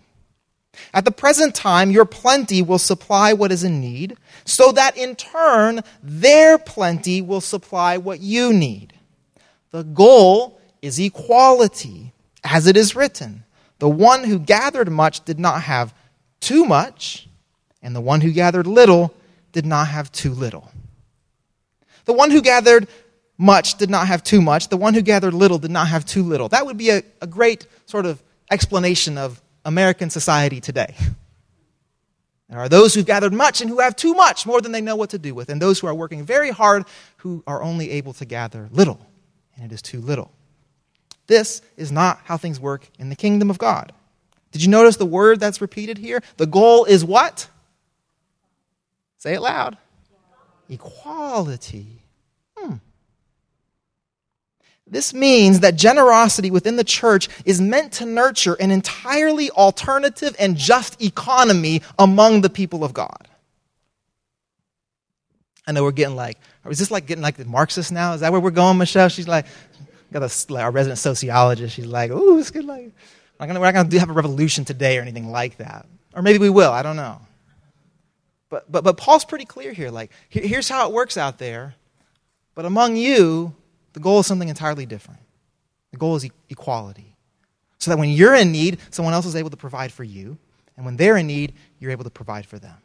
At 0.95 1.05
the 1.05 1.11
present 1.11 1.55
time, 1.55 1.91
your 1.91 2.05
plenty 2.05 2.63
will 2.63 2.79
supply 2.79 3.33
what 3.33 3.53
is 3.53 3.65
in 3.65 3.81
need, 3.81 4.17
so 4.45 4.73
that 4.73 4.97
in 4.97 5.17
turn, 5.17 5.81
their 6.03 6.59
plenty 6.59 7.21
will 7.23 7.41
supply 7.41 7.97
what 7.97 8.21
you 8.21 8.53
need. 8.53 8.95
The 9.71 9.85
goal 9.85 10.61
is 10.81 10.99
equality, 10.99 12.13
as 12.45 12.67
it 12.67 12.77
is 12.77 12.95
written. 12.95 13.45
The 13.79 13.89
one 13.89 14.25
who 14.25 14.39
gathered 14.39 14.91
much 14.91 15.25
did 15.25 15.39
not 15.39 15.63
have 15.63 15.95
too 16.41 16.65
much, 16.65 17.29
and 17.83 17.97
the 17.97 18.01
one 18.01 18.21
who 18.21 18.33
gathered 18.33 18.67
little 18.67 19.15
did 19.53 19.67
not 19.67 19.89
have 19.89 20.13
too 20.13 20.33
little. 20.33 20.71
The 22.05 22.13
one 22.13 22.31
who 22.31 22.43
gathered 22.43 22.89
much 23.39 23.77
did 23.77 23.91
not 23.91 24.07
have 24.07 24.23
too 24.23 24.43
much. 24.43 24.69
The 24.69 24.77
one 24.77 24.95
who 24.95 25.03
gathered 25.03 25.35
little 25.35 25.59
did 25.59 25.71
not 25.71 25.89
have 25.89 26.05
too 26.05 26.23
little. 26.23 26.49
That 26.49 26.67
would 26.67 26.77
be 26.77 26.91
a, 26.91 27.03
a 27.21 27.27
great 27.27 27.67
sort 27.87 28.07
of 28.07 28.23
explanation 28.51 29.19
of 29.19 29.41
American 29.65 30.11
society 30.11 30.61
today. 30.61 30.95
There 32.49 32.59
are 32.59 32.69
those 32.69 32.93
who've 32.93 33.07
gathered 33.07 33.33
much 33.33 33.63
and 33.63 33.71
who 33.71 33.79
have 33.81 33.97
too 33.97 34.13
much, 34.13 34.45
more 34.45 34.61
than 34.61 34.73
they 34.73 34.83
know 34.83 34.95
what 34.95 35.11
to 35.11 35.19
do 35.19 35.35
with, 35.35 35.49
and 35.49 35.61
those 35.61 35.81
who 35.81 35.87
are 35.87 35.95
working 35.95 36.23
very 36.23 36.51
hard 36.51 36.85
who 37.19 37.43
are 37.47 37.63
only 37.63 37.91
able 37.93 38.13
to 38.15 38.27
gather 38.27 38.69
little, 38.71 39.01
and 39.57 39.65
it 39.65 39.75
is 39.75 39.81
too 39.81 40.01
little. 40.01 40.31
This 41.29 41.63
is 41.79 41.91
not 41.91 42.21
how 42.25 42.37
things 42.37 42.61
work 42.61 42.89
in 42.99 43.09
the 43.09 43.17
kingdom 43.17 43.49
of 43.49 43.57
God. 43.57 43.93
Did 44.51 44.63
you 44.63 44.69
notice 44.69 44.97
the 44.97 45.07
word 45.07 45.41
that's 45.41 45.63
repeated 45.63 45.97
here? 45.97 46.23
The 46.37 46.47
goal 46.47 46.85
is 46.85 47.03
what? 47.03 47.49
Say 49.17 49.35
it 49.35 49.41
loud. 49.41 49.79
Equality. 50.69 52.03
Hmm. 52.57 52.75
This 54.93 55.15
means 55.15 55.61
that 55.61 55.77
generosity 55.77 56.51
within 56.51 56.77
the 56.77 56.85
church 56.85 57.31
is 57.47 57.63
meant 57.63 57.95
to 57.95 58.05
nurture 58.05 58.53
an 58.61 58.71
entirely 58.71 59.51
alternative 59.51 60.37
and 60.39 60.55
just 60.55 61.01
economy 61.01 61.81
among 61.99 62.43
the 62.43 62.51
people 62.51 62.85
of 62.85 62.93
God. 62.93 63.27
I 65.67 65.73
know 65.73 65.83
we're 65.83 65.93
getting 65.93 66.15
like, 66.15 66.37
is 66.69 66.79
this 66.79 66.91
like 66.91 67.07
getting 67.07 67.23
like 67.23 67.37
the 67.37 67.47
Marxist 67.47 67.91
now? 67.91 68.13
Is 68.13 68.21
that 68.21 68.33
where 68.33 68.41
we're 68.43 68.51
going, 68.51 68.77
Michelle? 68.77 69.09
She's 69.09 69.27
like, 69.27 69.47
got 70.13 70.25
a, 70.25 70.53
like, 70.53 70.63
our 70.63 70.71
resident 70.71 70.99
sociologist. 70.99 71.75
She's 71.75 71.87
like, 71.87 72.11
ooh, 72.11 72.39
it's 72.39 72.51
good. 72.51 72.67
Like, 72.67 72.93
we're 73.41 73.47
not 73.47 73.73
going 73.73 73.89
to 73.89 73.99
have 73.99 74.11
a 74.11 74.13
revolution 74.13 74.67
today 74.67 74.99
or 74.99 75.01
anything 75.01 75.31
like 75.31 75.57
that. 75.57 75.87
Or 76.15 76.21
maybe 76.21 76.37
we 76.37 76.51
will. 76.51 76.71
I 76.71 76.83
don't 76.83 76.97
know. 76.97 77.19
But, 78.51 78.71
but, 78.71 78.85
but 78.85 78.99
Paul's 78.99 79.25
pretty 79.25 79.47
clear 79.47 79.73
here. 79.73 79.91
Like, 79.91 80.11
here's 80.29 80.69
how 80.69 80.87
it 80.87 80.93
works 80.93 81.17
out 81.17 81.39
there. 81.39 81.77
But 82.55 82.67
among 82.67 82.97
you, 82.97 83.55
the 83.93 84.01
goal 84.01 84.21
is 84.21 84.27
something 84.27 84.49
entirely 84.49 84.87
different. 84.87 85.21
The 85.91 85.99
goal 85.99 86.17
is 86.17 86.25
e- 86.25 86.33
equality. 86.49 87.17
So 87.79 87.91
that 87.91 87.99
when 87.99 88.11
you're 88.11 88.35
in 88.35 88.53
need, 88.53 88.79
someone 88.91 89.15
else 89.15 89.27
is 89.27 89.37
able 89.37 89.51
to 89.51 89.57
provide 89.57 89.93
for 89.93 90.05
you. 90.05 90.39
And 90.77 90.87
when 90.87 90.97
they're 90.97 91.17
in 91.17 91.27
need, 91.27 91.55
you're 91.79 91.91
able 91.91 92.05
to 92.05 92.11
provide 92.11 92.47
for 92.47 92.59
them. 92.59 92.77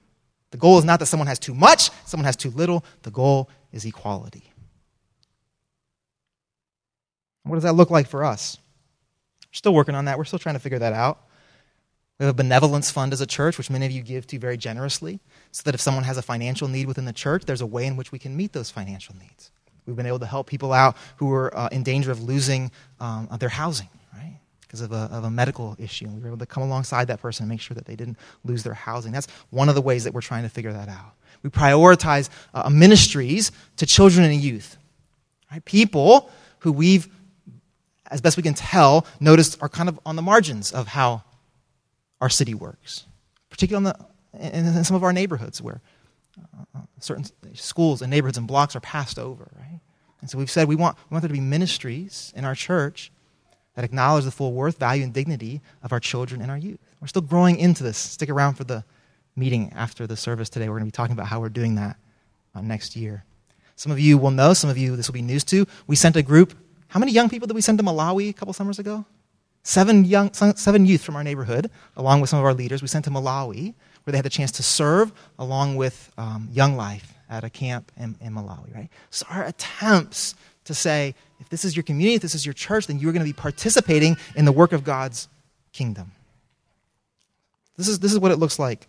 The 0.51 0.57
goal 0.57 0.77
is 0.79 0.85
not 0.85 0.99
that 0.99 1.05
someone 1.05 1.27
has 1.27 1.39
too 1.39 1.53
much, 1.53 1.91
someone 2.05 2.25
has 2.25 2.35
too 2.35 2.49
little. 2.49 2.83
The 3.03 3.11
goal 3.11 3.49
is 3.71 3.85
equality. 3.85 4.51
What 7.43 7.55
does 7.55 7.63
that 7.63 7.73
look 7.73 7.89
like 7.89 8.07
for 8.07 8.23
us? 8.23 8.57
We're 9.45 9.53
still 9.53 9.73
working 9.73 9.95
on 9.95 10.05
that. 10.05 10.17
We're 10.17 10.25
still 10.25 10.39
trying 10.39 10.55
to 10.55 10.59
figure 10.59 10.79
that 10.79 10.93
out. 10.93 11.19
We 12.19 12.25
have 12.25 12.33
a 12.33 12.37
benevolence 12.37 12.89
fund 12.89 13.13
as 13.13 13.21
a 13.21 13.27
church, 13.27 13.57
which 13.57 13.69
many 13.69 13.85
of 13.85 13.91
you 13.91 14.01
give 14.01 14.25
to 14.27 14.39
very 14.39 14.57
generously, 14.57 15.19
so 15.51 15.61
that 15.65 15.75
if 15.75 15.81
someone 15.81 16.03
has 16.03 16.17
a 16.17 16.21
financial 16.21 16.67
need 16.67 16.87
within 16.87 17.05
the 17.05 17.13
church, 17.13 17.45
there's 17.45 17.61
a 17.61 17.65
way 17.65 17.85
in 17.85 17.95
which 17.95 18.11
we 18.11 18.19
can 18.19 18.35
meet 18.35 18.53
those 18.53 18.71
financial 18.71 19.15
needs. 19.15 19.51
We've 19.87 19.95
been 19.95 20.05
able 20.05 20.19
to 20.19 20.25
help 20.25 20.47
people 20.47 20.73
out 20.73 20.97
who 21.15 21.27
were 21.27 21.55
uh, 21.57 21.69
in 21.71 21.83
danger 21.83 22.11
of 22.11 22.21
losing 22.21 22.71
um, 22.99 23.29
their 23.39 23.49
housing, 23.49 23.89
right? 24.13 24.37
Because 24.61 24.81
of 24.81 24.91
a, 24.91 25.09
of 25.11 25.23
a 25.23 25.31
medical 25.31 25.75
issue. 25.79 26.05
And 26.05 26.15
we 26.15 26.21
were 26.21 26.27
able 26.27 26.37
to 26.39 26.45
come 26.45 26.63
alongside 26.63 27.07
that 27.07 27.21
person 27.21 27.43
and 27.43 27.49
make 27.49 27.61
sure 27.61 27.75
that 27.75 27.85
they 27.85 27.95
didn't 27.95 28.17
lose 28.43 28.63
their 28.63 28.73
housing. 28.73 29.13
That's 29.13 29.27
one 29.49 29.69
of 29.69 29.75
the 29.75 29.81
ways 29.81 30.03
that 30.03 30.13
we're 30.13 30.21
trying 30.21 30.43
to 30.43 30.49
figure 30.49 30.73
that 30.73 30.89
out. 30.89 31.13
We 31.41 31.49
prioritize 31.49 32.29
uh, 32.53 32.69
ministries 32.69 33.51
to 33.77 33.85
children 33.85 34.29
and 34.29 34.35
youth, 34.35 34.77
right? 35.51 35.63
People 35.63 36.29
who 36.59 36.71
we've, 36.71 37.07
as 38.11 38.21
best 38.21 38.35
we 38.35 38.43
can 38.43 38.53
tell, 38.53 39.05
noticed 39.19 39.57
are 39.61 39.69
kind 39.69 39.87
of 39.87 39.99
on 40.05 40.15
the 40.15 40.21
margins 40.21 40.73
of 40.73 40.87
how 40.87 41.23
our 42.19 42.29
city 42.29 42.53
works, 42.53 43.05
particularly 43.49 43.91
the, 43.91 44.47
in, 44.57 44.65
in, 44.65 44.83
some 44.83 44.95
of 44.95 45.03
our 45.03 45.13
neighborhoods 45.13 45.61
where 45.61 45.81
uh, 46.37 46.63
certain 46.99 47.25
schools 47.53 48.01
and 48.01 48.09
neighborhoods 48.09 48.37
and 48.37 48.47
blocks 48.47 48.75
are 48.75 48.79
passed 48.79 49.19
over, 49.19 49.47
right? 49.57 49.79
And 50.21 50.29
so 50.29 50.37
we've 50.37 50.49
said 50.49 50.67
we 50.67 50.75
want, 50.75 50.97
we 51.09 51.15
want 51.15 51.21
there 51.21 51.29
to 51.29 51.33
be 51.33 51.39
ministries 51.39 52.33
in 52.35 52.43
our 52.43 52.55
church 52.55 53.11
that 53.75 53.85
acknowledge 53.85 54.25
the 54.25 54.31
full 54.31 54.53
worth, 54.53 54.79
value, 54.79 55.03
and 55.03 55.13
dignity 55.13 55.61
of 55.83 55.91
our 55.91 55.99
children 55.99 56.41
and 56.41 56.49
our 56.49 56.57
youth. 56.57 56.79
We're 56.99 57.07
still 57.07 57.21
growing 57.21 57.57
into 57.57 57.83
this. 57.83 57.97
Stick 57.97 58.29
around 58.29 58.55
for 58.55 58.63
the 58.63 58.83
meeting 59.35 59.71
after 59.75 60.07
the 60.07 60.17
service 60.17 60.49
today. 60.49 60.67
We're 60.67 60.79
going 60.79 60.89
to 60.89 60.91
be 60.91 60.95
talking 60.95 61.13
about 61.13 61.27
how 61.27 61.39
we're 61.39 61.49
doing 61.49 61.75
that 61.75 61.97
uh, 62.55 62.61
next 62.61 62.95
year. 62.95 63.23
Some 63.75 63.91
of 63.91 63.99
you 63.99 64.17
will 64.17 64.31
know, 64.31 64.53
some 64.53 64.71
of 64.71 64.77
you 64.79 64.95
this 64.95 65.07
will 65.07 65.13
be 65.13 65.21
news 65.21 65.43
to. 65.45 65.67
We 65.85 65.95
sent 65.95 66.15
a 66.15 66.23
group. 66.23 66.55
How 66.87 66.99
many 66.99 67.11
young 67.11 67.29
people 67.29 67.47
did 67.47 67.53
we 67.53 67.61
send 67.61 67.77
to 67.77 67.83
Malawi 67.83 68.29
a 68.29 68.33
couple 68.33 68.53
summers 68.53 68.79
ago? 68.79 69.05
Seven, 69.61 70.05
young, 70.05 70.33
seven 70.33 70.85
youth 70.85 71.03
from 71.03 71.15
our 71.15 71.23
neighborhood, 71.23 71.69
along 71.95 72.21
with 72.21 72.29
some 72.31 72.39
of 72.39 72.45
our 72.45 72.53
leaders, 72.53 72.81
we 72.81 72.87
sent 72.87 73.05
to 73.05 73.11
Malawi, 73.11 73.75
where 74.07 74.13
they 74.13 74.17
had 74.17 74.25
the 74.25 74.29
chance 74.29 74.53
to 74.53 74.63
serve 74.63 75.11
along 75.37 75.75
with 75.75 76.13
um, 76.17 76.47
Young 76.53 76.77
Life 76.77 77.13
at 77.29 77.43
a 77.43 77.49
camp 77.49 77.91
in, 77.97 78.15
in 78.21 78.33
Malawi, 78.33 78.73
right? 78.73 78.89
So 79.09 79.25
our 79.29 79.43
attempts 79.43 80.33
to 80.63 80.73
say, 80.73 81.13
if 81.41 81.49
this 81.49 81.65
is 81.65 81.75
your 81.75 81.83
community, 81.83 82.15
if 82.15 82.21
this 82.21 82.33
is 82.33 82.45
your 82.45 82.53
church, 82.53 82.87
then 82.87 82.99
you're 82.99 83.11
going 83.11 83.25
to 83.25 83.29
be 83.29 83.33
participating 83.33 84.15
in 84.37 84.45
the 84.45 84.53
work 84.53 84.71
of 84.71 84.85
God's 84.85 85.27
kingdom. 85.73 86.13
This 87.75 87.89
is, 87.89 87.99
this 87.99 88.13
is 88.13 88.19
what 88.19 88.31
it 88.31 88.37
looks 88.37 88.57
like 88.57 88.87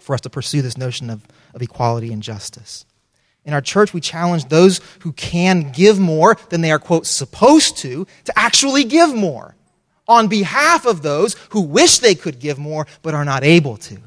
for 0.00 0.14
us 0.14 0.20
to 0.22 0.30
pursue 0.30 0.62
this 0.62 0.76
notion 0.76 1.10
of, 1.10 1.22
of 1.54 1.62
equality 1.62 2.12
and 2.12 2.20
justice. 2.20 2.84
In 3.44 3.54
our 3.54 3.60
church, 3.60 3.94
we 3.94 4.00
challenge 4.00 4.46
those 4.46 4.80
who 5.02 5.12
can 5.12 5.70
give 5.70 6.00
more 6.00 6.36
than 6.48 6.60
they 6.60 6.72
are, 6.72 6.80
quote, 6.80 7.06
supposed 7.06 7.76
to, 7.78 8.04
to 8.24 8.36
actually 8.36 8.82
give 8.82 9.14
more 9.14 9.54
on 10.08 10.26
behalf 10.26 10.86
of 10.86 11.02
those 11.02 11.36
who 11.50 11.60
wish 11.60 12.00
they 12.00 12.16
could 12.16 12.40
give 12.40 12.58
more 12.58 12.88
but 13.02 13.14
are 13.14 13.24
not 13.24 13.44
able 13.44 13.76
to. 13.76 14.00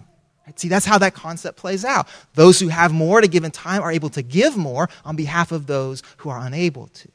See, 0.56 0.68
that's 0.68 0.86
how 0.86 0.98
that 0.98 1.14
concept 1.14 1.58
plays 1.58 1.86
out. 1.86 2.08
Those 2.34 2.60
who 2.60 2.68
have 2.68 2.92
more 2.92 3.20
at 3.20 3.24
a 3.24 3.30
given 3.30 3.52
time 3.52 3.82
are 3.82 3.92
able 3.92 4.10
to 4.10 4.22
give 4.22 4.58
more 4.58 4.90
on 5.06 5.16
behalf 5.16 5.52
of 5.52 5.68
those 5.68 6.04
who 6.18 6.30
are 6.30 6.46
unable 6.46 6.88
to. 6.88 7.10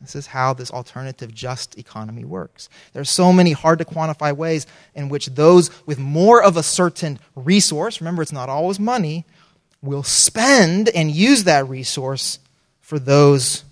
This 0.00 0.14
is 0.14 0.26
how 0.26 0.54
this 0.54 0.70
alternative 0.70 1.34
just 1.34 1.78
economy 1.78 2.24
works. 2.24 2.68
There 2.92 3.00
are 3.00 3.06
so 3.06 3.32
many 3.32 3.52
hard 3.52 3.78
to 3.78 3.84
quantify 3.84 4.36
ways 4.36 4.66
in 4.94 5.08
which 5.08 5.26
those 5.26 5.70
with 5.86 5.98
more 5.98 6.42
of 6.42 6.56
a 6.56 6.62
certain 6.62 7.18
resource, 7.34 8.00
remember 8.00 8.22
it's 8.22 8.32
not 8.32 8.48
always 8.48 8.78
money, 8.78 9.24
will 9.82 10.02
spend 10.02 10.90
and 10.90 11.10
use 11.10 11.44
that 11.44 11.68
resource 11.68 12.38
for 12.80 12.98
those 12.98 13.64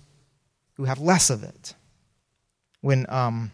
who 0.75 0.85
have 0.85 0.99
less 0.99 1.29
of 1.29 1.43
it. 1.43 1.75
When 2.81 3.05
um, 3.09 3.51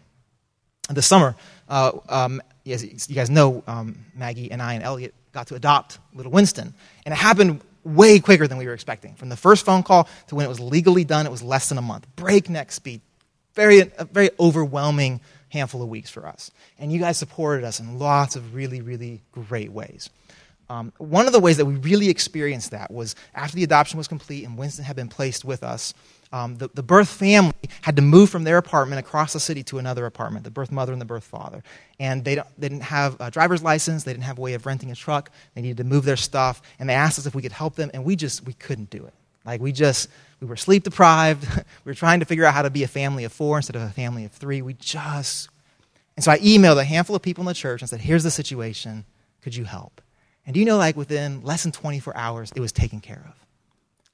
this 0.88 1.06
summer, 1.06 1.36
uh, 1.68 1.92
um, 2.08 2.42
you 2.64 3.14
guys 3.14 3.30
know, 3.30 3.62
um, 3.66 4.06
Maggie 4.14 4.50
and 4.50 4.62
I 4.62 4.74
and 4.74 4.82
Elliot 4.82 5.14
got 5.32 5.48
to 5.48 5.54
adopt 5.54 5.98
little 6.14 6.32
Winston. 6.32 6.74
And 7.04 7.12
it 7.12 7.16
happened 7.16 7.60
way 7.84 8.20
quicker 8.20 8.46
than 8.46 8.58
we 8.58 8.66
were 8.66 8.74
expecting. 8.74 9.14
From 9.14 9.28
the 9.28 9.36
first 9.36 9.64
phone 9.64 9.82
call 9.82 10.08
to 10.28 10.34
when 10.34 10.44
it 10.44 10.48
was 10.48 10.60
legally 10.60 11.04
done, 11.04 11.26
it 11.26 11.32
was 11.32 11.42
less 11.42 11.68
than 11.68 11.78
a 11.78 11.82
month. 11.82 12.06
Breakneck 12.16 12.72
speed. 12.72 13.00
Very, 13.54 13.80
a 13.80 14.04
very 14.04 14.30
overwhelming 14.38 15.20
handful 15.48 15.82
of 15.82 15.88
weeks 15.88 16.10
for 16.10 16.26
us. 16.26 16.50
And 16.78 16.92
you 16.92 17.00
guys 17.00 17.18
supported 17.18 17.64
us 17.64 17.80
in 17.80 17.98
lots 17.98 18.36
of 18.36 18.54
really, 18.54 18.80
really 18.80 19.22
great 19.32 19.72
ways. 19.72 20.08
Um, 20.68 20.92
one 20.98 21.26
of 21.26 21.32
the 21.32 21.40
ways 21.40 21.56
that 21.56 21.64
we 21.64 21.74
really 21.74 22.08
experienced 22.08 22.70
that 22.70 22.92
was 22.92 23.16
after 23.34 23.56
the 23.56 23.64
adoption 23.64 23.98
was 23.98 24.06
complete 24.06 24.44
and 24.44 24.56
Winston 24.56 24.84
had 24.84 24.94
been 24.94 25.08
placed 25.08 25.44
with 25.44 25.64
us, 25.64 25.94
um, 26.32 26.56
the, 26.56 26.68
the 26.74 26.82
birth 26.82 27.08
family 27.08 27.54
had 27.82 27.96
to 27.96 28.02
move 28.02 28.30
from 28.30 28.44
their 28.44 28.56
apartment 28.56 29.00
across 29.00 29.32
the 29.32 29.40
city 29.40 29.64
to 29.64 29.78
another 29.78 30.06
apartment, 30.06 30.44
the 30.44 30.50
birth 30.50 30.70
mother 30.70 30.92
and 30.92 31.00
the 31.00 31.06
birth 31.06 31.24
father. 31.24 31.62
And 31.98 32.24
they, 32.24 32.36
they 32.36 32.42
didn't 32.60 32.82
have 32.82 33.16
a 33.18 33.30
driver's 33.30 33.62
license, 33.64 34.04
they 34.04 34.12
didn't 34.12 34.24
have 34.24 34.38
a 34.38 34.40
way 34.40 34.54
of 34.54 34.64
renting 34.64 34.92
a 34.92 34.94
truck, 34.94 35.32
they 35.54 35.62
needed 35.62 35.78
to 35.78 35.84
move 35.84 36.04
their 36.04 36.16
stuff, 36.16 36.62
and 36.78 36.88
they 36.88 36.94
asked 36.94 37.18
us 37.18 37.26
if 37.26 37.34
we 37.34 37.42
could 37.42 37.52
help 37.52 37.74
them, 37.74 37.90
and 37.92 38.04
we 38.04 38.14
just, 38.14 38.46
we 38.46 38.52
couldn't 38.52 38.90
do 38.90 39.04
it. 39.04 39.14
Like, 39.44 39.60
we 39.60 39.72
just, 39.72 40.08
we 40.40 40.46
were 40.46 40.56
sleep 40.56 40.84
deprived, 40.84 41.44
we 41.84 41.90
were 41.90 41.94
trying 41.94 42.20
to 42.20 42.26
figure 42.26 42.44
out 42.44 42.54
how 42.54 42.62
to 42.62 42.70
be 42.70 42.84
a 42.84 42.88
family 42.88 43.24
of 43.24 43.32
four 43.32 43.56
instead 43.56 43.74
of 43.74 43.82
a 43.82 43.90
family 43.90 44.24
of 44.24 44.30
three. 44.30 44.62
We 44.62 44.74
just, 44.74 45.48
and 46.14 46.22
so 46.22 46.30
I 46.30 46.38
emailed 46.38 46.78
a 46.78 46.84
handful 46.84 47.16
of 47.16 47.22
people 47.22 47.42
in 47.42 47.46
the 47.46 47.54
church 47.54 47.82
and 47.82 47.88
said, 47.88 48.00
here's 48.00 48.22
the 48.22 48.30
situation, 48.30 49.04
could 49.42 49.56
you 49.56 49.64
help? 49.64 50.00
And 50.46 50.54
do 50.54 50.60
you 50.60 50.66
know, 50.66 50.76
like, 50.76 50.96
within 50.96 51.42
less 51.42 51.64
than 51.64 51.72
24 51.72 52.16
hours, 52.16 52.52
it 52.54 52.60
was 52.60 52.70
taken 52.70 53.00
care 53.00 53.24
of. 53.26 53.34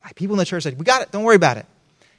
Like, 0.02 0.14
people 0.14 0.34
in 0.34 0.38
the 0.38 0.46
church 0.46 0.62
said, 0.62 0.78
we 0.78 0.84
got 0.84 1.02
it, 1.02 1.10
don't 1.12 1.24
worry 1.24 1.36
about 1.36 1.58
it 1.58 1.66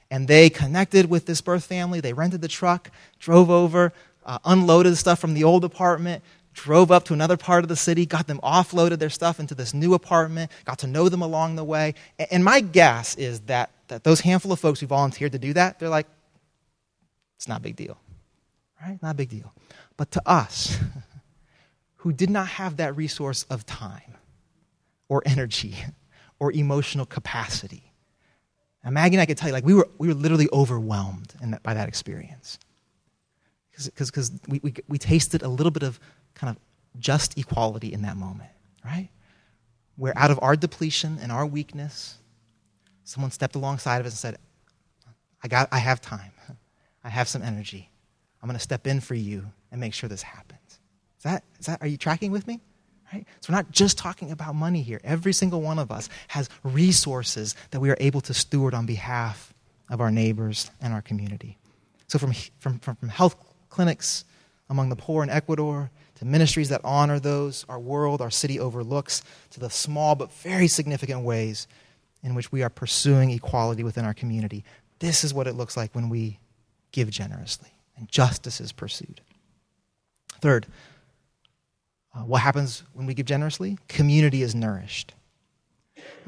and 0.10 0.28
they 0.28 0.50
connected 0.50 1.10
with 1.10 1.26
this 1.26 1.42
birth 1.42 1.66
family. 1.66 2.00
They 2.00 2.14
rented 2.14 2.42
the 2.42 2.48
truck, 2.48 2.92
drove 3.20 3.50
over, 3.50 3.94
uh, 4.26 4.40
unloaded 4.46 4.98
stuff 4.98 5.20
from 5.20 5.34
the 5.34 5.44
old 5.44 5.64
apartment, 5.64 6.24
drove 6.54 6.92
up 6.92 7.06
to 7.06 7.14
another 7.14 7.38
part 7.38 7.64
of 7.64 7.70
the 7.70 7.76
city, 7.76 8.06
got 8.06 8.28
them 8.28 8.40
offloaded 8.44 9.00
their 9.00 9.10
stuff 9.10 9.40
into 9.40 9.54
this 9.54 9.74
new 9.74 9.94
apartment, 9.94 10.52
got 10.66 10.80
to 10.80 10.88
know 10.88 11.08
them 11.08 11.22
along 11.22 11.56
the 11.56 11.64
way. 11.64 11.94
And 12.32 12.44
my 12.44 12.60
guess 12.60 13.16
is 13.16 13.42
that, 13.42 13.72
that 13.88 14.04
those 14.04 14.22
handful 14.22 14.52
of 14.52 14.60
folks 14.60 14.80
who 14.80 14.88
volunteered 14.88 15.34
to 15.34 15.40
do 15.40 15.54
that, 15.54 15.80
they're 15.80 15.90
like, 15.90 16.08
it's 17.36 17.48
not 17.48 17.60
a 17.60 17.64
big 17.64 17.76
deal. 17.76 17.98
Right? 18.82 19.00
Not 19.02 19.12
a 19.12 19.14
big 19.16 19.30
deal. 19.30 19.54
But 19.96 20.12
to 20.12 20.22
us, 20.26 20.78
who 21.98 22.12
did 22.12 22.30
not 22.30 22.48
have 22.48 22.78
that 22.78 22.96
resource 22.96 23.46
of 23.50 23.66
time 23.66 24.16
or 25.08 25.22
energy 25.26 25.76
or 26.40 26.52
emotional 26.52 27.06
capacity, 27.06 27.87
and 28.88 28.94
Maggie 28.94 29.16
and 29.16 29.22
I 29.22 29.26
could 29.26 29.36
tell 29.38 29.50
you, 29.50 29.54
like, 29.54 29.66
we 29.66 29.74
were, 29.74 29.90
we 29.98 30.08
were 30.08 30.14
literally 30.14 30.48
overwhelmed 30.54 31.34
that, 31.42 31.62
by 31.62 31.74
that 31.74 31.90
experience. 31.90 32.58
Because 33.76 34.32
we, 34.48 34.62
we, 34.64 34.74
we 34.88 34.98
tasted 34.98 35.42
a 35.42 35.50
little 35.50 35.72
bit 35.72 35.84
of 35.84 36.00
kind 36.36 36.56
of 36.56 36.58
just 36.98 37.38
equality 37.38 37.92
in 37.92 38.04
that 38.04 38.16
moment, 38.16 38.50
right? 38.86 39.10
Where 39.98 40.18
out 40.18 40.32
of 40.32 40.40
our 40.42 40.56
depletion 40.56 41.20
and 41.22 41.34
our 41.34 41.46
weakness, 41.46 42.18
someone 43.04 43.30
stepped 43.32 43.56
alongside 43.56 44.00
of 44.00 44.06
us 44.06 44.14
and 44.14 44.20
said, 44.20 44.38
I, 45.44 45.50
got, 45.50 45.68
I 45.70 45.80
have 45.80 46.00
time. 46.00 46.32
I 47.04 47.10
have 47.10 47.28
some 47.28 47.42
energy. 47.42 47.92
I'm 48.42 48.48
going 48.48 48.56
to 48.56 48.64
step 48.64 48.88
in 48.88 49.02
for 49.02 49.16
you 49.16 49.52
and 49.70 49.82
make 49.82 49.94
sure 49.94 50.08
this 50.08 50.22
happens. 50.22 50.80
Is 51.18 51.24
that, 51.24 51.44
is 51.60 51.66
that, 51.66 51.82
are 51.82 51.88
you 51.88 51.98
tracking 51.98 52.32
with 52.32 52.48
me? 52.48 52.62
Right? 53.14 53.26
So 53.40 53.52
we're 53.52 53.58
not 53.58 53.72
just 53.72 53.98
talking 53.98 54.32
about 54.32 54.56
money 54.56 54.82
here. 54.82 55.00
Every 55.04 55.34
single 55.34 55.62
one 55.62 55.80
of 55.80 55.92
us 55.92 56.10
has 56.30 56.50
resources 56.64 57.56
that 57.72 57.80
we 57.80 57.90
are 57.90 57.98
able 58.00 58.22
to 58.22 58.34
steward 58.34 58.74
on 58.74 58.86
behalf 58.86 59.54
of 59.90 60.02
our 60.02 60.12
neighbors 60.12 60.70
and 60.82 60.94
our 60.94 61.02
community. 61.02 61.58
So 62.08 62.20
from, 62.20 62.34
from, 62.60 62.80
from, 62.80 62.96
from 62.96 63.10
health 63.10 63.36
clinics 63.70 64.26
among 64.70 64.90
the 64.90 64.96
poor 64.96 65.24
in 65.24 65.30
Ecuador 65.30 65.90
to 66.16 66.26
ministries 66.26 66.70
that 66.70 66.82
honor 66.84 67.20
those 67.20 67.66
our 67.70 67.80
world, 67.80 68.22
our 68.22 68.32
city 68.32 68.60
overlooks, 68.60 69.22
to 69.52 69.60
the 69.60 69.70
small 69.70 70.16
but 70.16 70.32
very 70.34 70.68
significant 70.68 71.22
ways 71.22 71.68
in 72.24 72.36
which 72.36 72.52
we 72.52 72.64
are 72.64 72.70
pursuing 72.70 73.30
equality 73.30 73.84
within 73.84 74.04
our 74.04 74.14
community. 74.14 74.64
This 75.00 75.24
is 75.24 75.34
what 75.34 75.48
it 75.48 75.54
looks 75.54 75.78
like 75.78 75.94
when 75.94 76.10
we 76.10 76.40
give 76.92 77.10
generously 77.10 77.70
and 77.96 78.10
justice 78.10 78.60
is 78.60 78.72
pursued. 78.72 79.22
Third, 80.42 80.68
uh, 82.18 82.22
what 82.22 82.42
happens 82.42 82.84
when 82.94 83.06
we 83.06 83.14
give 83.14 83.26
generously? 83.26 83.78
Community 83.88 84.42
is 84.42 84.56
nourished. 84.56 85.14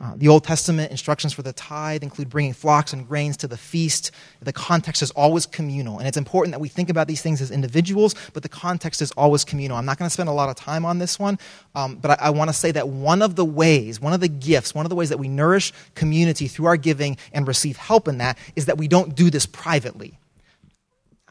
Uh, 0.02 0.14
the 0.16 0.28
Old 0.28 0.44
Testament 0.44 0.92
instructions 0.92 1.34
for 1.34 1.42
the 1.42 1.52
tithe 1.52 2.04
include 2.04 2.30
bringing 2.30 2.54
flocks 2.54 2.94
and 2.94 3.08
grains 3.08 3.36
to 3.38 3.48
the 3.48 3.58
feast. 3.58 4.12
The 4.42 4.54
context 4.54 5.02
is 5.02 5.12
always 5.12 5.46
communal. 5.46 6.00
And 6.00 6.08
it's 6.08 6.18
important 6.18 6.54
that 6.54 6.60
we 6.60 6.70
think 6.70 6.90
about 6.90 7.08
these 7.08 7.22
things 7.22 7.42
as 7.42 7.52
individuals, 7.52 8.16
but 8.34 8.44
the 8.44 8.50
context 8.50 9.02
is 9.02 9.12
always 9.12 9.44
communal. 9.44 9.78
I'm 9.78 9.86
not 9.86 9.98
going 9.98 10.08
to 10.08 10.14
spend 10.14 10.30
a 10.30 10.34
lot 10.34 10.50
of 10.50 10.56
time 10.56 10.86
on 10.86 11.00
this 11.00 11.20
one, 11.20 11.38
um, 11.76 11.96
but 11.96 12.12
I, 12.12 12.28
I 12.28 12.30
want 12.30 12.50
to 12.50 12.54
say 12.54 12.72
that 12.72 12.88
one 12.88 13.22
of 13.22 13.36
the 13.36 13.46
ways, 13.46 14.00
one 14.00 14.14
of 14.14 14.22
the 14.22 14.30
gifts, 14.30 14.74
one 14.74 14.86
of 14.86 14.90
the 14.90 14.96
ways 14.96 15.10
that 15.10 15.18
we 15.18 15.28
nourish 15.28 15.74
community 15.96 16.48
through 16.48 16.68
our 16.68 16.78
giving 16.78 17.18
and 17.34 17.48
receive 17.48 17.78
help 17.78 18.08
in 18.08 18.20
that 18.20 18.38
is 18.56 18.68
that 18.68 18.78
we 18.78 18.88
don't 18.88 19.16
do 19.16 19.30
this 19.30 19.46
privately. 19.46 20.18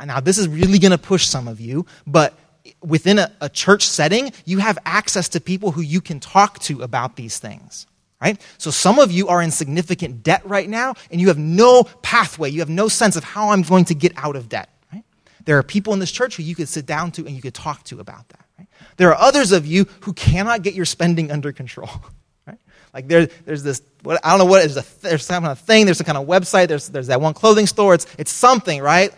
Now, 0.05 0.21
this 0.21 0.39
is 0.39 0.47
really 0.47 0.79
going 0.79 0.93
to 0.93 0.99
push 0.99 1.27
some 1.27 1.49
of 1.49 1.61
you, 1.61 1.87
but 2.07 2.39
within 2.83 3.19
a, 3.19 3.33
a 3.41 3.49
church 3.49 3.87
setting, 3.87 4.33
you 4.45 4.59
have 4.59 4.79
access 4.85 5.29
to 5.31 5.41
people 5.41 5.73
who 5.73 5.81
you 5.81 6.01
can 6.01 6.21
talk 6.21 6.59
to 6.61 6.83
about 6.83 7.17
these 7.17 7.39
things 7.39 7.87
right? 8.21 8.41
So 8.59 8.71
some 8.71 8.99
of 8.99 9.13
you 9.13 9.29
are 9.29 9.41
in 9.43 9.51
significant 9.51 10.23
debt 10.23 10.43
right 10.45 10.69
now, 10.69 10.95
and 11.11 11.21
you 11.21 11.29
have 11.29 11.39
no 11.39 11.85
pathway, 12.03 12.51
you 12.51 12.61
have 12.61 12.69
no 12.69 12.89
sense 12.89 13.17
of 13.17 13.25
how 13.25 13.51
I'm 13.51 13.63
going 13.63 13.85
to 13.87 13.95
get 13.95 14.13
out 14.17 14.37
of 14.37 14.49
debt, 14.49 14.69
right? 14.93 15.05
There 15.45 15.59
are 15.59 15.63
people 15.63 15.93
in 15.93 15.99
this 15.99 16.11
church 16.11 16.37
who 16.37 16.43
you 16.43 16.55
could 16.55 16.69
sit 16.69 16.87
down 16.87 17.13
to 17.13 17.27
and 17.27 17.35
you 17.35 17.43
could 17.43 17.55
talk 17.55 17.85
to 17.85 18.01
about 18.01 18.29
that, 18.31 18.45
right? 18.59 18.69
There 18.97 19.11
are 19.11 19.21
others 19.21 19.53
of 19.53 19.67
you 19.67 19.87
who 20.01 20.13
cannot 20.13 20.63
get 20.63 20.75
your 20.75 20.85
spending 20.85 21.31
under 21.31 21.53
control, 21.53 21.91
right? 22.47 22.59
Like 22.93 23.09
there, 23.09 23.27
there's 23.45 23.63
this, 23.63 23.83
I 24.05 24.31
don't 24.31 24.39
know 24.39 24.47
what 24.47 24.65
is, 24.65 24.77
a, 24.77 24.85
there's 25.03 25.25
some 25.25 25.45
kind 25.45 25.53
of 25.53 25.61
thing, 25.61 25.85
there's 25.85 25.99
some 25.99 26.07
kind 26.07 26.19
of 26.19 26.27
website, 26.27 26.69
there's, 26.69 26.89
there's 26.89 27.09
that 27.09 27.21
one 27.21 27.35
clothing 27.35 27.67
store, 27.67 27.95
it's, 27.95 28.07
it's 28.19 28.33
something, 28.33 28.81
right? 28.83 29.13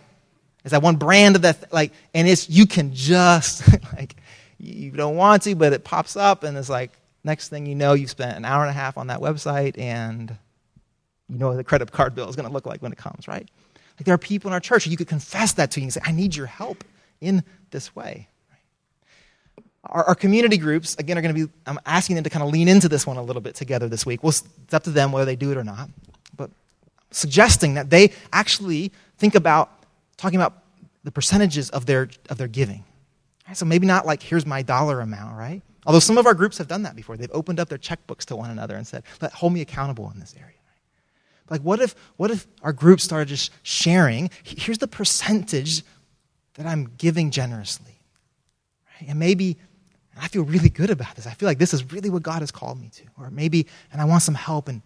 It's 0.65 0.73
that 0.73 0.83
one 0.83 0.97
brand 0.97 1.37
of 1.37 1.43
that, 1.43 1.73
like, 1.73 1.93
and 2.15 2.29
it's, 2.29 2.49
you 2.49 2.67
can 2.67 2.95
just, 2.95 3.67
like, 3.97 4.17
you 4.59 4.91
don't 4.91 5.17
want 5.17 5.43
to, 5.45 5.55
but 5.55 5.73
it 5.73 5.85
pops 5.85 6.17
up 6.17 6.45
and 6.45 6.57
it's 6.57 6.69
like, 6.69 6.93
next 7.25 7.49
thing 7.49 7.67
you 7.67 7.75
know, 7.75 7.95
you've 7.95 8.11
spent 8.11 8.37
an 8.37 8.45
hour 8.45 8.63
and 8.63 8.71
a 8.71 8.75
half 8.75 8.99
on 8.99 9.09
that 9.09 9.21
website 9.21 9.79
and 9.79 10.37
you 11.29 11.39
know 11.39 11.49
what 11.49 11.57
the 11.57 11.65
credit 11.65 11.91
card 11.93 12.15
bill 12.15 12.29
is 12.29 12.37
going 12.37 12.47
to 12.47 12.53
look 12.53 12.67
like 12.67 12.83
when 12.83 12.93
it 12.93 12.99
comes, 12.99 13.29
right? 13.29 13.49
Like 13.99 14.05
there 14.05 14.15
are 14.15 14.19
people 14.19 14.49
in 14.49 14.55
our 14.55 14.61
church 14.61 14.87
you 14.87 14.97
could 14.97 15.09
confess 15.09 15.53
that 15.53 15.71
to 15.73 15.81
you 15.81 15.85
and 15.85 15.93
say, 15.93 16.01
I 16.05 16.13
need 16.13 16.35
your 16.35 16.47
help 16.47 16.85
in 17.21 17.45
this 17.71 17.95
way. 17.95 18.29
Our, 19.85 20.05
our, 20.05 20.15
community 20.15 20.59
groups, 20.59 20.95
again, 20.97 21.17
are 21.17 21.23
going 21.23 21.35
to 21.35 21.47
be, 21.47 21.53
I'm 21.67 21.79
asking 21.87 22.17
them 22.17 22.25
to 22.25 22.31
kind 22.31 22.43
of 22.43 22.51
lean 22.51 22.69
into 22.69 22.89
this 22.89 23.07
one 23.07 23.17
a 23.17 23.23
little 23.23 23.41
bit 23.41 23.55
together 23.55 23.89
this 23.89 24.05
week. 24.05 24.23
Well, 24.23 24.31
it's 24.31 24.75
up 24.75 24.85
to 24.85 24.91
them 24.91 25.13
whether 25.13 25.25
they 25.25 25.37
do 25.37 25.51
it 25.53 25.57
or 25.57 25.65
not. 25.65 25.89
But 26.37 26.51
suggesting 27.11 27.75
that 27.75 27.89
they 27.89 28.13
actually 28.33 28.93
think 29.17 29.35
about 29.35 29.71
talking 30.21 30.39
about 30.39 30.63
the 31.03 31.11
percentages 31.11 31.71
of 31.71 31.87
their, 31.87 32.09
of 32.29 32.39
their 32.39 32.49
giving. 32.49 32.85
So 33.55 33.65
maybe 33.65 33.87
not 33.87 34.07
like, 34.07 34.23
here's 34.23 34.47
my 34.47 34.63
dollar 34.63 35.01
amount, 35.01 35.37
right? 35.37 35.63
Although 35.87 35.99
some 35.99 36.19
of 36.19 36.27
our 36.27 36.35
groups 36.35 36.59
have 36.59 36.69
done 36.69 36.83
that 36.83 36.95
before. 36.95 37.17
They've 37.17 37.31
opened 37.33 37.59
up 37.59 37.69
their 37.69 37.79
checkbooks 37.79 38.25
to 38.27 38.37
one 38.37 38.51
another 38.51 38.77
and 38.77 38.87
said, 38.87 39.03
Let, 39.21 39.33
hold 39.33 39.53
me 39.53 39.61
accountable 39.61 40.11
in 40.15 40.21
this 40.21 40.35
area. 40.39 40.55
Like, 41.49 41.63
what 41.63 41.81
if, 41.81 41.97
what 42.17 42.31
if 42.31 42.47
our 42.63 42.73
group 42.73 43.01
started 43.01 43.29
just 43.29 43.51
sharing? 43.65 44.31
Here's 44.45 44.79
the 44.79 44.87
percentage 44.87 45.83
that 46.55 46.67
I'm 46.67 46.93
giving 46.97 47.31
generously. 47.31 47.99
Right? 49.01 49.11
And 49.11 49.19
maybe 49.19 49.57
I 50.21 50.29
feel 50.29 50.45
really 50.45 50.69
good 50.69 50.91
about 50.91 51.17
this. 51.17 51.27
I 51.27 51.33
feel 51.33 51.49
like 51.49 51.59
this 51.59 51.75
is 51.75 51.93
really 51.93 52.11
what 52.11 52.23
God 52.23 52.41
has 52.41 52.53
called 52.53 52.81
me 52.81 52.91
to. 52.91 53.05
Or 53.19 53.31
maybe, 53.31 53.67
and 53.91 54.01
I 54.01 54.05
want 54.05 54.23
some 54.23 54.35
help 54.35 54.69
in, 54.69 54.83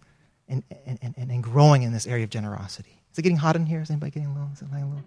in, 0.47 0.63
in, 0.85 1.13
in, 1.17 1.29
in 1.29 1.41
growing 1.41 1.83
in 1.83 1.91
this 1.91 2.07
area 2.07 2.23
of 2.23 2.31
generosity. 2.31 2.99
Is 3.11 3.19
it 3.19 3.21
getting 3.21 3.37
hot 3.37 3.55
in 3.55 3.65
here? 3.65 3.81
Is 3.81 3.91
anybody 3.91 4.11
getting 4.11 4.33
low? 4.33 4.47
Is 4.53 4.61
it 4.61 4.71
getting 4.71 4.89
low? 4.89 4.95
Right? 4.95 5.03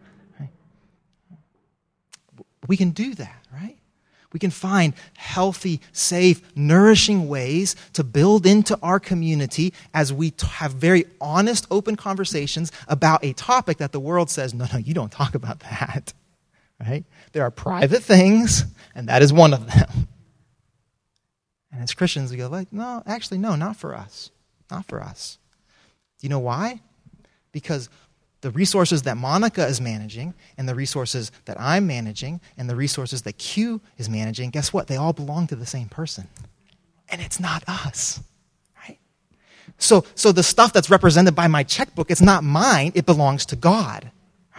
We 2.67 2.77
can 2.77 2.91
do 2.91 3.15
that, 3.15 3.45
right? 3.53 3.79
we 4.33 4.39
can 4.39 4.51
find 4.51 4.93
healthy, 5.17 5.81
safe, 5.93 6.43
nourishing 6.55 7.29
ways 7.29 7.75
to 7.95 8.05
build 8.05 8.47
into 8.47 8.79
our 8.83 9.01
community 9.01 9.73
as 9.95 10.13
we 10.13 10.31
t- 10.33 10.47
have 10.47 10.73
very 10.73 11.07
honest, 11.21 11.67
open 11.71 11.97
conversations 11.97 12.71
about 12.89 13.25
a 13.25 13.33
topic 13.33 13.79
that 13.79 13.93
the 13.93 14.01
world 14.01 14.29
says, 14.29 14.53
no, 14.53 14.67
no, 14.73 14.79
you 14.79 14.93
don't 14.93 15.13
talk 15.13 15.35
about 15.35 15.61
that. 15.61 16.13
Right? 16.81 17.05
There 17.33 17.43
are 17.43 17.51
private 17.51 18.05
things, 18.05 18.63
and 18.95 19.09
that 19.09 19.21
is 19.21 19.33
one 19.33 19.53
of 19.53 19.67
them. 19.67 20.07
And 21.73 21.83
as 21.83 21.93
Christians, 21.93 22.31
we 22.31 22.37
go, 22.37 22.47
like, 22.47 22.73
no, 22.73 23.03
actually, 23.05 23.39
no, 23.39 23.57
not 23.57 23.75
for 23.75 23.97
us. 23.97 24.31
Not 24.71 24.87
for 24.87 25.03
us. 25.03 25.39
Do 26.21 26.27
you 26.27 26.29
know 26.29 26.39
why? 26.39 26.81
Because 27.51 27.89
the 28.41 28.51
resources 28.51 29.03
that 29.03 29.17
Monica 29.17 29.67
is 29.67 29.81
managing 29.81 30.35
and 30.57 30.69
the 30.69 30.75
resources 30.75 31.33
that 31.47 31.61
I'm 31.61 31.87
managing 31.87 32.41
and 32.57 32.71
the 32.71 32.77
resources 32.77 33.23
that 33.23 33.39
Q 33.39 33.81
is 33.97 34.09
managing, 34.09 34.51
guess 34.51 34.73
what? 34.73 34.87
They 34.87 34.97
all 34.97 35.13
belong 35.13 35.49
to 35.49 35.57
the 35.57 35.67
same 35.67 35.89
person. 35.89 36.29
And 37.09 37.21
it's 37.21 37.41
not 37.41 37.65
us. 37.67 38.21
Right? 38.81 38.99
So, 39.79 40.05
so 40.15 40.31
the 40.31 40.43
stuff 40.43 40.73
that's 40.73 40.89
represented 40.89 41.35
by 41.35 41.49
my 41.49 41.65
checkbook, 41.65 42.11
it's 42.11 42.21
not 42.21 42.45
mine, 42.45 42.93
it 42.95 43.07
belongs 43.07 43.47
to 43.47 43.57
God. 43.57 44.11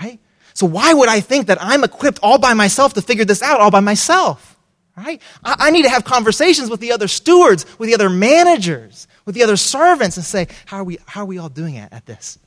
Right? 0.01 0.19
So 0.53 0.65
why 0.65 0.93
would 0.93 1.07
I 1.07 1.21
think 1.21 1.47
that 1.47 1.57
I'm 1.61 1.85
equipped 1.85 2.19
all 2.21 2.37
by 2.37 2.53
myself 2.53 2.93
to 2.95 3.01
figure 3.01 3.25
this 3.25 3.41
out 3.41 3.61
all 3.61 3.71
by 3.71 3.79
myself? 3.79 4.57
Right? 4.97 5.21
I, 5.41 5.55
I 5.59 5.71
need 5.71 5.83
to 5.83 5.89
have 5.89 6.03
conversations 6.03 6.69
with 6.69 6.81
the 6.81 6.91
other 6.91 7.07
stewards, 7.07 7.65
with 7.79 7.87
the 7.87 7.95
other 7.95 8.09
managers, 8.09 9.07
with 9.23 9.35
the 9.35 9.43
other 9.43 9.55
servants 9.55 10.17
and 10.17 10.25
say, 10.25 10.47
how 10.65 10.77
are 10.77 10.83
we, 10.83 10.97
how 11.05 11.21
are 11.21 11.25
we 11.25 11.37
all 11.37 11.47
doing 11.47 11.77
at, 11.77 11.93
at 11.93 12.05
this? 12.05 12.39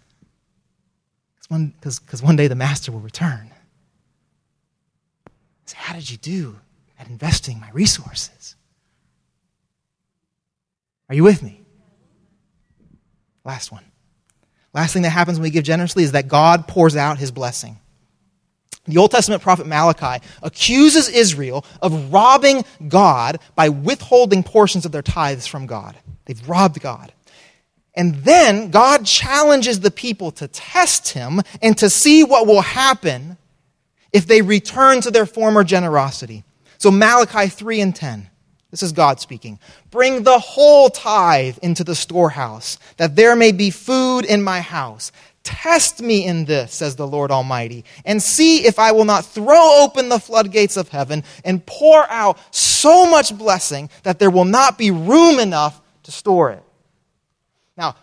One, 1.53 1.75
because 1.81 2.23
one 2.23 2.35
day 2.35 2.49
the 2.49 2.57
master 2.57 2.91
will 2.91 3.01
return. 3.01 3.51
Say, 5.67 5.77
how 5.79 5.95
did 5.95 6.11
you 6.11 6.17
do 6.17 6.59
at 6.99 7.09
investing 7.09 7.61
my 7.61 7.71
resources? 7.71 8.57
Are 11.09 11.15
you 11.15 11.23
with 11.23 11.43
me? 11.43 11.61
Last 13.45 13.71
one. 13.71 13.85
Last 14.73 14.95
thing 14.95 15.03
that 15.03 15.11
happens 15.11 15.39
when 15.39 15.45
we 15.45 15.51
give 15.51 15.65
generously 15.65 16.03
is 16.03 16.13
that 16.13 16.29
God 16.29 16.67
pours 16.67 16.97
out 16.97 17.19
his 17.19 17.31
blessing. 17.31 17.79
The 18.87 18.97
Old 18.97 19.11
Testament 19.11 19.43
prophet 19.43 19.67
Malachi 19.67 20.25
accuses 20.43 21.09
Israel 21.09 21.65
of 21.81 22.13
robbing 22.13 22.65
God 22.89 23.39
by 23.55 23.69
withholding 23.69 24.43
portions 24.43 24.85
of 24.85 24.93
their 24.93 25.03
tithes 25.03 25.47
from 25.47 25.67
God. 25.67 25.97
They've 26.25 26.49
robbed 26.49 26.81
God. 26.81 27.13
And 27.95 28.15
then 28.17 28.71
God 28.71 29.05
challenges 29.05 29.81
the 29.81 29.91
people 29.91 30.31
to 30.33 30.49
test 30.49 31.11
him 31.11 31.43
and 31.61 31.77
to 31.79 31.91
see 31.91 32.25
what 32.25 32.47
will 32.47 32.63
happen 32.63 33.37
if 34.13 34.27
they 34.27 34.43
return 34.43 35.01
to 35.03 35.11
their 35.11 35.27
former 35.27 35.65
generosity. 35.65 36.45
So, 36.79 36.91
Malachi 36.91 37.49
3 37.49 37.81
and 37.81 37.95
10. 37.95 38.29
This 38.71 38.83
is 38.83 38.93
God 38.93 39.21
speaking. 39.21 39.59
Bring 39.91 40.23
the 40.23 40.39
whole 40.39 40.89
tithe 40.89 41.59
into 41.59 41.85
the 41.85 41.95
storehouse, 41.95 42.79
that 42.97 43.17
there 43.17 43.37
may 43.37 43.53
be 43.53 43.71
food 43.71 44.25
in 44.25 44.43
my 44.43 44.63
house. 44.63 45.13
Test 45.45 46.01
me 46.01 46.25
in 46.25 46.47
this, 46.47 46.73
says 46.73 46.97
the 46.97 47.07
Lord 47.07 47.31
Almighty, 47.31 47.85
and 48.07 48.23
see 48.23 48.65
if 48.65 48.79
I 48.79 48.93
will 48.93 49.05
not 49.05 49.27
throw 49.27 49.83
open 49.83 50.09
the 50.09 50.19
floodgates 50.19 50.79
of 50.79 50.89
heaven 50.89 51.25
and 51.45 51.67
pour 51.67 52.09
out 52.11 52.39
so 52.55 53.05
much 53.11 53.37
blessing 53.37 53.91
that 54.05 54.19
there 54.19 54.31
will 54.31 54.47
not 54.47 54.79
be 54.79 54.91
room 54.91 55.39
enough 55.39 55.81
to 56.05 56.13
store 56.13 56.51
it. 56.53 56.63
Now, 57.77 57.97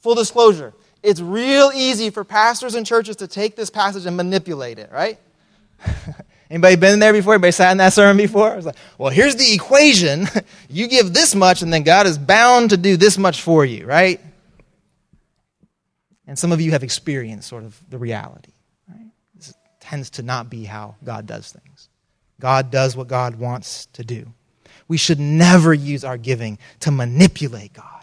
full 0.00 0.14
disclosure, 0.14 0.74
it's 1.02 1.20
real 1.20 1.70
easy 1.74 2.10
for 2.10 2.24
pastors 2.24 2.74
and 2.74 2.86
churches 2.86 3.16
to 3.16 3.28
take 3.28 3.56
this 3.56 3.70
passage 3.70 4.06
and 4.06 4.16
manipulate 4.16 4.78
it, 4.78 4.90
right? 4.92 5.18
Anybody 6.50 6.76
been 6.76 6.98
there 6.98 7.12
before? 7.12 7.34
Anybody 7.34 7.52
sat 7.52 7.72
in 7.72 7.78
that 7.78 7.92
sermon 7.92 8.16
before? 8.16 8.52
I 8.52 8.56
was 8.56 8.66
like, 8.66 8.76
well, 8.96 9.10
here's 9.10 9.36
the 9.36 9.52
equation. 9.52 10.26
you 10.70 10.88
give 10.88 11.12
this 11.12 11.34
much, 11.34 11.62
and 11.62 11.72
then 11.72 11.82
God 11.82 12.06
is 12.06 12.16
bound 12.16 12.70
to 12.70 12.76
do 12.76 12.96
this 12.96 13.18
much 13.18 13.42
for 13.42 13.64
you, 13.64 13.84
right? 13.86 14.20
And 16.26 16.38
some 16.38 16.52
of 16.52 16.60
you 16.60 16.72
have 16.72 16.82
experienced 16.82 17.48
sort 17.48 17.64
of 17.64 17.78
the 17.88 17.98
reality. 17.98 18.52
Right? 18.88 19.06
This 19.34 19.54
tends 19.80 20.10
to 20.10 20.22
not 20.22 20.48
be 20.48 20.64
how 20.64 20.96
God 21.04 21.26
does 21.26 21.52
things. 21.52 21.88
God 22.40 22.70
does 22.70 22.96
what 22.96 23.08
God 23.08 23.36
wants 23.36 23.86
to 23.94 24.04
do. 24.04 24.32
We 24.86 24.96
should 24.96 25.20
never 25.20 25.74
use 25.74 26.04
our 26.04 26.16
giving 26.16 26.58
to 26.80 26.90
manipulate 26.90 27.74
God. 27.74 27.97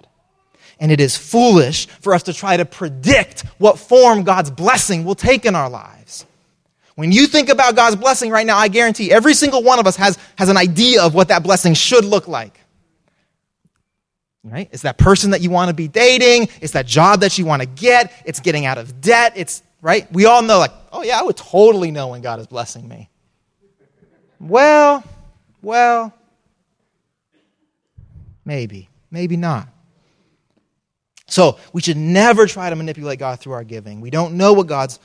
And 0.80 0.91
it 0.91 0.99
is 0.99 1.15
foolish 1.15 1.88
for 1.88 2.13
us 2.13 2.23
to 2.23 2.34
try 2.34 2.57
to 2.57 2.65
predict 2.65 3.41
what 3.57 3.80
form 3.80 4.23
God's 4.23 4.51
blessing 4.51 5.05
will 5.05 5.15
take 5.15 5.45
in 5.45 5.55
our 5.55 5.69
lives. 5.69 6.26
When 6.95 7.11
you 7.11 7.28
think 7.28 7.49
about 7.49 7.76
God's 7.76 7.95
blessing 7.97 8.30
right 8.30 8.45
now, 8.45 8.57
I 8.57 8.67
guarantee 8.67 9.11
every 9.11 9.34
single 9.34 9.63
one 9.63 9.80
of 9.80 9.88
us 9.88 9.95
has, 9.97 10.17
has 10.38 10.49
an 10.49 10.57
idea 10.57 11.03
of 11.03 11.13
what 11.13 11.28
that 11.28 11.43
blessing 11.43 11.73
should 11.73 12.05
look 12.05 12.28
like. 12.28 12.59
Right? 14.43 14.69
It's 14.71 14.84
that 14.84 14.97
person 14.97 15.32
that 15.32 15.41
you 15.41 15.49
want 15.49 15.69
to 15.69 15.73
be 15.73 15.88
dating, 15.88 16.49
it's 16.61 16.73
that 16.73 16.86
job 16.86 17.21
that 17.21 17.38
you 17.38 17.45
want 17.45 17.63
to 17.63 17.67
get, 17.67 18.11
it's 18.26 18.39
getting 18.39 18.65
out 18.65 18.78
of 18.78 19.01
debt, 19.01 19.34
it's 19.36 19.63
right? 19.82 20.11
We 20.11 20.26
all 20.26 20.41
know, 20.41 20.59
like, 20.59 20.71
oh 20.91 21.03
yeah, 21.03 21.19
I 21.19 21.23
would 21.23 21.38
totally 21.38 21.91
know 21.91 22.09
when 22.09 22.21
God 22.21 22.39
is 22.39 22.47
blessing 22.47 22.88
me. 22.88 23.09
Well, 24.39 25.03
well, 25.61 26.13
maybe, 28.43 28.89
maybe 29.11 29.38
not. 29.38 29.67
So 31.28 31.57
we 31.73 31.82
should 31.82 31.97
never 31.97 32.45
try 32.45 32.69
to 32.69 32.76
manipulate 32.76 33.19
God 33.19 33.39
through 33.39 33.53
our 33.53 33.63
giving. 33.63 34.01
We 34.01 34.09
don't 34.09 34.36
know 34.36 34.53
what 34.53 34.67
God's 34.67 34.99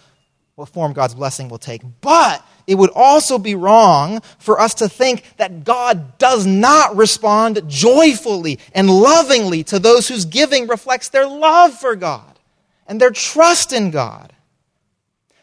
what 0.60 0.68
form 0.68 0.92
God's 0.92 1.14
blessing 1.14 1.48
will 1.48 1.58
take. 1.58 1.82
But 2.02 2.44
it 2.66 2.74
would 2.74 2.90
also 2.94 3.38
be 3.38 3.54
wrong 3.54 4.20
for 4.38 4.60
us 4.60 4.74
to 4.74 4.88
think 4.88 5.24
that 5.38 5.64
God 5.64 6.18
does 6.18 6.46
not 6.46 6.96
respond 6.96 7.62
joyfully 7.66 8.58
and 8.74 8.90
lovingly 8.90 9.64
to 9.64 9.78
those 9.78 10.06
whose 10.06 10.26
giving 10.26 10.68
reflects 10.68 11.08
their 11.08 11.26
love 11.26 11.72
for 11.74 11.96
God 11.96 12.38
and 12.86 13.00
their 13.00 13.10
trust 13.10 13.72
in 13.72 13.90
God. 13.90 14.34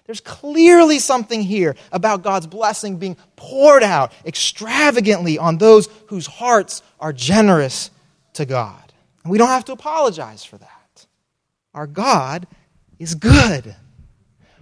There's 0.06 0.22
clearly 0.22 1.00
something 1.00 1.42
here 1.42 1.76
about 1.92 2.22
God's 2.22 2.48
blessing 2.48 2.98
being 2.98 3.18
poured 3.36 3.84
out 3.84 4.14
extravagantly 4.24 5.38
on 5.38 5.58
those 5.58 5.90
whose 6.08 6.28
hearts 6.28 6.84
are 7.00 7.12
generous 7.12 7.90
to 8.34 8.46
God. 8.46 8.87
And 9.28 9.32
we 9.34 9.38
don't 9.38 9.50
have 9.50 9.66
to 9.66 9.74
apologize 9.74 10.46
for 10.46 10.58
that. 10.58 11.06
Our 11.74 11.86
God 11.86 12.48
is 12.98 13.14
good. 13.14 13.76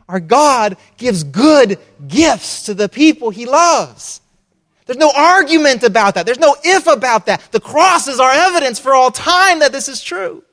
Our 0.10 0.20
God 0.20 0.78
gives 0.98 1.24
good 1.24 1.78
gifts 2.08 2.64
to 2.64 2.74
the 2.74 2.90
people 2.90 3.30
he 3.30 3.46
loves. 3.46 4.22
There's 4.88 4.98
no 4.98 5.12
argument 5.16 5.84
about 5.84 6.16
that. 6.16 6.26
There's 6.26 6.40
no 6.40 6.56
if 6.64 6.88
about 6.88 7.28
that. 7.28 7.52
The 7.52 7.60
cross 7.60 8.08
is 8.08 8.20
our 8.20 8.32
evidence 8.32 8.80
for 8.80 8.96
all 8.96 9.12
time 9.12 9.60
that 9.60 9.72
this 9.72 9.88
is 9.88 10.02
true. 10.02 10.44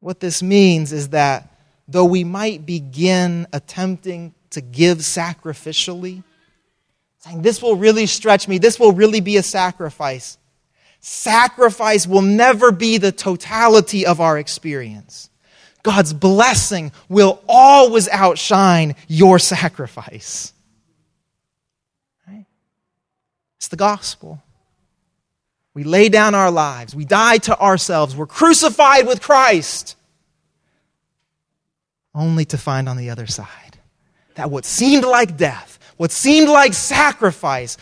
What 0.00 0.18
this 0.18 0.42
means 0.42 0.94
is 0.94 1.10
that 1.10 1.54
though 1.86 2.06
we 2.06 2.24
might 2.24 2.64
begin 2.64 3.48
attempting 3.52 4.32
to 4.48 4.62
give 4.62 5.00
sacrificially, 5.00 6.22
saying, 7.18 7.42
This 7.42 7.60
will 7.60 7.76
really 7.76 8.06
stretch 8.06 8.48
me, 8.48 8.56
this 8.56 8.80
will 8.80 8.92
really 8.92 9.20
be 9.20 9.36
a 9.36 9.42
sacrifice, 9.42 10.38
sacrifice 11.04 12.06
will 12.06 12.22
never 12.22 12.72
be 12.72 12.96
the 12.96 13.12
totality 13.12 14.06
of 14.06 14.22
our 14.22 14.38
experience. 14.38 15.28
God's 15.82 16.14
blessing 16.14 16.92
will 17.10 17.42
always 17.46 18.08
outshine 18.08 18.94
your 19.06 19.38
sacrifice. 19.38 20.54
Right? 22.26 22.46
It's 23.58 23.68
the 23.68 23.76
gospel. 23.76 24.42
We 25.74 25.84
lay 25.84 26.08
down 26.08 26.34
our 26.34 26.50
lives, 26.50 26.94
we 26.94 27.04
die 27.04 27.36
to 27.38 27.60
ourselves, 27.60 28.16
we're 28.16 28.26
crucified 28.26 29.06
with 29.06 29.20
Christ, 29.20 29.96
only 32.14 32.46
to 32.46 32.56
find 32.56 32.88
on 32.88 32.96
the 32.96 33.10
other 33.10 33.26
side 33.26 33.78
that 34.36 34.50
what 34.50 34.64
seemed 34.64 35.04
like 35.04 35.36
death, 35.36 35.78
what 35.96 36.12
seemed 36.12 36.48
like 36.48 36.72
sacrifice, 36.72 37.76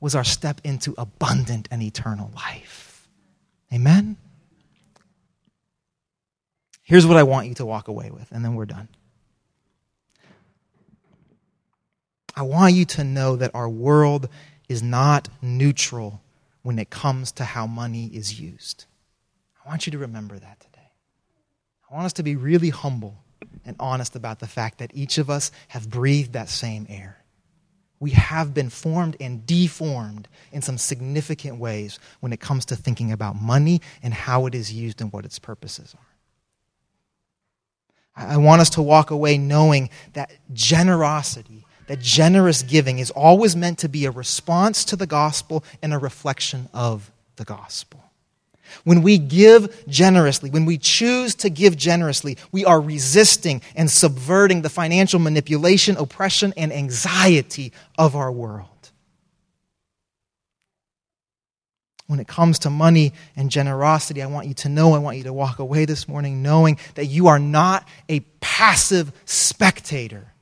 was 0.00 0.14
our 0.14 0.24
step 0.24 0.60
into 0.64 0.94
abundant 0.98 1.68
and 1.70 1.82
eternal 1.82 2.30
life. 2.34 3.08
Amen? 3.72 4.16
Here's 6.82 7.06
what 7.06 7.16
I 7.16 7.24
want 7.24 7.48
you 7.48 7.54
to 7.54 7.66
walk 7.66 7.88
away 7.88 8.10
with, 8.10 8.30
and 8.30 8.44
then 8.44 8.54
we're 8.54 8.66
done. 8.66 8.88
I 12.36 12.42
want 12.42 12.74
you 12.74 12.84
to 12.84 13.04
know 13.04 13.36
that 13.36 13.54
our 13.54 13.68
world 13.68 14.28
is 14.68 14.82
not 14.82 15.28
neutral 15.40 16.20
when 16.62 16.78
it 16.78 16.90
comes 16.90 17.32
to 17.32 17.44
how 17.44 17.66
money 17.66 18.06
is 18.06 18.38
used. 18.38 18.84
I 19.64 19.68
want 19.68 19.86
you 19.86 19.92
to 19.92 19.98
remember 19.98 20.38
that 20.38 20.60
today. 20.60 20.90
I 21.90 21.94
want 21.94 22.06
us 22.06 22.12
to 22.14 22.22
be 22.22 22.36
really 22.36 22.70
humble 22.70 23.16
and 23.64 23.76
honest 23.80 24.14
about 24.14 24.38
the 24.38 24.46
fact 24.46 24.78
that 24.78 24.90
each 24.94 25.18
of 25.18 25.30
us 25.30 25.50
have 25.68 25.88
breathed 25.88 26.34
that 26.34 26.48
same 26.48 26.86
air. 26.88 27.18
We 27.98 28.10
have 28.10 28.52
been 28.52 28.68
formed 28.68 29.16
and 29.20 29.46
deformed 29.46 30.28
in 30.52 30.62
some 30.62 30.78
significant 30.78 31.58
ways 31.58 31.98
when 32.20 32.32
it 32.32 32.40
comes 32.40 32.66
to 32.66 32.76
thinking 32.76 33.10
about 33.10 33.36
money 33.36 33.80
and 34.02 34.12
how 34.12 34.46
it 34.46 34.54
is 34.54 34.72
used 34.72 35.00
and 35.00 35.12
what 35.12 35.24
its 35.24 35.38
purposes 35.38 35.94
are. 35.94 36.06
I 38.16 38.38
want 38.38 38.62
us 38.62 38.70
to 38.70 38.82
walk 38.82 39.10
away 39.10 39.36
knowing 39.36 39.90
that 40.14 40.30
generosity, 40.52 41.66
that 41.86 42.00
generous 42.00 42.62
giving 42.62 42.98
is 42.98 43.10
always 43.10 43.54
meant 43.54 43.78
to 43.80 43.88
be 43.88 44.06
a 44.06 44.10
response 44.10 44.84
to 44.86 44.96
the 44.96 45.06
gospel 45.06 45.62
and 45.82 45.92
a 45.92 45.98
reflection 45.98 46.68
of 46.72 47.10
the 47.36 47.44
gospel. 47.44 48.05
When 48.84 49.02
we 49.02 49.18
give 49.18 49.86
generously, 49.88 50.50
when 50.50 50.64
we 50.64 50.78
choose 50.78 51.34
to 51.36 51.50
give 51.50 51.76
generously, 51.76 52.36
we 52.52 52.64
are 52.64 52.80
resisting 52.80 53.62
and 53.74 53.90
subverting 53.90 54.62
the 54.62 54.70
financial 54.70 55.20
manipulation, 55.20 55.96
oppression, 55.96 56.54
and 56.56 56.72
anxiety 56.72 57.72
of 57.98 58.16
our 58.16 58.30
world. 58.30 58.70
when 62.06 62.20
it 62.20 62.28
comes 62.28 62.60
to 62.60 62.70
money 62.70 63.12
and 63.34 63.50
generosity, 63.50 64.22
I 64.22 64.26
want 64.26 64.46
you 64.46 64.54
to 64.54 64.68
know, 64.68 64.94
I 64.94 64.98
want 64.98 65.16
you 65.16 65.24
to 65.24 65.32
walk 65.32 65.58
away 65.58 65.84
this 65.84 66.06
morning 66.06 66.42
knowing 66.42 66.78
that 66.94 67.06
you 67.06 67.26
are 67.28 67.38
not 67.38 67.86
a 68.08 68.20
passive 68.40 69.12
spectator 69.24 70.32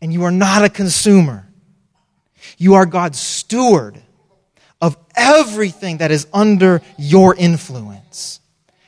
and 0.00 0.12
you 0.12 0.24
are 0.24 0.30
not 0.30 0.64
a 0.64 0.68
consumer. 0.68 1.46
You 2.56 2.74
are 2.74 2.86
God's 2.86 3.18
steward 3.18 4.00
of 4.80 4.96
everything 5.16 5.98
that 5.98 6.10
is 6.10 6.26
under 6.32 6.80
your 6.96 7.34
influence. 7.34 8.40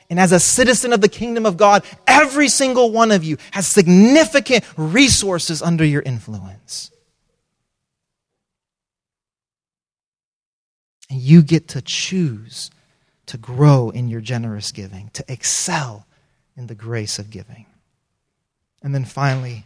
And 0.09 0.19
as 0.19 0.31
a 0.33 0.39
citizen 0.39 0.91
of 0.91 1.01
the 1.01 1.09
kingdom 1.09 1.45
of 1.45 1.55
God, 1.55 1.83
every 2.05 2.49
single 2.49 2.91
one 2.91 3.11
of 3.11 3.23
you 3.23 3.37
has 3.51 3.65
significant 3.65 4.65
resources 4.75 5.61
under 5.61 5.85
your 5.85 6.01
influence. 6.01 6.91
And 11.09 11.19
you 11.19 11.41
get 11.41 11.69
to 11.69 11.81
choose 11.81 12.71
to 13.27 13.37
grow 13.37 13.89
in 13.89 14.09
your 14.09 14.21
generous 14.21 14.71
giving, 14.73 15.09
to 15.13 15.23
excel 15.29 16.05
in 16.57 16.67
the 16.67 16.75
grace 16.75 17.17
of 17.17 17.29
giving. 17.29 17.65
And 18.81 18.93
then 18.93 19.05
finally, 19.05 19.65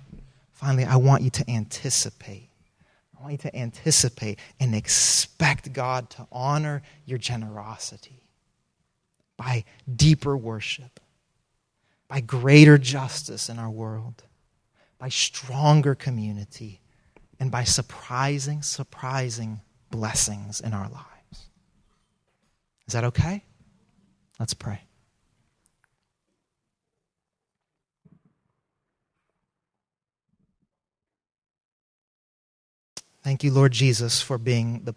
finally, 0.53 0.85
I 0.85 0.97
want 0.97 1.23
you 1.23 1.29
to 1.31 1.49
anticipate. 1.49 2.49
I 3.17 3.21
want 3.21 3.31
you 3.31 3.49
to 3.49 3.55
anticipate 3.55 4.39
and 4.59 4.75
expect 4.75 5.73
God 5.73 6.09
to 6.11 6.27
honor 6.31 6.81
your 7.05 7.17
generosity 7.17 8.23
by 9.37 9.63
deeper 9.93 10.35
worship, 10.35 10.99
by 12.07 12.21
greater 12.21 12.77
justice 12.77 13.49
in 13.49 13.59
our 13.59 13.69
world, 13.69 14.23
by 14.97 15.09
stronger 15.09 15.95
community, 15.95 16.81
and 17.39 17.51
by 17.51 17.63
surprising, 17.63 18.61
surprising 18.61 19.61
blessings 19.89 20.61
in 20.61 20.73
our 20.73 20.89
lives. 20.89 21.49
Is 22.87 22.93
that 22.93 23.03
okay? 23.05 23.43
Let's 24.39 24.53
pray. 24.53 24.81
Thank 33.25 33.43
you, 33.43 33.51
Lord 33.51 33.71
Jesus, 33.71 34.21
for 34.21 34.37
being 34.37 34.81
the 34.83 34.93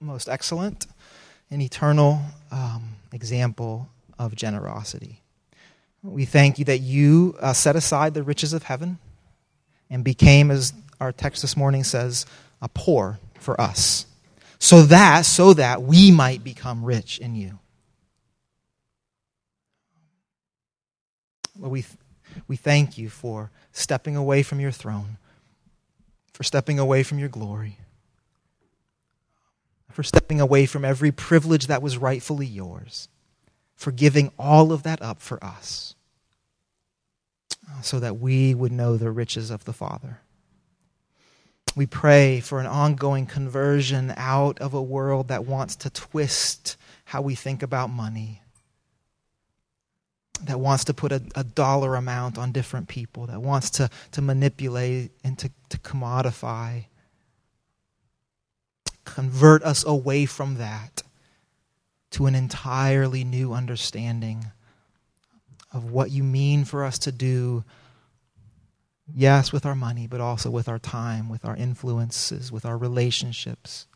most 0.00 0.28
excellent 0.28 0.88
and 1.52 1.62
eternal 1.62 2.20
um, 2.50 2.96
example 3.12 3.88
of 4.18 4.34
generosity. 4.34 5.22
We 6.02 6.24
thank 6.24 6.58
you 6.58 6.64
that 6.64 6.78
you 6.78 7.36
uh, 7.38 7.52
set 7.52 7.76
aside 7.76 8.14
the 8.14 8.24
riches 8.24 8.52
of 8.52 8.64
heaven 8.64 8.98
and 9.88 10.02
became, 10.02 10.50
as 10.50 10.72
our 10.98 11.12
text 11.12 11.42
this 11.42 11.56
morning 11.56 11.84
says, 11.84 12.26
a 12.60 12.68
poor 12.68 13.20
for 13.38 13.60
us 13.60 14.04
so 14.58 14.82
that 14.82 15.24
so 15.24 15.54
that 15.54 15.80
we 15.80 16.10
might 16.10 16.42
become 16.42 16.84
rich 16.84 17.20
in 17.20 17.36
you 17.36 17.60
Lord, 21.56 21.70
we, 21.70 21.84
we 22.48 22.56
thank 22.56 22.98
you 22.98 23.08
for 23.08 23.52
stepping 23.70 24.16
away 24.16 24.42
from 24.42 24.58
your 24.58 24.72
throne 24.72 25.18
for 26.32 26.42
stepping 26.42 26.78
away 26.78 27.02
from 27.02 27.18
your 27.18 27.28
glory 27.28 27.78
for 29.92 30.02
stepping 30.02 30.40
away 30.40 30.66
from 30.66 30.84
every 30.84 31.12
privilege 31.12 31.66
that 31.66 31.82
was 31.82 31.98
rightfully 31.98 32.46
yours 32.46 33.08
for 33.74 33.92
giving 33.92 34.32
all 34.38 34.72
of 34.72 34.82
that 34.82 35.02
up 35.02 35.20
for 35.20 35.42
us 35.44 35.94
so 37.82 38.00
that 38.00 38.18
we 38.18 38.54
would 38.54 38.72
know 38.72 38.96
the 38.96 39.10
riches 39.10 39.50
of 39.50 39.64
the 39.64 39.72
father. 39.72 40.20
We 41.74 41.86
pray 41.86 42.40
for 42.40 42.60
an 42.60 42.66
ongoing 42.66 43.26
conversion 43.26 44.12
out 44.16 44.58
of 44.60 44.74
a 44.74 44.82
world 44.82 45.28
that 45.28 45.46
wants 45.46 45.76
to 45.76 45.90
twist 45.90 46.76
how 47.04 47.22
we 47.22 47.34
think 47.34 47.62
about 47.62 47.90
money, 47.90 48.42
that 50.44 50.58
wants 50.58 50.84
to 50.84 50.94
put 50.94 51.12
a, 51.12 51.22
a 51.34 51.44
dollar 51.44 51.94
amount 51.96 52.38
on 52.38 52.52
different 52.52 52.88
people, 52.88 53.26
that 53.26 53.40
wants 53.40 53.70
to, 53.70 53.90
to 54.12 54.22
manipulate 54.22 55.12
and 55.24 55.38
to, 55.38 55.50
to 55.68 55.78
commodify. 55.78 56.84
Convert 59.04 59.62
us 59.62 59.84
away 59.84 60.26
from 60.26 60.56
that 60.56 61.02
to 62.10 62.26
an 62.26 62.34
entirely 62.34 63.24
new 63.24 63.52
understanding 63.52 64.46
of 65.72 65.90
what 65.90 66.10
you 66.10 66.22
mean 66.22 66.64
for 66.64 66.84
us 66.84 66.98
to 66.98 67.12
do 67.12 67.64
Yes, 69.14 69.52
with 69.52 69.66
our 69.66 69.74
money, 69.74 70.06
but 70.06 70.20
also 70.20 70.50
with 70.50 70.68
our 70.68 70.78
time, 70.78 71.28
with 71.28 71.44
our 71.44 71.56
influences, 71.56 72.50
with 72.50 72.64
our 72.64 72.78
relationships. 72.78 73.86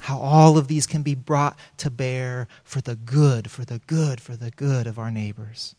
How 0.00 0.18
all 0.18 0.56
of 0.56 0.68
these 0.68 0.86
can 0.86 1.02
be 1.02 1.14
brought 1.14 1.58
to 1.78 1.90
bear 1.90 2.48
for 2.64 2.80
the 2.80 2.96
good, 2.96 3.50
for 3.50 3.64
the 3.64 3.80
good, 3.80 4.20
for 4.20 4.36
the 4.36 4.50
good 4.50 4.86
of 4.86 4.98
our 4.98 5.10
neighbors. 5.10 5.74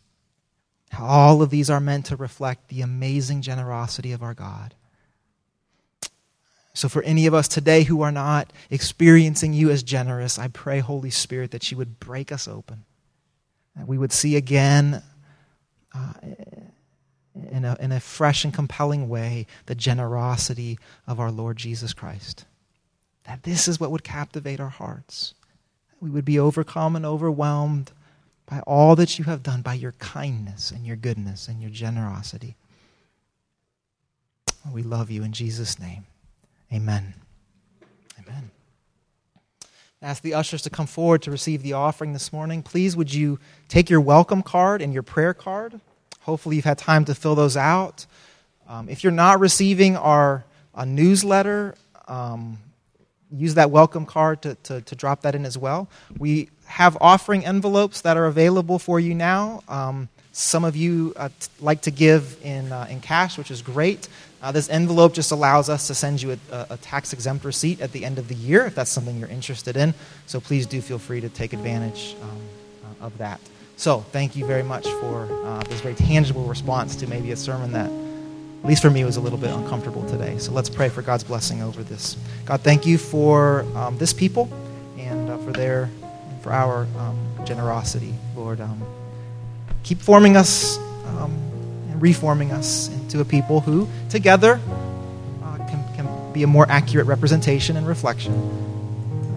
How 0.91 1.05
all 1.05 1.41
of 1.41 1.49
these 1.49 1.69
are 1.69 1.79
meant 1.79 2.05
to 2.07 2.15
reflect 2.15 2.67
the 2.67 2.81
amazing 2.81 3.41
generosity 3.41 4.11
of 4.11 4.21
our 4.21 4.33
God. 4.33 4.75
So, 6.73 6.87
for 6.87 7.01
any 7.03 7.25
of 7.25 7.33
us 7.33 7.47
today 7.47 7.83
who 7.83 8.01
are 8.01 8.11
not 8.11 8.53
experiencing 8.69 9.53
you 9.53 9.69
as 9.69 9.83
generous, 9.83 10.39
I 10.39 10.47
pray, 10.47 10.79
Holy 10.79 11.09
Spirit, 11.09 11.51
that 11.51 11.69
you 11.69 11.77
would 11.77 11.99
break 11.99 12.31
us 12.31 12.47
open, 12.47 12.85
that 13.75 13.87
we 13.87 13.97
would 13.97 14.13
see 14.13 14.37
again 14.37 15.03
uh, 15.93 16.13
in 17.33 17.65
a, 17.65 17.75
in 17.79 17.91
a 17.91 17.99
fresh 17.99 18.45
and 18.45 18.53
compelling 18.53 19.09
way 19.09 19.47
the 19.65 19.75
generosity 19.75 20.79
of 21.07 21.19
our 21.19 21.31
Lord 21.31 21.57
Jesus 21.57 21.93
Christ. 21.93 22.45
That 23.31 23.43
this 23.43 23.69
is 23.69 23.79
what 23.79 23.91
would 23.91 24.03
captivate 24.03 24.59
our 24.59 24.67
hearts. 24.67 25.33
We 26.01 26.09
would 26.09 26.25
be 26.25 26.37
overcome 26.37 26.97
and 26.97 27.05
overwhelmed 27.05 27.93
by 28.45 28.59
all 28.67 28.97
that 28.97 29.17
you 29.17 29.23
have 29.23 29.41
done, 29.41 29.61
by 29.61 29.75
your 29.75 29.93
kindness 29.93 30.69
and 30.69 30.85
your 30.85 30.97
goodness 30.97 31.47
and 31.47 31.61
your 31.61 31.71
generosity. 31.71 32.57
We 34.73 34.83
love 34.83 35.09
you 35.09 35.23
in 35.23 35.31
Jesus' 35.31 35.79
name. 35.79 36.07
Amen. 36.73 37.13
Amen. 38.19 38.51
ask 40.01 40.21
the 40.21 40.33
ushers 40.33 40.63
to 40.63 40.69
come 40.69 40.87
forward 40.87 41.21
to 41.21 41.31
receive 41.31 41.63
the 41.63 41.71
offering 41.71 42.11
this 42.11 42.33
morning. 42.33 42.61
Please, 42.61 42.97
would 42.97 43.13
you 43.13 43.39
take 43.69 43.89
your 43.89 44.01
welcome 44.01 44.43
card 44.43 44.81
and 44.81 44.93
your 44.93 45.03
prayer 45.03 45.33
card? 45.33 45.79
Hopefully, 46.23 46.57
you've 46.57 46.65
had 46.65 46.77
time 46.77 47.05
to 47.05 47.15
fill 47.15 47.35
those 47.35 47.55
out. 47.55 48.05
Um, 48.67 48.89
if 48.89 49.05
you're 49.05 49.13
not 49.13 49.39
receiving 49.39 49.95
our 49.95 50.43
newsletter, 50.85 51.75
um, 52.09 52.57
use 53.35 53.55
that 53.55 53.71
welcome 53.71 54.05
card 54.05 54.41
to, 54.41 54.55
to, 54.55 54.81
to, 54.81 54.95
drop 54.95 55.21
that 55.21 55.35
in 55.35 55.45
as 55.45 55.57
well. 55.57 55.87
We 56.17 56.49
have 56.65 56.97
offering 57.01 57.45
envelopes 57.45 58.01
that 58.01 58.17
are 58.17 58.25
available 58.25 58.79
for 58.79 58.99
you 58.99 59.13
now. 59.15 59.63
Um, 59.67 60.09
some 60.33 60.63
of 60.63 60.75
you 60.75 61.13
uh, 61.17 61.29
t- 61.29 61.47
like 61.59 61.81
to 61.81 61.91
give 61.91 62.37
in, 62.43 62.71
uh, 62.71 62.87
in 62.89 63.01
cash, 63.01 63.37
which 63.37 63.51
is 63.51 63.61
great. 63.61 64.07
Uh, 64.41 64.51
this 64.51 64.69
envelope 64.69 65.13
just 65.13 65.31
allows 65.31 65.69
us 65.69 65.87
to 65.87 65.93
send 65.93 66.21
you 66.21 66.37
a, 66.51 66.67
a 66.71 66.77
tax 66.77 67.13
exempt 67.13 67.45
receipt 67.45 67.79
at 67.81 67.91
the 67.91 68.05
end 68.05 68.17
of 68.17 68.27
the 68.27 68.35
year 68.35 68.65
if 68.65 68.73
that's 68.73 68.89
something 68.89 69.19
you're 69.19 69.29
interested 69.29 69.77
in. 69.77 69.93
So 70.25 70.39
please 70.39 70.65
do 70.65 70.81
feel 70.81 70.99
free 70.99 71.21
to 71.21 71.29
take 71.29 71.53
advantage 71.53 72.15
um, 72.21 72.41
uh, 73.01 73.05
of 73.05 73.17
that. 73.17 73.39
So, 73.81 74.01
thank 74.11 74.35
you 74.35 74.45
very 74.45 74.61
much 74.61 74.87
for 74.87 75.27
uh, 75.43 75.63
this 75.63 75.81
very 75.81 75.95
tangible 75.95 76.43
response 76.43 76.95
to 76.97 77.07
maybe 77.07 77.31
a 77.31 77.35
sermon 77.35 77.71
that, 77.71 77.89
at 78.61 78.67
least 78.67 78.81
for 78.81 78.89
me, 78.89 79.03
was 79.03 79.17
a 79.17 79.21
little 79.21 79.39
bit 79.39 79.49
uncomfortable 79.49 80.07
today. 80.07 80.37
So, 80.37 80.51
let's 80.51 80.69
pray 80.69 80.89
for 80.89 81.01
God's 81.01 81.23
blessing 81.23 81.61
over 81.61 81.81
this. 81.83 82.15
God, 82.45 82.61
thank 82.61 82.85
you 82.85 82.97
for 82.97 83.65
um, 83.75 83.97
this 83.97 84.13
people 84.13 84.49
and 84.97 85.29
uh, 85.29 85.37
for 85.39 85.51
their, 85.51 85.89
for 86.41 86.51
our 86.53 86.87
um, 86.97 87.17
generosity, 87.45 88.13
Lord. 88.35 88.61
Um, 88.61 88.83
keep 89.83 89.99
forming 89.99 90.37
us 90.37 90.77
um, 90.77 91.31
and 91.89 92.01
reforming 92.01 92.51
us 92.51 92.89
into 92.89 93.19
a 93.19 93.25
people 93.25 93.61
who, 93.61 93.87
together, 94.09 94.59
uh, 95.43 95.57
can, 95.67 95.95
can 95.95 96.33
be 96.33 96.43
a 96.43 96.47
more 96.47 96.65
accurate 96.69 97.07
representation 97.07 97.77
and 97.77 97.87
reflection 97.87 98.33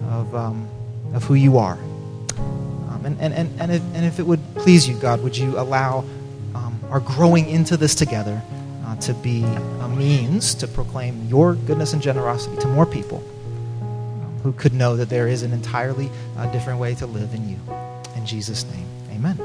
of, 0.09 0.35
um, 0.35 0.67
of 1.13 1.23
who 1.23 1.33
you 1.33 1.57
are. 1.57 1.79
And, 3.05 3.21
and, 3.21 3.33
and, 3.35 3.61
and, 3.61 3.71
if, 3.71 3.81
and 3.93 4.03
if 4.03 4.19
it 4.19 4.23
would 4.23 4.39
please 4.55 4.89
you, 4.89 4.97
God, 4.97 5.21
would 5.21 5.37
you 5.37 5.59
allow 5.59 5.99
um, 6.55 6.79
our 6.89 6.99
growing 6.99 7.47
into 7.47 7.77
this 7.77 7.93
together 7.93 8.41
uh, 8.85 8.95
to 8.97 9.13
be 9.13 9.43
a 9.43 9.89
means 9.89 10.53
to 10.55 10.67
proclaim 10.67 11.27
your 11.27 11.55
goodness 11.55 11.93
and 11.93 12.01
generosity 12.01 12.55
to 12.57 12.67
more 12.67 12.85
people 12.85 13.23
um, 13.81 14.39
who 14.43 14.53
could 14.53 14.73
know 14.73 14.95
that 14.95 15.09
there 15.09 15.27
is 15.27 15.43
an 15.43 15.53
entirely 15.53 16.09
uh, 16.37 16.45
different 16.51 16.79
way 16.79 16.93
to 16.95 17.05
live 17.05 17.33
in 17.33 17.49
you. 17.49 17.57
In 18.15 18.25
Jesus' 18.25 18.63
name, 18.65 18.87
amen. 19.11 19.37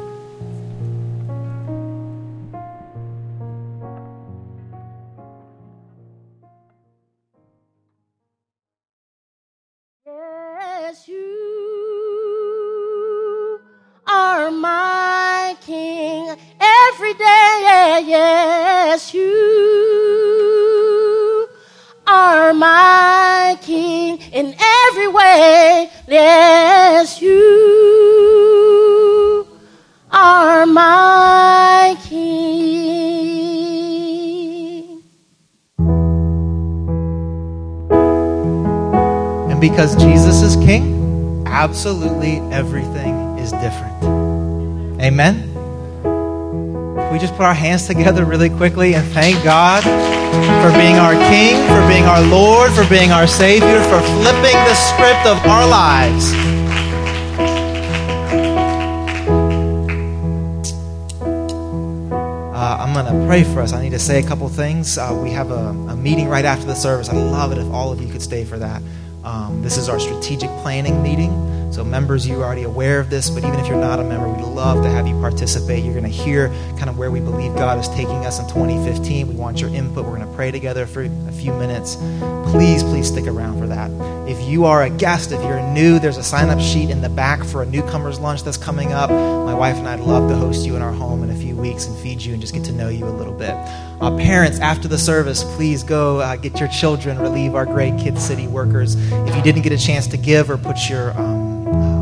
Because 39.80 39.96
Jesus 39.96 40.42
is 40.42 40.56
king, 40.56 41.42
absolutely 41.46 42.36
everything 42.52 43.38
is 43.38 43.50
different. 43.52 45.00
Amen 45.00 45.46
we 47.10 47.18
just 47.18 47.32
put 47.32 47.42
our 47.42 47.54
hands 47.54 47.88
together 47.88 48.24
really 48.24 48.50
quickly 48.50 48.94
and 48.94 49.04
thank 49.08 49.42
God 49.42 49.82
for 49.82 50.70
being 50.78 50.94
our 50.96 51.14
King, 51.28 51.56
for 51.66 51.88
being 51.88 52.04
our 52.04 52.22
Lord, 52.22 52.70
for 52.72 52.88
being 52.88 53.10
our 53.10 53.26
Savior, 53.26 53.82
for 53.84 54.00
flipping 54.00 54.54
the 54.54 54.74
script 54.74 55.26
of 55.26 55.38
our 55.46 55.66
lives. 55.66 56.32
Uh, 62.54 62.76
I'm 62.78 62.92
going 62.92 63.06
to 63.06 63.26
pray 63.26 63.42
for 63.42 63.60
us. 63.60 63.72
I 63.72 63.82
need 63.82 63.90
to 63.90 63.98
say 63.98 64.20
a 64.20 64.26
couple 64.26 64.48
things. 64.48 64.96
Uh, 64.96 65.18
we 65.20 65.30
have 65.30 65.50
a, 65.50 65.70
a, 65.70 65.96
meeting 65.96 66.28
right 66.28 66.44
after 66.44 66.66
the 66.66 66.76
service. 66.76 67.08
I'd 67.08 67.16
love 67.16 67.50
it 67.50 67.58
if 67.58 67.68
all 67.72 67.90
of 67.90 68.00
you 68.00 68.12
could 68.12 68.22
stay 68.22 68.44
for 68.44 68.58
that. 68.58 68.82
This 69.60 69.76
is 69.76 69.90
our 69.90 70.00
strategic 70.00 70.48
planning 70.62 71.02
meeting. 71.02 71.49
So, 71.80 71.84
members, 71.84 72.28
you're 72.28 72.44
already 72.44 72.64
aware 72.64 73.00
of 73.00 73.08
this, 73.08 73.30
but 73.30 73.42
even 73.42 73.58
if 73.58 73.66
you're 73.66 73.80
not 73.80 74.00
a 74.00 74.04
member, 74.04 74.28
we'd 74.28 74.44
love 74.44 74.82
to 74.82 74.90
have 74.90 75.06
you 75.06 75.18
participate. 75.18 75.82
You're 75.82 75.94
going 75.94 76.04
to 76.04 76.10
hear 76.10 76.50
kind 76.76 76.90
of 76.90 76.98
where 76.98 77.10
we 77.10 77.20
believe 77.20 77.54
God 77.54 77.78
is 77.78 77.88
taking 77.88 78.26
us 78.26 78.38
in 78.38 78.46
2015. 78.48 79.28
We 79.28 79.34
want 79.34 79.62
your 79.62 79.70
input. 79.70 80.04
We're 80.04 80.18
going 80.18 80.28
to 80.28 80.34
pray 80.34 80.50
together 80.50 80.86
for 80.86 81.04
a 81.04 81.32
few 81.32 81.54
minutes. 81.54 81.96
Please, 82.50 82.82
please 82.82 83.08
stick 83.08 83.26
around 83.26 83.58
for 83.58 83.66
that. 83.68 83.90
If 84.28 84.46
you 84.46 84.66
are 84.66 84.82
a 84.82 84.90
guest, 84.90 85.32
if 85.32 85.40
you're 85.40 85.62
new, 85.72 85.98
there's 85.98 86.18
a 86.18 86.22
sign 86.22 86.50
up 86.50 86.60
sheet 86.60 86.90
in 86.90 87.00
the 87.00 87.08
back 87.08 87.42
for 87.44 87.62
a 87.62 87.66
newcomer's 87.66 88.20
lunch 88.20 88.42
that's 88.42 88.58
coming 88.58 88.92
up. 88.92 89.08
My 89.08 89.54
wife 89.54 89.76
and 89.76 89.88
I'd 89.88 90.00
love 90.00 90.28
to 90.28 90.36
host 90.36 90.66
you 90.66 90.76
in 90.76 90.82
our 90.82 90.92
home 90.92 91.22
in 91.24 91.30
a 91.30 91.34
few 91.34 91.56
weeks 91.56 91.86
and 91.86 91.98
feed 92.00 92.20
you 92.20 92.34
and 92.34 92.42
just 92.42 92.52
get 92.52 92.64
to 92.64 92.72
know 92.72 92.90
you 92.90 93.06
a 93.06 93.08
little 93.08 93.32
bit. 93.32 93.54
Uh, 94.02 94.14
parents, 94.18 94.60
after 94.60 94.86
the 94.86 94.98
service, 94.98 95.44
please 95.56 95.82
go 95.82 96.20
uh, 96.20 96.36
get 96.36 96.60
your 96.60 96.68
children, 96.68 97.18
relieve 97.18 97.54
our 97.54 97.64
great 97.64 97.98
Kid 97.98 98.18
City 98.18 98.46
workers. 98.46 98.96
If 99.10 99.34
you 99.34 99.42
didn't 99.42 99.62
get 99.62 99.72
a 99.72 99.78
chance 99.78 100.06
to 100.08 100.18
give 100.18 100.50
or 100.50 100.58
put 100.58 100.90
your 100.90 101.18
um, 101.18 101.39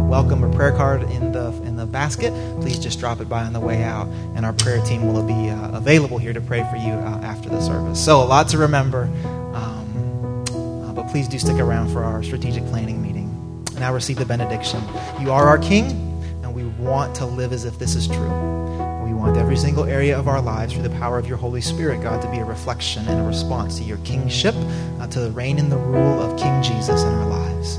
welcome 0.08 0.42
or 0.42 0.50
prayer 0.50 0.72
card 0.72 1.02
in 1.02 1.32
the 1.32 1.48
in 1.64 1.76
the 1.76 1.84
basket, 1.84 2.32
please 2.62 2.78
just 2.78 2.98
drop 2.98 3.20
it 3.20 3.28
by 3.28 3.44
on 3.44 3.52
the 3.52 3.60
way 3.60 3.84
out, 3.84 4.06
and 4.34 4.46
our 4.46 4.54
prayer 4.54 4.80
team 4.82 5.12
will 5.12 5.22
be 5.22 5.50
uh, 5.50 5.76
available 5.76 6.16
here 6.16 6.32
to 6.32 6.40
pray 6.40 6.66
for 6.70 6.76
you 6.76 6.92
uh, 6.92 7.20
after 7.22 7.50
the 7.50 7.60
service. 7.60 8.02
So 8.02 8.22
a 8.22 8.24
lot 8.24 8.48
to 8.48 8.58
remember, 8.58 9.02
um, 9.52 10.44
uh, 10.48 10.92
but 10.94 11.08
please 11.08 11.28
do 11.28 11.38
stick 11.38 11.58
around 11.58 11.92
for 11.92 12.04
our 12.04 12.22
strategic 12.22 12.64
planning 12.68 13.02
meeting. 13.02 13.26
And 13.68 13.80
now 13.80 13.92
receive 13.92 14.16
the 14.16 14.24
benediction. 14.24 14.82
You 15.20 15.30
are 15.30 15.46
our 15.46 15.58
King, 15.58 15.90
and 16.42 16.54
we 16.54 16.64
want 16.82 17.14
to 17.16 17.26
live 17.26 17.52
as 17.52 17.66
if 17.66 17.78
this 17.78 17.94
is 17.94 18.08
true. 18.08 18.30
We 19.04 19.12
want 19.12 19.36
every 19.36 19.56
single 19.56 19.84
area 19.84 20.18
of 20.18 20.26
our 20.26 20.40
lives, 20.40 20.72
through 20.72 20.84
the 20.84 20.90
power 20.98 21.18
of 21.18 21.28
your 21.28 21.36
Holy 21.36 21.60
Spirit, 21.60 22.02
God, 22.02 22.22
to 22.22 22.30
be 22.30 22.38
a 22.38 22.44
reflection 22.46 23.06
and 23.08 23.20
a 23.20 23.24
response 23.24 23.76
to 23.76 23.84
your 23.84 23.98
kingship, 23.98 24.54
uh, 25.00 25.06
to 25.08 25.20
the 25.20 25.30
reign 25.32 25.58
and 25.58 25.70
the 25.70 25.76
rule 25.76 26.22
of 26.22 26.38
King 26.38 26.62
Jesus 26.62 27.02
in 27.02 27.08
our 27.08 27.26
lives 27.26 27.78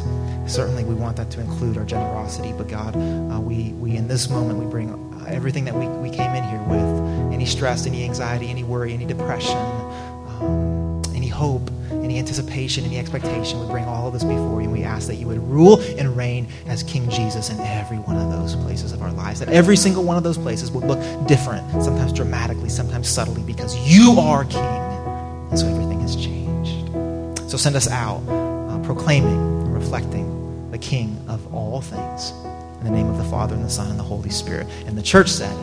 certainly 0.49 0.83
we 0.83 0.95
want 0.95 1.17
that 1.17 1.29
to 1.31 1.39
include 1.39 1.77
our 1.77 1.85
generosity. 1.85 2.53
But 2.53 2.67
God, 2.67 2.95
uh, 2.95 3.39
we, 3.39 3.73
we 3.73 3.95
in 3.95 4.07
this 4.07 4.29
moment, 4.29 4.59
we 4.59 4.65
bring 4.65 4.91
uh, 4.91 5.25
everything 5.27 5.65
that 5.65 5.75
we, 5.75 5.87
we 5.87 6.09
came 6.09 6.31
in 6.31 6.43
here 6.43 6.61
with 6.63 7.33
any 7.33 7.45
stress, 7.45 7.85
any 7.85 8.03
anxiety, 8.03 8.49
any 8.49 8.63
worry, 8.63 8.93
any 8.93 9.05
depression, 9.05 9.57
um, 9.57 11.01
any 11.15 11.27
hope, 11.27 11.69
any 11.91 12.19
anticipation, 12.19 12.83
any 12.85 12.97
expectation. 12.97 13.59
We 13.59 13.67
bring 13.67 13.85
all 13.85 14.07
of 14.07 14.13
this 14.13 14.23
before 14.23 14.61
you, 14.61 14.69
and 14.69 14.71
we 14.71 14.83
ask 14.83 15.07
that 15.07 15.15
you 15.15 15.27
would 15.27 15.39
rule 15.39 15.79
and 15.97 16.15
reign 16.17 16.47
as 16.67 16.83
King 16.83 17.09
Jesus 17.09 17.49
in 17.49 17.59
every 17.59 17.97
one 17.97 18.17
of 18.17 18.31
those 18.31 18.55
places 18.55 18.91
of 18.91 19.01
our 19.01 19.11
lives. 19.11 19.39
That 19.39 19.49
every 19.49 19.77
single 19.77 20.03
one 20.03 20.17
of 20.17 20.23
those 20.23 20.37
places 20.37 20.71
would 20.71 20.83
look 20.83 20.99
different, 21.27 21.69
sometimes 21.83 22.13
dramatically, 22.13 22.69
sometimes 22.69 23.07
subtly, 23.07 23.43
because 23.43 23.77
you 23.87 24.19
are 24.19 24.45
King. 24.45 24.61
And 24.61 25.59
so 25.59 25.67
everything 25.67 25.99
has 26.01 26.15
changed. 26.15 27.49
So 27.49 27.57
send 27.57 27.75
us 27.75 27.89
out 27.89 28.21
uh, 28.27 28.79
proclaiming 28.83 29.59
reflecting 29.79 30.38
King 30.81 31.23
of 31.27 31.53
all 31.53 31.81
things. 31.81 32.31
In 32.79 32.85
the 32.85 32.91
name 32.91 33.07
of 33.07 33.17
the 33.17 33.23
Father, 33.25 33.55
and 33.55 33.63
the 33.63 33.69
Son, 33.69 33.89
and 33.89 33.99
the 33.99 34.03
Holy 34.03 34.29
Spirit. 34.29 34.67
And 34.85 34.97
the 34.97 35.01
church 35.01 35.29
said, 35.29 35.53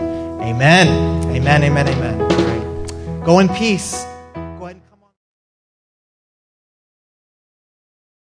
Amen. 0.43 0.89
Amen, 1.35 1.65
amen, 1.65 1.89
amen. 1.89 2.19
Right. 2.19 3.25
Go 3.25 3.39
in 3.39 3.49
peace. 3.49 4.05